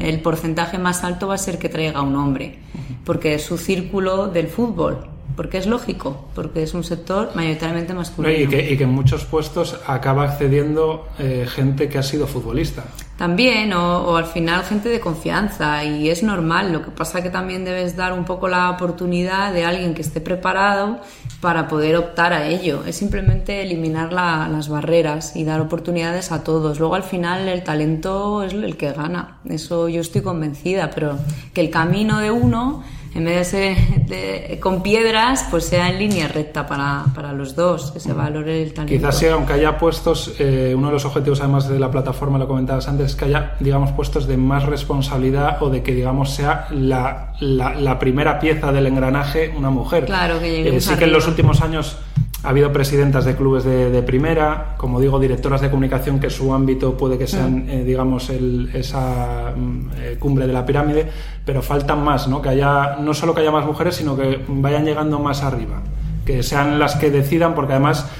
el 0.00 0.20
porcentaje 0.20 0.78
más 0.78 1.02
alto 1.02 1.26
va 1.26 1.34
a 1.34 1.38
ser 1.38 1.58
que 1.58 1.68
traiga 1.68 2.02
un 2.02 2.14
hombre, 2.14 2.60
porque 3.04 3.34
es 3.34 3.42
su 3.42 3.58
círculo 3.58 4.28
del 4.28 4.46
fútbol 4.46 5.08
porque 5.36 5.58
es 5.58 5.66
lógico, 5.66 6.28
porque 6.34 6.62
es 6.62 6.74
un 6.74 6.84
sector 6.84 7.32
mayoritariamente 7.34 7.92
masculino. 7.92 8.40
Y 8.40 8.46
que, 8.46 8.72
y 8.72 8.76
que 8.76 8.84
en 8.84 8.90
muchos 8.90 9.24
puestos 9.24 9.80
acaba 9.86 10.24
accediendo 10.24 11.08
eh, 11.18 11.46
gente 11.48 11.88
que 11.88 11.98
ha 11.98 12.02
sido 12.02 12.26
futbolista. 12.26 12.84
También, 13.16 13.72
o, 13.72 13.98
o, 14.06 14.16
al 14.16 14.26
final 14.26 14.64
gente 14.64 14.88
de 14.88 14.98
confianza, 14.98 15.84
y 15.84 16.10
es 16.10 16.22
normal. 16.22 16.72
Lo 16.72 16.82
que 16.82 16.90
pasa 16.90 17.22
que 17.22 17.30
también 17.30 17.64
debes 17.64 17.96
dar 17.96 18.12
un 18.12 18.24
poco 18.24 18.48
la 18.48 18.70
oportunidad 18.70 19.52
de 19.52 19.64
alguien 19.64 19.94
que 19.94 20.02
esté 20.02 20.20
preparado 20.20 20.98
para 21.40 21.68
poder 21.68 21.96
optar 21.96 22.32
a 22.32 22.46
ello. 22.46 22.84
Es 22.84 22.96
simplemente 22.96 23.62
eliminar 23.62 24.12
la, 24.12 24.48
las 24.48 24.68
barreras 24.68 25.36
y 25.36 25.44
dar 25.44 25.60
oportunidades 25.60 26.32
a 26.32 26.42
todos. 26.42 26.80
Luego 26.80 26.96
al 26.96 27.04
final 27.04 27.48
el 27.48 27.62
talento 27.62 28.42
es 28.42 28.52
el 28.52 28.76
que 28.76 28.92
gana. 28.92 29.38
Eso 29.44 29.88
yo 29.88 30.00
estoy 30.00 30.22
convencida, 30.22 30.90
pero 30.90 31.18
que 31.52 31.60
el 31.60 31.70
camino 31.70 32.18
de 32.18 32.30
uno 32.32 32.82
en 33.14 33.24
vez 33.24 33.36
de 33.36 33.44
ser 33.44 34.60
con 34.60 34.82
piedras, 34.82 35.46
pues 35.50 35.64
sea 35.64 35.90
en 35.90 35.98
línea 35.98 36.28
recta 36.28 36.66
para, 36.66 37.04
para 37.14 37.32
los 37.32 37.54
dos, 37.54 37.92
que 37.92 38.00
se 38.00 38.12
valore 38.12 38.62
el 38.62 38.74
talento. 38.74 38.94
Quizás 38.94 39.18
sí, 39.18 39.26
aunque 39.26 39.52
haya 39.52 39.78
puestos, 39.78 40.34
eh, 40.38 40.74
uno 40.76 40.88
de 40.88 40.94
los 40.94 41.04
objetivos 41.04 41.40
además 41.40 41.68
de 41.68 41.78
la 41.78 41.90
plataforma, 41.90 42.38
lo 42.38 42.48
comentabas 42.48 42.88
antes, 42.88 43.10
es 43.10 43.16
que 43.16 43.26
haya, 43.26 43.54
digamos, 43.60 43.92
puestos 43.92 44.26
de 44.26 44.36
más 44.36 44.64
responsabilidad 44.64 45.62
o 45.62 45.70
de 45.70 45.82
que, 45.82 45.94
digamos, 45.94 46.30
sea 46.30 46.66
la, 46.70 47.32
la, 47.40 47.74
la 47.74 47.98
primera 47.98 48.38
pieza 48.38 48.72
del 48.72 48.86
engranaje 48.86 49.52
una 49.56 49.70
mujer. 49.70 50.06
Claro, 50.06 50.40
que 50.40 50.76
eh, 50.76 50.80
Sí 50.80 50.94
que 50.96 51.04
en 51.04 51.12
los 51.12 51.26
últimos 51.26 51.60
años 51.60 51.96
ha 52.44 52.50
habido 52.50 52.70
presidentas 52.72 53.24
de 53.24 53.34
clubes 53.36 53.64
de, 53.64 54.02
primera, 54.02 54.74
como 54.76 55.00
digo, 55.00 55.18
directoras 55.18 55.62
de 55.62 55.70
comunicación 55.70 56.20
que 56.20 56.28
su 56.28 56.52
ámbito 56.52 56.94
puede 56.94 57.16
que 57.16 57.26
sean, 57.26 57.64
mm. 57.64 57.70
eh, 57.70 57.84
digamos, 57.84 58.28
el, 58.28 58.70
esa 58.74 59.54
mm, 59.56 59.90
eh, 59.96 60.16
cumbre 60.18 60.46
de 60.46 60.52
la 60.52 60.66
pirámide, 60.66 61.08
pero 61.44 61.62
faltan 61.62 62.04
más, 62.04 62.28
¿no? 62.28 62.42
Que 62.42 62.50
haya, 62.50 62.96
no 63.00 63.14
solo 63.14 63.34
que 63.34 63.40
haya 63.40 63.50
más 63.50 63.64
mujeres, 63.64 63.96
sino 63.96 64.14
que 64.14 64.44
vayan 64.46 64.84
llegando 64.84 65.18
más 65.18 65.42
arriba, 65.42 65.80
que 66.26 66.42
sean 66.42 66.78
las 66.78 66.96
que 66.96 67.10
decidan, 67.10 67.54
porque 67.54 67.72
además 67.72 68.10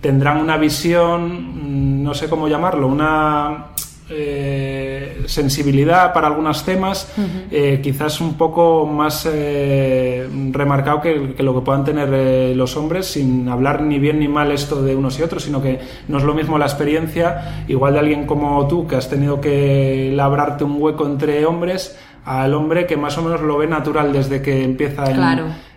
tendrán 0.00 0.38
una 0.38 0.56
visión, 0.56 2.00
mm, 2.00 2.02
no 2.02 2.14
sé 2.14 2.30
cómo 2.30 2.48
llamarlo, 2.48 2.88
una 2.88 3.66
eh, 4.10 5.24
sensibilidad 5.26 6.12
para 6.12 6.26
algunos 6.26 6.62
temas, 6.64 7.10
eh, 7.50 7.80
quizás 7.82 8.20
un 8.20 8.34
poco 8.34 8.84
más 8.84 9.26
eh, 9.32 10.28
remarcado 10.50 11.00
que, 11.00 11.34
lo 11.38 11.54
que 11.54 11.60
puedan 11.62 11.84
tener 11.84 12.54
los 12.54 12.76
hombres, 12.76 13.06
sin 13.06 13.48
hablar 13.48 13.80
ni 13.80 13.98
bien 13.98 14.18
ni 14.18 14.28
mal 14.28 14.52
esto 14.52 14.82
de 14.82 14.94
unos 14.94 15.18
y 15.18 15.22
otros, 15.22 15.44
sino 15.44 15.62
que 15.62 15.80
no 16.08 16.18
es 16.18 16.24
lo 16.24 16.34
mismo 16.34 16.58
la 16.58 16.66
experiencia, 16.66 17.64
igual 17.66 17.94
de 17.94 18.00
alguien 18.00 18.26
como 18.26 18.68
tú, 18.68 18.86
que 18.86 18.96
has 18.96 19.08
tenido 19.08 19.40
que 19.40 20.12
labrarte 20.14 20.64
un 20.64 20.76
hueco 20.78 21.06
entre 21.06 21.46
hombres, 21.46 21.98
al 22.26 22.52
hombre 22.52 22.86
que 22.86 22.98
más 22.98 23.16
o 23.16 23.22
menos 23.22 23.40
lo 23.40 23.56
ve 23.56 23.66
natural 23.68 24.12
desde 24.12 24.42
que 24.42 24.64
empieza 24.64 25.04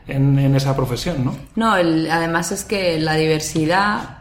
en, 0.07 0.37
en, 0.37 0.55
esa 0.55 0.75
profesión, 0.75 1.23
¿no? 1.23 1.35
No, 1.55 1.71
además 1.71 2.51
es 2.51 2.65
que 2.65 2.99
la 2.99 3.15
diversidad 3.15 4.19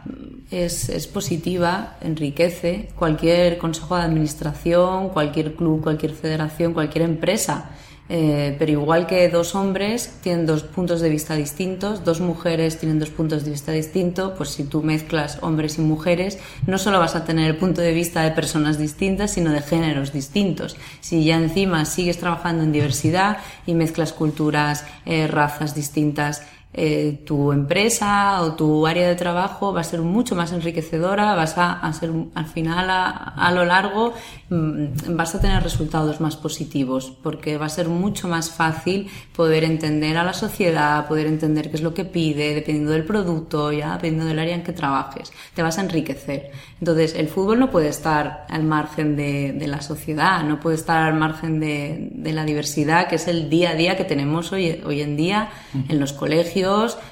es, 0.51 0.89
es, 0.89 1.07
positiva, 1.07 1.97
enriquece 2.01 2.89
cualquier 2.95 3.57
consejo 3.57 3.97
de 3.97 4.03
administración, 4.03 5.09
cualquier 5.09 5.55
club, 5.55 5.81
cualquier 5.83 6.13
federación, 6.13 6.73
cualquier 6.73 7.03
empresa. 7.03 7.71
Eh, 8.09 8.55
pero 8.57 8.71
igual 8.71 9.05
que 9.05 9.27
dos 9.27 9.53
hombres 9.53 10.19
tienen 10.21 10.45
dos 10.45 10.63
puntos 10.63 11.01
de 11.01 11.09
vista 11.09 11.35
distintos, 11.35 12.05
dos 12.05 12.21
mujeres 12.21 12.79
tienen 12.79 12.99
dos 12.99 13.09
puntos 13.09 13.43
de 13.43 13.51
vista 13.51 13.73
distintos, 13.73 14.33
pues 14.37 14.51
si 14.51 14.63
tú 14.63 14.81
mezclas 14.81 15.39
hombres 15.41 15.77
y 15.77 15.81
mujeres, 15.81 16.39
no 16.65 16.77
solo 16.77 16.99
vas 16.99 17.15
a 17.15 17.25
tener 17.25 17.47
el 17.47 17.57
punto 17.57 17.81
de 17.81 17.91
vista 17.91 18.21
de 18.21 18.31
personas 18.31 18.77
distintas, 18.77 19.31
sino 19.31 19.51
de 19.51 19.61
géneros 19.61 20.13
distintos. 20.13 20.77
Si 21.01 21.25
ya 21.25 21.35
encima 21.35 21.83
sigues 21.83 22.17
trabajando 22.17 22.63
en 22.63 22.71
diversidad 22.71 23.39
y 23.65 23.73
mezclas 23.73 24.13
culturas, 24.13 24.85
eh, 25.05 25.27
razas 25.27 25.75
distintas, 25.75 26.43
eh, 26.79 27.23
tu 27.25 27.51
empresa 27.51 28.39
o 28.43 28.53
tu 28.53 28.85
área 28.85 29.07
de 29.07 29.15
trabajo 29.15 29.73
va 29.73 29.81
a 29.81 29.83
ser 29.83 30.01
mucho 30.01 30.35
más 30.35 30.51
enriquecedora, 30.51 31.33
vas 31.33 31.55
a, 31.57 31.91
ser 31.91 32.11
al 32.35 32.45
final 32.45 32.87
a, 32.91 33.51
lo 33.51 33.65
largo 33.65 34.13
mm, 34.49 35.15
vas 35.15 35.33
a 35.33 35.41
tener 35.41 35.63
resultados 35.63 36.21
más 36.21 36.35
positivos 36.35 37.11
porque 37.23 37.57
va 37.57 37.65
a 37.65 37.69
ser 37.69 37.87
mucho 37.87 38.27
más 38.27 38.51
fácil 38.51 39.09
poder 39.35 39.63
entender 39.63 40.17
a 40.17 40.23
la 40.23 40.33
sociedad, 40.33 41.07
poder 41.07 41.25
entender 41.25 41.71
qué 41.71 41.77
es 41.77 41.81
lo 41.81 41.95
que 41.95 42.05
pide, 42.05 42.53
dependiendo 42.53 42.91
del 42.91 43.05
producto, 43.05 43.71
ya 43.71 43.93
dependiendo 43.93 44.25
del 44.25 44.37
área 44.37 44.53
en 44.53 44.61
que 44.61 44.71
trabajes, 44.71 45.33
te 45.55 45.63
vas 45.63 45.79
a 45.79 45.81
enriquecer. 45.81 46.51
Entonces 46.79 47.15
el 47.15 47.27
fútbol 47.27 47.57
no 47.57 47.71
puede 47.71 47.87
estar 47.87 48.45
al 48.49 48.63
margen 48.63 49.15
de, 49.15 49.65
la 49.67 49.81
sociedad, 49.81 50.43
no 50.43 50.59
puede 50.59 50.75
estar 50.75 51.01
al 51.01 51.15
margen 51.15 51.59
de, 51.59 52.09
de, 52.11 52.33
la 52.33 52.45
diversidad 52.45 53.07
que 53.07 53.15
es 53.15 53.27
el 53.27 53.49
día 53.49 53.71
a 53.71 53.73
día 53.73 53.97
que 53.97 54.05
tenemos 54.05 54.51
hoy, 54.51 54.79
hoy 54.85 55.01
en 55.01 55.17
día 55.17 55.49
en 55.89 55.99
los 55.99 56.13
colegios 56.13 56.66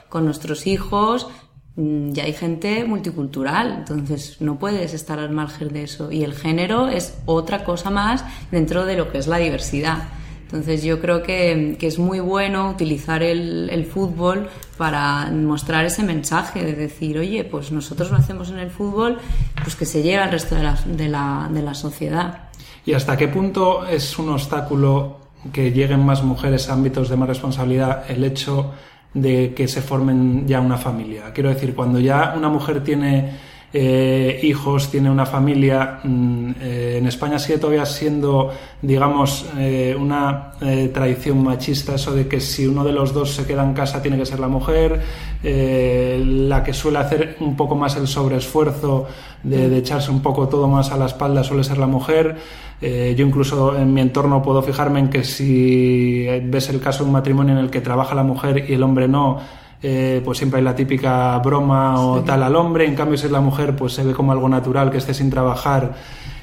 con 0.10 0.26
nuestros 0.26 0.68
hijos, 0.68 1.28
mm, 1.76 2.12
ya 2.12 2.24
hay 2.24 2.34
gente 2.34 2.86
multicultural, 2.86 3.74
entonces 3.80 4.38
no 4.40 4.58
puedes 4.58 4.94
estar 4.94 5.20
al 5.20 5.32
margen 5.32 5.70
de 5.70 5.84
eso. 5.84 6.12
Y 6.12 6.24
el 6.24 6.34
género 6.34 6.88
es 6.88 7.18
otra 7.26 7.64
cosa 7.64 7.90
más 7.90 8.24
dentro 8.52 8.86
de 8.86 8.96
lo 8.96 9.12
que 9.12 9.18
es 9.18 9.28
la 9.28 9.38
diversidad. 9.38 10.10
Entonces 10.46 10.84
yo 10.84 11.02
creo 11.02 11.24
que, 11.24 11.76
es 11.82 11.98
muy 11.98 12.20
bueno 12.20 12.70
utilizar 12.70 13.24
el, 13.24 13.86
fútbol 13.92 14.48
para 14.78 15.30
mostrar 15.32 15.86
ese 15.86 16.04
mensaje 16.04 16.64
de 16.64 16.74
decir, 16.74 17.18
oye, 17.18 17.44
pues 17.44 17.72
nosotros 17.72 18.12
lo 18.12 18.18
hacemos 18.18 18.52
en 18.52 18.60
el 18.60 18.70
fútbol, 18.70 19.18
pues 19.64 19.76
que 19.76 19.86
se 19.86 20.04
lleve 20.04 20.22
al 20.22 20.32
resto 20.32 20.56
de 20.56 20.64
la, 20.64 20.80
de 20.86 21.10
la, 21.10 21.50
de 21.52 21.62
la 21.62 21.74
sociedad. 21.74 22.50
¿Y 22.86 22.94
hasta 22.94 23.18
qué 23.18 23.28
punto 23.28 23.86
es 23.88 24.20
un 24.20 24.30
obstáculo 24.30 25.18
que 25.52 25.72
lleguen 25.72 26.06
más 26.06 26.24
mujeres 26.24 26.70
a 26.70 26.74
ámbitos 26.74 27.10
de 27.10 27.18
más 27.18 27.28
responsabilidad 27.28 28.10
el 28.10 28.24
hecho 28.24 28.72
de 29.16 29.54
que 29.56 29.68
se 29.68 29.82
formen 29.82 30.46
ya 30.46 30.60
una 30.62 30.78
familia. 30.78 31.32
Quiero 31.34 31.50
decir, 31.50 31.74
cuando 31.74 32.00
ya 32.00 32.36
una 32.38 32.50
mujer 32.50 32.84
tiene 32.84 33.32
eh, 33.78 34.40
hijos, 34.44 34.90
tiene 34.90 35.12
una 35.12 35.26
familia, 35.26 36.00
mm, 36.02 36.52
eh, 36.62 36.96
en 36.98 37.08
España 37.08 37.38
sigue 37.38 37.58
todavía 37.58 37.86
siendo, 37.86 38.50
digamos, 38.82 39.46
eh, 39.58 39.94
una 40.00 40.54
tradición 40.94 41.44
machista 41.44 41.96
eso 41.96 42.16
de 42.16 42.26
que 42.26 42.40
si 42.40 42.66
uno 42.66 42.86
de 42.86 42.94
los 42.94 43.14
dos 43.14 43.36
se 43.36 43.46
queda 43.46 43.66
en 43.66 43.74
casa 43.74 44.02
tiene 44.02 44.18
que 44.18 44.26
ser 44.26 44.40
la 44.40 44.48
mujer, 44.48 45.02
la 45.44 46.64
que 46.64 46.72
suele 46.72 47.00
hacer 47.00 47.36
un 47.42 47.58
poco 47.58 47.76
más 47.76 47.98
el 47.98 48.08
sobreesfuerzo 48.08 49.08
de, 49.44 49.78
echarse 49.78 50.10
un 50.10 50.22
poco 50.22 50.48
todo 50.48 50.70
más 50.70 50.94
a 50.94 50.98
la 50.98 51.08
espalda 51.08 51.44
suele 51.44 51.66
ser 51.66 51.78
la 51.78 51.88
mujer. 51.88 52.38
Yo 52.82 53.26
incluso 53.26 53.78
en 53.78 53.94
mi 53.94 54.00
entorno 54.00 54.42
puedo 54.42 54.62
fijarme 54.62 55.02
en 55.02 55.10
que 55.10 55.26
si 55.26 56.26
ves 56.44 56.70
el 56.70 56.80
caso 56.80 57.04
de 57.04 57.08
un 57.08 57.14
matrimonio 57.14 57.54
en 57.54 57.60
el 57.60 57.70
que 57.70 57.82
trabaja 57.82 58.16
la 58.16 58.24
mujer 58.24 58.66
y 58.70 58.74
el 58.74 58.84
hombre 58.84 59.10
no, 59.10 59.40
eh, 59.82 60.22
pues 60.24 60.38
siempre 60.38 60.60
hay 60.60 60.64
la 60.64 60.76
típica 60.76 61.38
broma 61.40 62.00
o 62.00 62.22
tal 62.22 62.44
al 62.44 62.56
hombre, 62.56 62.86
en 62.86 62.96
cambio 62.96 63.18
si 63.18 63.26
es 63.26 63.32
la 63.32 63.42
mujer 63.42 63.76
pues 63.76 63.94
se 63.94 64.04
ve 64.04 64.14
como 64.14 64.32
algo 64.32 64.50
natural 64.50 64.92
que 64.92 64.98
esté 64.98 65.14
sin 65.14 65.30
trabajar. 65.30 65.96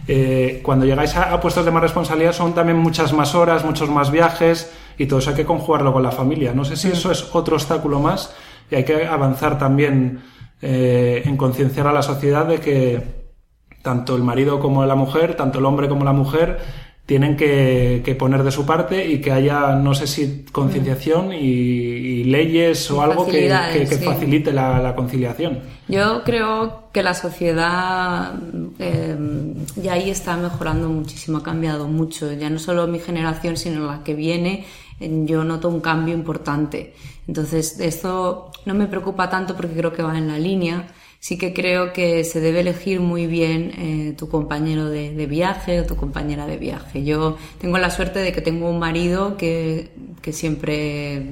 Eh, 0.08 0.60
cuando 0.64 0.84
llegáis 0.84 1.16
a, 1.16 1.40
puestos 1.40 1.64
de 1.64 1.70
más 1.70 1.82
responsabilidad 1.82 2.32
son 2.32 2.54
también 2.54 2.78
muchas 2.78 3.12
más 3.12 3.34
horas, 3.34 3.64
muchos 3.64 3.88
más 3.88 4.10
viajes 4.10 4.72
y 4.98 5.06
todo 5.06 5.20
eso 5.20 5.30
hay 5.30 5.36
que 5.36 5.44
conjugarlo 5.44 5.92
con 5.92 6.02
la 6.02 6.10
familia. 6.10 6.52
No 6.52 6.64
sé 6.64 6.76
si 6.76 6.88
eso 6.88 7.10
es 7.10 7.34
otro 7.34 7.56
obstáculo 7.56 8.00
más 8.00 8.34
y 8.70 8.74
hay 8.74 8.84
que 8.84 9.06
avanzar 9.06 9.58
también 9.58 10.22
en 10.60 11.36
concienciar 11.36 11.88
a 11.88 11.92
la 11.92 12.02
sociedad 12.02 12.46
de 12.46 12.60
que 12.60 13.22
tanto 13.82 14.14
el 14.14 14.22
marido 14.22 14.60
como 14.60 14.84
la 14.86 14.94
mujer, 14.94 15.34
tanto 15.34 15.58
el 15.58 15.66
hombre 15.66 15.88
como 15.88 16.04
la 16.04 16.12
mujer, 16.12 16.60
tienen 17.12 17.36
que, 17.36 18.16
poner 18.18 18.42
de 18.42 18.50
su 18.50 18.64
parte 18.64 19.06
y 19.06 19.20
que 19.20 19.32
haya, 19.32 19.74
no 19.74 19.94
sé 19.94 20.06
si 20.06 20.46
concienciación 20.50 21.34
y, 21.34 22.24
leyes 22.24 22.90
o 22.90 23.02
algo 23.02 23.26
que, 23.26 23.50
facilite 24.02 24.50
la, 24.50 24.94
conciliación. 24.96 25.58
Yo 25.88 26.22
creo 26.24 26.84
que 26.90 27.02
la 27.02 27.12
sociedad 27.12 28.32
eh, 28.78 29.14
ya 29.76 29.92
ahí 29.92 30.08
está 30.08 30.38
mejorando 30.38 30.88
muchísimo, 30.88 31.36
ha 31.36 31.42
cambiado 31.42 31.86
mucho. 31.86 32.32
Ya 32.32 32.48
no 32.48 32.58
solo 32.58 32.86
mi 32.86 32.98
generación, 32.98 33.58
sino 33.58 33.84
la 33.84 34.02
que 34.02 34.14
viene, 34.14 34.64
yo 34.98 35.44
noto 35.44 35.68
un 35.68 35.82
cambio 35.82 36.14
importante. 36.14 36.94
Entonces, 37.28 37.78
esto 37.78 38.52
no 38.64 38.72
me 38.72 38.86
preocupa 38.86 39.28
tanto 39.28 39.54
porque 39.54 39.74
creo 39.74 39.92
que 39.92 40.02
va 40.02 40.16
en 40.16 40.28
la 40.28 40.38
línea 40.38 40.86
sí 41.22 41.38
que 41.38 41.54
creo 41.54 41.92
que 41.92 42.24
se 42.24 42.40
debe 42.40 42.60
elegir 42.60 42.98
muy 42.98 43.28
bien 43.28 43.70
eh, 43.78 44.14
tu 44.18 44.28
compañero 44.28 44.90
de, 44.90 45.26
viaje 45.26 45.80
o 45.80 45.86
tu 45.86 45.94
compañera 45.94 46.46
de 46.46 46.56
viaje. 46.56 47.04
Yo 47.04 47.36
tengo 47.60 47.78
la 47.78 47.90
suerte 47.90 48.18
de 48.18 48.32
que 48.32 48.40
tengo 48.40 48.68
un 48.68 48.80
marido 48.80 49.36
que, 49.36 49.92
que 50.20 50.32
siempre, 50.32 51.30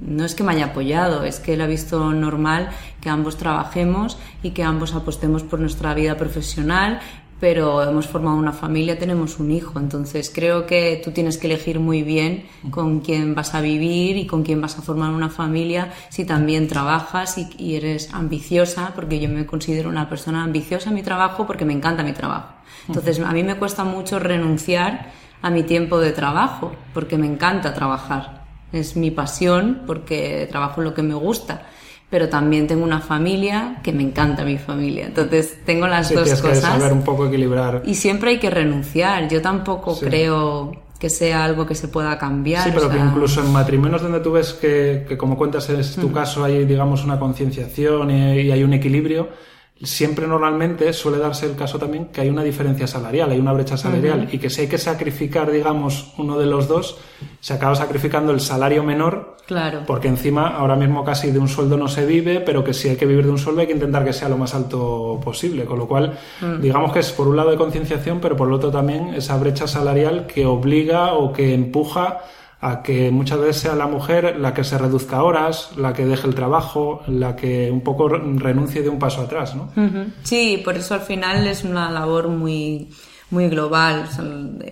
no 0.00 0.24
es 0.24 0.36
que 0.36 0.44
me 0.44 0.52
haya 0.52 0.66
apoyado, 0.66 1.24
es 1.24 1.40
que 1.40 1.54
él 1.54 1.62
ha 1.62 1.66
visto 1.66 2.12
normal 2.12 2.70
que 3.00 3.10
ambos 3.10 3.36
trabajemos 3.36 4.18
y 4.44 4.50
que 4.50 4.62
ambos 4.62 4.94
apostemos 4.94 5.42
por 5.42 5.58
nuestra 5.58 5.94
vida 5.94 6.16
profesional 6.16 7.00
pero 7.44 7.82
hemos 7.82 8.06
formado 8.06 8.38
una 8.38 8.54
familia, 8.54 8.98
tenemos 8.98 9.38
un 9.38 9.50
hijo, 9.50 9.78
entonces 9.78 10.32
creo 10.34 10.64
que 10.64 10.98
tú 11.04 11.10
tienes 11.10 11.36
que 11.36 11.46
elegir 11.46 11.78
muy 11.78 12.02
bien 12.02 12.46
con 12.70 13.00
quién 13.00 13.34
vas 13.34 13.54
a 13.54 13.60
vivir 13.60 14.16
y 14.16 14.26
con 14.26 14.44
quién 14.44 14.62
vas 14.62 14.78
a 14.78 14.80
formar 14.80 15.10
una 15.10 15.28
familia 15.28 15.92
si 16.08 16.24
también 16.24 16.68
trabajas 16.68 17.36
y, 17.36 17.76
eres 17.76 18.14
ambiciosa, 18.14 18.92
porque 18.94 19.20
yo 19.20 19.28
me 19.28 19.44
considero 19.44 19.90
una 19.90 20.08
persona 20.08 20.42
ambiciosa 20.42 20.88
en 20.88 20.94
mi 20.94 21.02
trabajo 21.02 21.46
porque 21.46 21.66
me 21.66 21.74
encanta 21.74 22.02
mi 22.02 22.14
trabajo. 22.14 22.54
Entonces 22.88 23.20
a 23.20 23.30
mí 23.32 23.42
me 23.42 23.56
cuesta 23.56 23.84
mucho 23.84 24.18
renunciar 24.18 25.12
a 25.42 25.50
mi 25.50 25.64
tiempo 25.64 25.98
de 25.98 26.12
trabajo 26.12 26.72
porque 26.94 27.18
me 27.18 27.26
encanta 27.26 27.74
trabajar. 27.74 28.46
Es 28.72 28.96
mi 28.96 29.10
pasión 29.10 29.82
porque 29.86 30.48
trabajo 30.50 30.80
lo 30.80 30.94
que 30.94 31.02
me 31.02 31.12
gusta 31.12 31.66
pero 32.14 32.28
también 32.28 32.68
tengo 32.68 32.84
una 32.84 33.00
familia 33.00 33.80
que 33.82 33.92
me 33.92 34.04
encanta 34.04 34.44
mi 34.44 34.56
familia. 34.56 35.06
Entonces 35.06 35.58
tengo 35.66 35.88
las 35.88 36.14
dos 36.14 36.22
tienes 36.22 36.40
cosas. 36.40 36.58
Que 36.58 36.64
saber 36.64 36.92
un 36.92 37.02
poco 37.02 37.26
equilibrar. 37.26 37.82
Y 37.86 37.96
siempre 37.96 38.30
hay 38.30 38.38
que 38.38 38.50
renunciar. 38.50 39.26
Yo 39.28 39.42
tampoco 39.42 39.98
creo 39.98 40.70
que 40.96 41.10
sea 41.10 41.44
algo 41.44 41.66
que 41.66 41.74
se 41.74 41.88
pueda 41.88 42.16
cambiar. 42.16 42.62
Sí, 42.62 42.70
pero 42.72 42.88
que 42.88 42.98
incluso 42.98 43.40
en 43.40 43.50
matrimonios 43.50 44.00
donde 44.00 44.20
tú 44.20 44.30
ves 44.30 44.52
que, 44.52 45.04
que 45.08 45.18
como 45.18 45.36
cuentas 45.36 45.68
es 45.70 45.96
tu 45.96 46.12
caso, 46.12 46.44
hay 46.44 46.64
digamos 46.66 47.02
una 47.02 47.18
concienciación 47.18 48.08
y 48.12 48.52
hay 48.52 48.62
un 48.62 48.74
equilibrio 48.74 49.30
siempre 49.84 50.26
normalmente 50.26 50.92
suele 50.92 51.18
darse 51.18 51.46
el 51.46 51.56
caso 51.56 51.78
también 51.78 52.06
que 52.06 52.20
hay 52.20 52.28
una 52.28 52.42
diferencia 52.42 52.86
salarial, 52.86 53.30
hay 53.30 53.38
una 53.38 53.52
brecha 53.52 53.76
salarial 53.76 54.28
y 54.32 54.38
que 54.38 54.50
si 54.50 54.62
hay 54.62 54.66
que 54.66 54.78
sacrificar, 54.78 55.50
digamos, 55.50 56.12
uno 56.18 56.38
de 56.38 56.46
los 56.46 56.68
dos, 56.68 56.98
se 57.40 57.52
acaba 57.54 57.74
sacrificando 57.74 58.32
el 58.32 58.40
salario 58.40 58.82
menor. 58.82 59.36
Claro. 59.46 59.82
Porque 59.86 60.08
encima 60.08 60.56
ahora 60.56 60.74
mismo 60.74 61.04
casi 61.04 61.30
de 61.30 61.38
un 61.38 61.48
sueldo 61.48 61.76
no 61.76 61.86
se 61.86 62.06
vive, 62.06 62.40
pero 62.40 62.64
que 62.64 62.72
si 62.72 62.88
hay 62.88 62.96
que 62.96 63.04
vivir 63.04 63.24
de 63.24 63.30
un 63.30 63.38
sueldo 63.38 63.60
hay 63.60 63.66
que 63.66 63.74
intentar 63.74 64.04
que 64.04 64.12
sea 64.12 64.28
lo 64.28 64.38
más 64.38 64.54
alto 64.54 65.20
posible. 65.22 65.64
Con 65.64 65.78
lo 65.78 65.86
cual, 65.86 66.18
mm. 66.40 66.60
digamos 66.60 66.92
que 66.92 67.00
es 67.00 67.12
por 67.12 67.28
un 67.28 67.36
lado 67.36 67.50
de 67.50 67.56
concienciación, 67.56 68.20
pero 68.20 68.36
por 68.36 68.48
el 68.48 68.54
otro 68.54 68.70
también 68.70 69.14
esa 69.14 69.36
brecha 69.36 69.66
salarial 69.66 70.26
que 70.26 70.46
obliga 70.46 71.12
o 71.12 71.32
que 71.32 71.52
empuja 71.52 72.20
a 72.64 72.82
que 72.82 73.10
muchas 73.10 73.38
veces 73.40 73.58
sea 73.58 73.74
la 73.74 73.86
mujer 73.86 74.36
la 74.38 74.54
que 74.54 74.64
se 74.64 74.78
reduzca 74.78 75.22
horas, 75.22 75.72
la 75.76 75.92
que 75.92 76.06
deje 76.06 76.26
el 76.26 76.34
trabajo, 76.34 77.02
la 77.06 77.36
que 77.36 77.70
un 77.70 77.82
poco 77.82 78.08
renuncie 78.08 78.80
de 78.80 78.88
un 78.88 78.98
paso 78.98 79.20
atrás, 79.20 79.54
¿no? 79.54 79.70
Sí, 80.22 80.62
por 80.64 80.74
eso 80.78 80.94
al 80.94 81.02
final 81.02 81.46
es 81.46 81.62
una 81.62 81.90
labor 81.90 82.28
muy, 82.28 82.88
muy 83.28 83.50
global, 83.50 84.08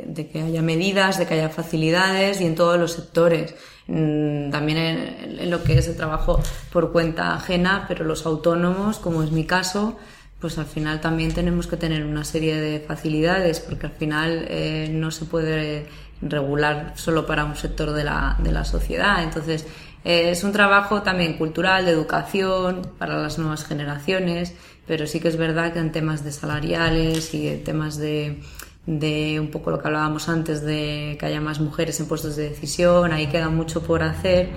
de, 0.06 0.26
que 0.26 0.40
haya 0.40 0.62
medidas, 0.62 1.18
de 1.18 1.26
que 1.26 1.34
haya 1.34 1.50
facilidades 1.50 2.40
y 2.40 2.46
en 2.46 2.54
todos 2.54 2.80
los 2.80 2.92
sectores. 2.92 3.54
Mm, 3.88 4.50
también 4.50 4.78
en, 4.78 5.50
lo 5.50 5.62
que 5.62 5.76
es 5.76 5.86
el 5.86 5.96
trabajo 5.96 6.40
por 6.72 6.92
cuenta 6.92 7.34
ajena, 7.34 7.84
pero 7.88 8.06
los 8.06 8.24
autónomos, 8.24 9.00
como 9.00 9.22
es 9.22 9.32
mi 9.32 9.44
caso, 9.44 9.98
pues 10.40 10.56
al 10.56 10.64
final 10.64 11.02
también 11.02 11.34
tenemos 11.34 11.66
que 11.66 11.76
tener 11.76 12.06
una 12.06 12.24
serie 12.24 12.58
de 12.58 12.80
facilidades, 12.80 13.60
porque 13.60 13.86
al 13.86 13.92
final 13.92 14.46
eh, 14.48 14.88
no 14.90 15.10
se 15.10 15.26
puede 15.26 15.86
regular 16.22 16.92
solo 16.96 17.26
para 17.26 17.44
un 17.44 17.56
sector 17.56 17.92
de 17.92 18.04
la, 18.04 18.36
de 18.38 18.52
la 18.52 18.64
sociedad. 18.64 19.22
Entonces, 19.22 19.66
eh, 20.04 20.30
es 20.30 20.44
un 20.44 20.52
trabajo 20.52 21.02
también 21.02 21.34
cultural, 21.34 21.84
de 21.84 21.92
educación, 21.92 22.82
para 22.98 23.20
las 23.20 23.38
nuevas 23.38 23.64
generaciones, 23.64 24.54
pero 24.86 25.06
sí 25.06 25.20
que 25.20 25.28
es 25.28 25.36
verdad 25.36 25.72
que 25.72 25.78
en 25.78 25.92
temas 25.92 26.24
de 26.24 26.32
salariales 26.32 27.34
y 27.34 27.48
en 27.48 27.64
temas 27.64 27.98
de, 27.98 28.40
de 28.86 29.38
un 29.38 29.50
poco 29.50 29.70
lo 29.70 29.80
que 29.80 29.88
hablábamos 29.88 30.28
antes 30.28 30.62
de 30.62 31.16
que 31.18 31.26
haya 31.26 31.40
más 31.40 31.60
mujeres 31.60 32.00
en 32.00 32.06
puestos 32.06 32.36
de 32.36 32.50
decisión, 32.50 33.12
ahí 33.12 33.28
queda 33.28 33.48
mucho 33.48 33.82
por 33.82 34.02
hacer 34.02 34.50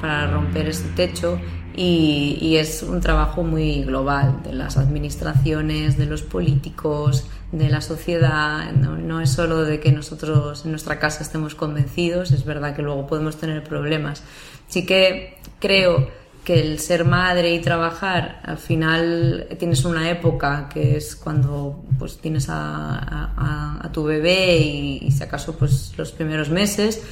para 0.00 0.30
romper 0.30 0.68
ese 0.68 0.88
techo 0.90 1.40
y, 1.80 2.38
y, 2.40 2.56
es 2.56 2.82
un 2.82 3.00
trabajo 3.00 3.44
muy 3.44 3.84
global 3.84 4.42
de 4.42 4.52
las 4.52 4.76
administraciones, 4.76 5.96
de 5.96 6.06
los 6.06 6.22
políticos, 6.22 7.24
de 7.52 7.68
la 7.68 7.80
sociedad. 7.80 8.72
No, 8.72 8.96
no, 8.96 9.20
es 9.20 9.30
solo 9.30 9.62
de 9.62 9.78
que 9.78 9.92
nosotros 9.92 10.64
en 10.64 10.72
nuestra 10.72 10.98
casa 10.98 11.22
estemos 11.22 11.54
convencidos, 11.54 12.32
es 12.32 12.44
verdad 12.44 12.74
que 12.74 12.82
luego 12.82 13.06
podemos 13.06 13.36
tener 13.36 13.62
problemas. 13.62 14.24
Sí 14.66 14.84
que 14.84 15.36
creo 15.60 16.08
que 16.42 16.60
el 16.60 16.80
ser 16.80 17.04
madre 17.04 17.54
y 17.54 17.60
trabajar, 17.60 18.40
al 18.42 18.58
final 18.58 19.46
tienes 19.56 19.84
una 19.84 20.10
época 20.10 20.68
que 20.68 20.96
es 20.96 21.14
cuando 21.14 21.84
pues 21.96 22.18
tienes 22.18 22.48
a, 22.48 22.98
a, 22.98 23.86
a 23.86 23.92
tu 23.92 24.02
bebé 24.02 24.56
y, 24.56 24.98
y 25.02 25.12
si 25.12 25.22
acaso 25.22 25.56
pues 25.56 25.92
los 25.96 26.10
primeros 26.10 26.50
meses 26.50 27.02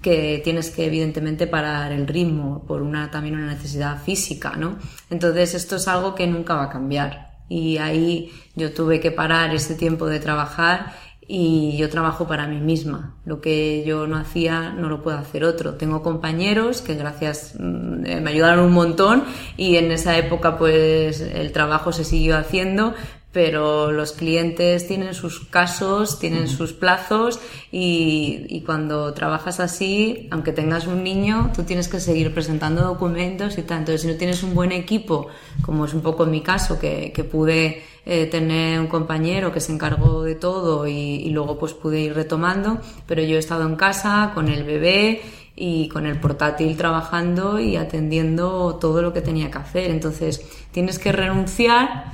que 0.00 0.40
tienes 0.42 0.70
que 0.70 0.86
evidentemente 0.86 1.46
parar 1.46 1.92
el 1.92 2.06
ritmo 2.06 2.64
por 2.66 2.82
una 2.82 3.10
también 3.10 3.36
una 3.36 3.52
necesidad 3.52 4.02
física, 4.02 4.56
¿no? 4.56 4.78
Entonces 5.10 5.54
esto 5.54 5.76
es 5.76 5.88
algo 5.88 6.14
que 6.14 6.26
nunca 6.26 6.54
va 6.54 6.64
a 6.64 6.70
cambiar 6.70 7.32
y 7.48 7.78
ahí 7.78 8.32
yo 8.56 8.72
tuve 8.72 9.00
que 9.00 9.10
parar 9.10 9.54
ese 9.54 9.74
tiempo 9.74 10.06
de 10.06 10.20
trabajar 10.20 10.94
y 11.28 11.76
yo 11.76 11.88
trabajo 11.88 12.26
para 12.26 12.46
mí 12.46 12.60
misma. 12.60 13.16
Lo 13.24 13.40
que 13.40 13.84
yo 13.86 14.06
no 14.06 14.16
hacía 14.16 14.70
no 14.70 14.88
lo 14.88 15.02
puede 15.02 15.18
hacer 15.18 15.44
otro. 15.44 15.74
Tengo 15.74 16.02
compañeros 16.02 16.82
que 16.82 16.94
gracias 16.94 17.54
mm, 17.58 18.22
me 18.22 18.30
ayudaron 18.30 18.64
un 18.66 18.72
montón 18.72 19.24
y 19.56 19.76
en 19.76 19.92
esa 19.92 20.16
época 20.18 20.58
pues 20.58 21.20
el 21.20 21.52
trabajo 21.52 21.92
se 21.92 22.04
siguió 22.04 22.36
haciendo, 22.36 22.94
pero 23.32 23.92
los 23.92 24.12
clientes 24.12 24.86
tienen 24.86 25.14
sus 25.14 25.40
casos, 25.46 26.18
tienen 26.18 26.48
sus 26.48 26.74
plazos 26.74 27.40
y, 27.70 28.44
y, 28.48 28.60
cuando 28.60 29.14
trabajas 29.14 29.58
así, 29.58 30.28
aunque 30.30 30.52
tengas 30.52 30.86
un 30.86 31.02
niño, 31.02 31.50
tú 31.56 31.62
tienes 31.62 31.88
que 31.88 31.98
seguir 31.98 32.34
presentando 32.34 32.82
documentos 32.82 33.56
y 33.56 33.62
tal. 33.62 33.78
Entonces, 33.78 34.02
si 34.02 34.08
no 34.08 34.16
tienes 34.16 34.42
un 34.42 34.54
buen 34.54 34.70
equipo, 34.70 35.28
como 35.62 35.86
es 35.86 35.94
un 35.94 36.02
poco 36.02 36.26
mi 36.26 36.42
caso, 36.42 36.78
que, 36.78 37.10
que 37.14 37.24
pude 37.24 37.82
eh, 38.04 38.26
tener 38.26 38.78
un 38.78 38.88
compañero 38.88 39.50
que 39.50 39.60
se 39.60 39.72
encargó 39.72 40.22
de 40.22 40.34
todo 40.34 40.86
y, 40.86 40.92
y 40.92 41.30
luego 41.30 41.58
pues 41.58 41.72
pude 41.72 42.00
ir 42.00 42.14
retomando, 42.14 42.80
pero 43.06 43.22
yo 43.22 43.36
he 43.36 43.38
estado 43.38 43.66
en 43.66 43.76
casa 43.76 44.32
con 44.34 44.48
el 44.48 44.64
bebé 44.64 45.22
y 45.56 45.88
con 45.88 46.04
el 46.04 46.18
portátil 46.18 46.76
trabajando 46.76 47.60
y 47.60 47.76
atendiendo 47.76 48.76
todo 48.80 49.00
lo 49.00 49.14
que 49.14 49.22
tenía 49.22 49.50
que 49.50 49.58
hacer. 49.58 49.90
Entonces, 49.90 50.44
tienes 50.70 50.98
que 50.98 51.12
renunciar 51.12 52.12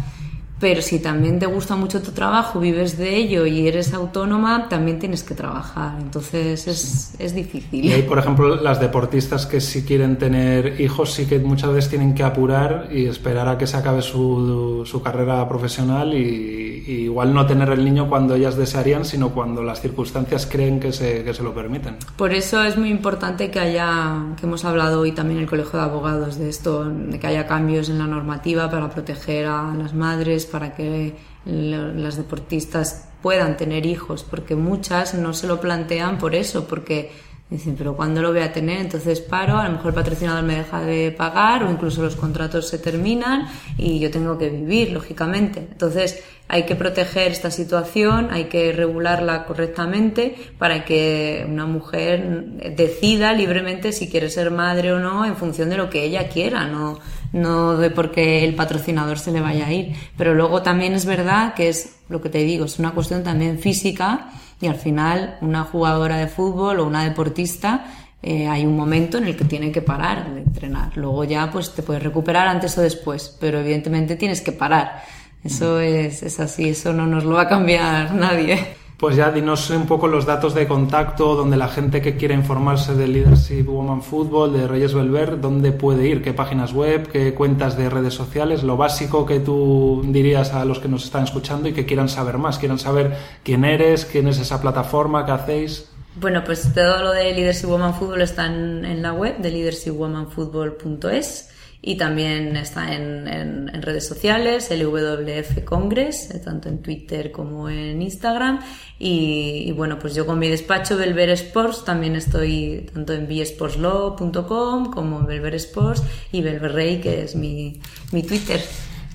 pero 0.60 0.82
si 0.82 0.98
también 0.98 1.38
te 1.38 1.46
gusta 1.46 1.76
mucho 1.76 2.02
tu 2.02 2.10
trabajo, 2.10 2.58
vives 2.58 2.98
de 2.98 3.16
ello 3.16 3.46
y 3.46 3.68
eres 3.68 3.94
autónoma, 3.94 4.68
también 4.68 4.98
tienes 4.98 5.22
que 5.22 5.34
trabajar. 5.34 5.96
Entonces 6.00 6.66
es, 6.66 7.14
es 7.18 7.34
difícil. 7.34 7.84
Y 7.84 7.92
hay, 7.92 8.02
por 8.02 8.18
ejemplo, 8.18 8.56
las 8.56 8.80
deportistas 8.80 9.46
que 9.46 9.60
si 9.60 9.84
quieren 9.84 10.18
tener 10.18 10.80
hijos, 10.80 11.12
sí 11.12 11.26
que 11.26 11.38
muchas 11.38 11.72
veces 11.72 11.90
tienen 11.90 12.14
que 12.14 12.24
apurar 12.24 12.88
y 12.90 13.06
esperar 13.06 13.48
a 13.48 13.56
que 13.56 13.66
se 13.66 13.76
acabe 13.76 14.02
su, 14.02 14.82
su 14.84 15.00
carrera 15.00 15.48
profesional 15.48 16.14
y, 16.14 16.84
y, 16.86 16.92
igual 17.04 17.32
no 17.32 17.46
tener 17.46 17.70
el 17.70 17.84
niño 17.84 18.08
cuando 18.08 18.34
ellas 18.34 18.56
desearían, 18.56 19.04
sino 19.04 19.30
cuando 19.30 19.62
las 19.62 19.80
circunstancias 19.80 20.46
creen 20.46 20.80
que 20.80 20.92
se, 20.92 21.22
que 21.22 21.34
se 21.34 21.42
lo 21.42 21.54
permiten. 21.54 21.96
Por 22.16 22.32
eso 22.32 22.62
es 22.64 22.76
muy 22.76 22.90
importante 22.90 23.50
que 23.50 23.60
haya, 23.60 24.34
que 24.38 24.46
hemos 24.46 24.64
hablado 24.64 25.00
hoy 25.00 25.12
también 25.12 25.38
en 25.38 25.44
el 25.44 25.48
Colegio 25.48 25.78
de 25.78 25.84
Abogados 25.84 26.38
de 26.38 26.48
esto, 26.48 26.84
de 26.84 27.18
que 27.20 27.26
haya 27.28 27.46
cambios 27.46 27.88
en 27.88 27.98
la 27.98 28.06
normativa 28.06 28.70
para 28.70 28.90
proteger 28.90 29.46
a 29.46 29.74
las 29.74 29.94
madres 29.94 30.47
para 30.48 30.74
que 30.74 31.14
las 31.44 32.16
deportistas 32.16 33.08
puedan 33.22 33.56
tener 33.56 33.86
hijos, 33.86 34.24
porque 34.24 34.54
muchas 34.56 35.14
no 35.14 35.32
se 35.34 35.46
lo 35.46 35.60
plantean 35.60 36.18
por 36.18 36.34
eso, 36.34 36.66
porque 36.66 37.10
dicen, 37.50 37.76
pero 37.76 37.96
¿cuándo 37.96 38.20
lo 38.20 38.30
voy 38.30 38.40
a 38.40 38.52
tener? 38.52 38.80
Entonces 38.80 39.20
paro, 39.20 39.56
a 39.56 39.64
lo 39.64 39.72
mejor 39.72 39.88
el 39.88 39.94
patrocinador 39.94 40.44
me 40.44 40.56
deja 40.56 40.82
de 40.82 41.10
pagar 41.10 41.64
o 41.64 41.70
incluso 41.70 42.02
los 42.02 42.14
contratos 42.14 42.68
se 42.68 42.78
terminan 42.78 43.48
y 43.78 43.98
yo 43.98 44.10
tengo 44.10 44.36
que 44.36 44.50
vivir, 44.50 44.92
lógicamente. 44.92 45.60
Entonces 45.60 46.22
hay 46.46 46.64
que 46.64 46.76
proteger 46.76 47.32
esta 47.32 47.50
situación, 47.50 48.28
hay 48.30 48.44
que 48.44 48.72
regularla 48.72 49.44
correctamente 49.44 50.34
para 50.58 50.84
que 50.84 51.46
una 51.48 51.66
mujer 51.66 52.74
decida 52.76 53.32
libremente 53.32 53.92
si 53.92 54.08
quiere 54.08 54.30
ser 54.30 54.50
madre 54.50 54.92
o 54.92 54.98
no 54.98 55.24
en 55.24 55.36
función 55.36 55.70
de 55.70 55.76
lo 55.76 55.90
que 55.90 56.04
ella 56.04 56.28
quiera, 56.28 56.66
no, 56.66 56.98
no 57.32 57.76
de 57.76 57.90
porque 57.90 58.44
el 58.44 58.54
patrocinador 58.54 59.18
se 59.18 59.32
le 59.32 59.40
vaya 59.40 59.66
a 59.66 59.72
ir. 59.72 59.94
Pero 60.16 60.34
luego 60.34 60.62
también 60.62 60.94
es 60.94 61.06
verdad 61.06 61.54
que 61.54 61.68
es 61.68 61.96
lo 62.08 62.20
que 62.20 62.28
te 62.28 62.38
digo, 62.38 62.64
es 62.64 62.78
una 62.78 62.92
cuestión 62.92 63.22
también 63.22 63.58
física 63.58 64.30
y 64.60 64.66
al 64.66 64.76
final 64.76 65.36
una 65.40 65.64
jugadora 65.64 66.16
de 66.16 66.26
fútbol 66.26 66.80
o 66.80 66.86
una 66.86 67.04
deportista 67.04 67.84
eh, 68.20 68.48
hay 68.48 68.66
un 68.66 68.76
momento 68.76 69.18
en 69.18 69.24
el 69.24 69.36
que 69.36 69.44
tiene 69.44 69.70
que 69.70 69.82
parar 69.82 70.32
de 70.34 70.40
entrenar. 70.40 70.96
Luego 70.96 71.24
ya 71.24 71.50
pues 71.50 71.74
te 71.74 71.82
puedes 71.82 72.02
recuperar 72.02 72.48
antes 72.48 72.76
o 72.76 72.80
después, 72.80 73.36
pero 73.40 73.60
evidentemente 73.60 74.16
tienes 74.16 74.40
que 74.40 74.52
parar. 74.52 75.02
Eso 75.44 75.78
es, 75.80 76.22
es 76.22 76.40
así, 76.40 76.70
eso 76.70 76.92
no 76.92 77.06
nos 77.06 77.24
lo 77.24 77.34
va 77.36 77.42
a 77.42 77.48
cambiar 77.48 78.14
nadie. 78.14 78.74
Pues 78.98 79.14
ya 79.14 79.30
dinos 79.30 79.70
un 79.70 79.86
poco 79.86 80.08
los 80.08 80.26
datos 80.26 80.54
de 80.54 80.66
contacto, 80.66 81.36
donde 81.36 81.56
la 81.56 81.68
gente 81.68 82.02
que 82.02 82.16
quiere 82.16 82.34
informarse 82.34 82.96
del 82.96 83.12
Leadership 83.12 83.62
Woman 83.62 84.02
Football, 84.02 84.52
de 84.52 84.66
Reyes 84.66 84.92
Belver, 84.92 85.40
dónde 85.40 85.70
puede 85.70 86.08
ir, 86.08 86.20
qué 86.20 86.32
páginas 86.32 86.72
web, 86.72 87.08
qué 87.08 87.32
cuentas 87.32 87.78
de 87.78 87.88
redes 87.88 88.14
sociales, 88.14 88.64
lo 88.64 88.76
básico 88.76 89.24
que 89.24 89.38
tú 89.38 90.02
dirías 90.04 90.52
a 90.52 90.64
los 90.64 90.80
que 90.80 90.88
nos 90.88 91.04
están 91.04 91.22
escuchando 91.22 91.68
y 91.68 91.74
que 91.74 91.86
quieran 91.86 92.08
saber 92.08 92.38
más, 92.38 92.58
quieran 92.58 92.80
saber 92.80 93.16
quién 93.44 93.64
eres, 93.64 94.04
quién 94.04 94.26
es 94.26 94.40
esa 94.40 94.60
plataforma, 94.60 95.24
qué 95.24 95.30
hacéis. 95.30 95.88
Bueno, 96.16 96.42
pues 96.44 96.74
todo 96.74 97.00
lo 97.00 97.12
de 97.12 97.32
Leadership 97.34 97.68
Woman 97.68 97.94
Football 97.94 98.22
está 98.22 98.46
en, 98.46 98.84
en 98.84 99.00
la 99.00 99.12
web 99.12 99.38
de 99.38 99.52
leadershipwomanfootball.es 99.52 101.50
y 101.80 101.96
también 101.96 102.56
está 102.56 102.92
en, 102.92 103.28
en, 103.28 103.70
en, 103.72 103.82
redes 103.82 104.06
sociales, 104.06 104.68
LWF 104.70 105.64
Congress, 105.64 106.30
eh, 106.30 106.40
tanto 106.40 106.68
en 106.68 106.82
Twitter 106.82 107.30
como 107.30 107.68
en 107.68 108.02
Instagram. 108.02 108.60
Y, 108.98 109.64
y, 109.66 109.72
bueno, 109.72 109.98
pues 109.98 110.14
yo 110.14 110.26
con 110.26 110.38
mi 110.38 110.48
despacho 110.48 110.96
Belver 110.96 111.30
Sports 111.30 111.84
también 111.84 112.16
estoy 112.16 112.90
tanto 112.92 113.12
en 113.12 113.28
bsportslaw.com 113.28 114.90
como 114.90 115.20
en 115.20 115.26
Belver 115.26 115.54
Sports 115.54 116.02
y 116.32 116.42
Belver 116.42 116.72
Rey, 116.72 117.00
que 117.00 117.22
es 117.22 117.36
mi, 117.36 117.80
mi 118.10 118.24
Twitter. 118.24 118.60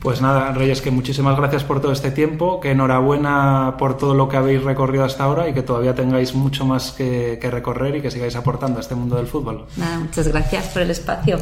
Pues 0.03 0.21
nada, 0.21 0.51
Reyes, 0.51 0.81
que 0.81 0.91
muchísimas 0.91 1.37
gracias 1.37 1.63
por 1.63 1.79
todo 1.79 1.93
este 1.93 2.11
tiempo, 2.11 2.59
que 2.59 2.71
enhorabuena 2.71 3.75
por 3.79 3.95
todo 3.95 4.13
lo 4.13 4.27
que 4.27 4.35
habéis 4.35 4.61
recorrido 4.61 5.05
hasta 5.05 5.23
ahora 5.23 5.47
y 5.47 5.53
que 5.53 5.63
todavía 5.63 5.95
tengáis 5.95 6.35
mucho 6.35 6.65
más 6.65 6.91
que, 6.91 7.39
que 7.41 7.49
recorrer 7.49 7.95
y 7.95 8.01
que 8.01 8.11
sigáis 8.11 8.35
aportando 8.35 8.79
a 8.79 8.81
este 8.81 8.95
mundo 8.95 9.15
del 9.15 9.27
fútbol. 9.27 9.65
Nada, 9.77 9.99
muchas 9.99 10.27
gracias 10.27 10.67
por 10.67 10.81
el 10.81 10.91
espacio. 10.91 11.39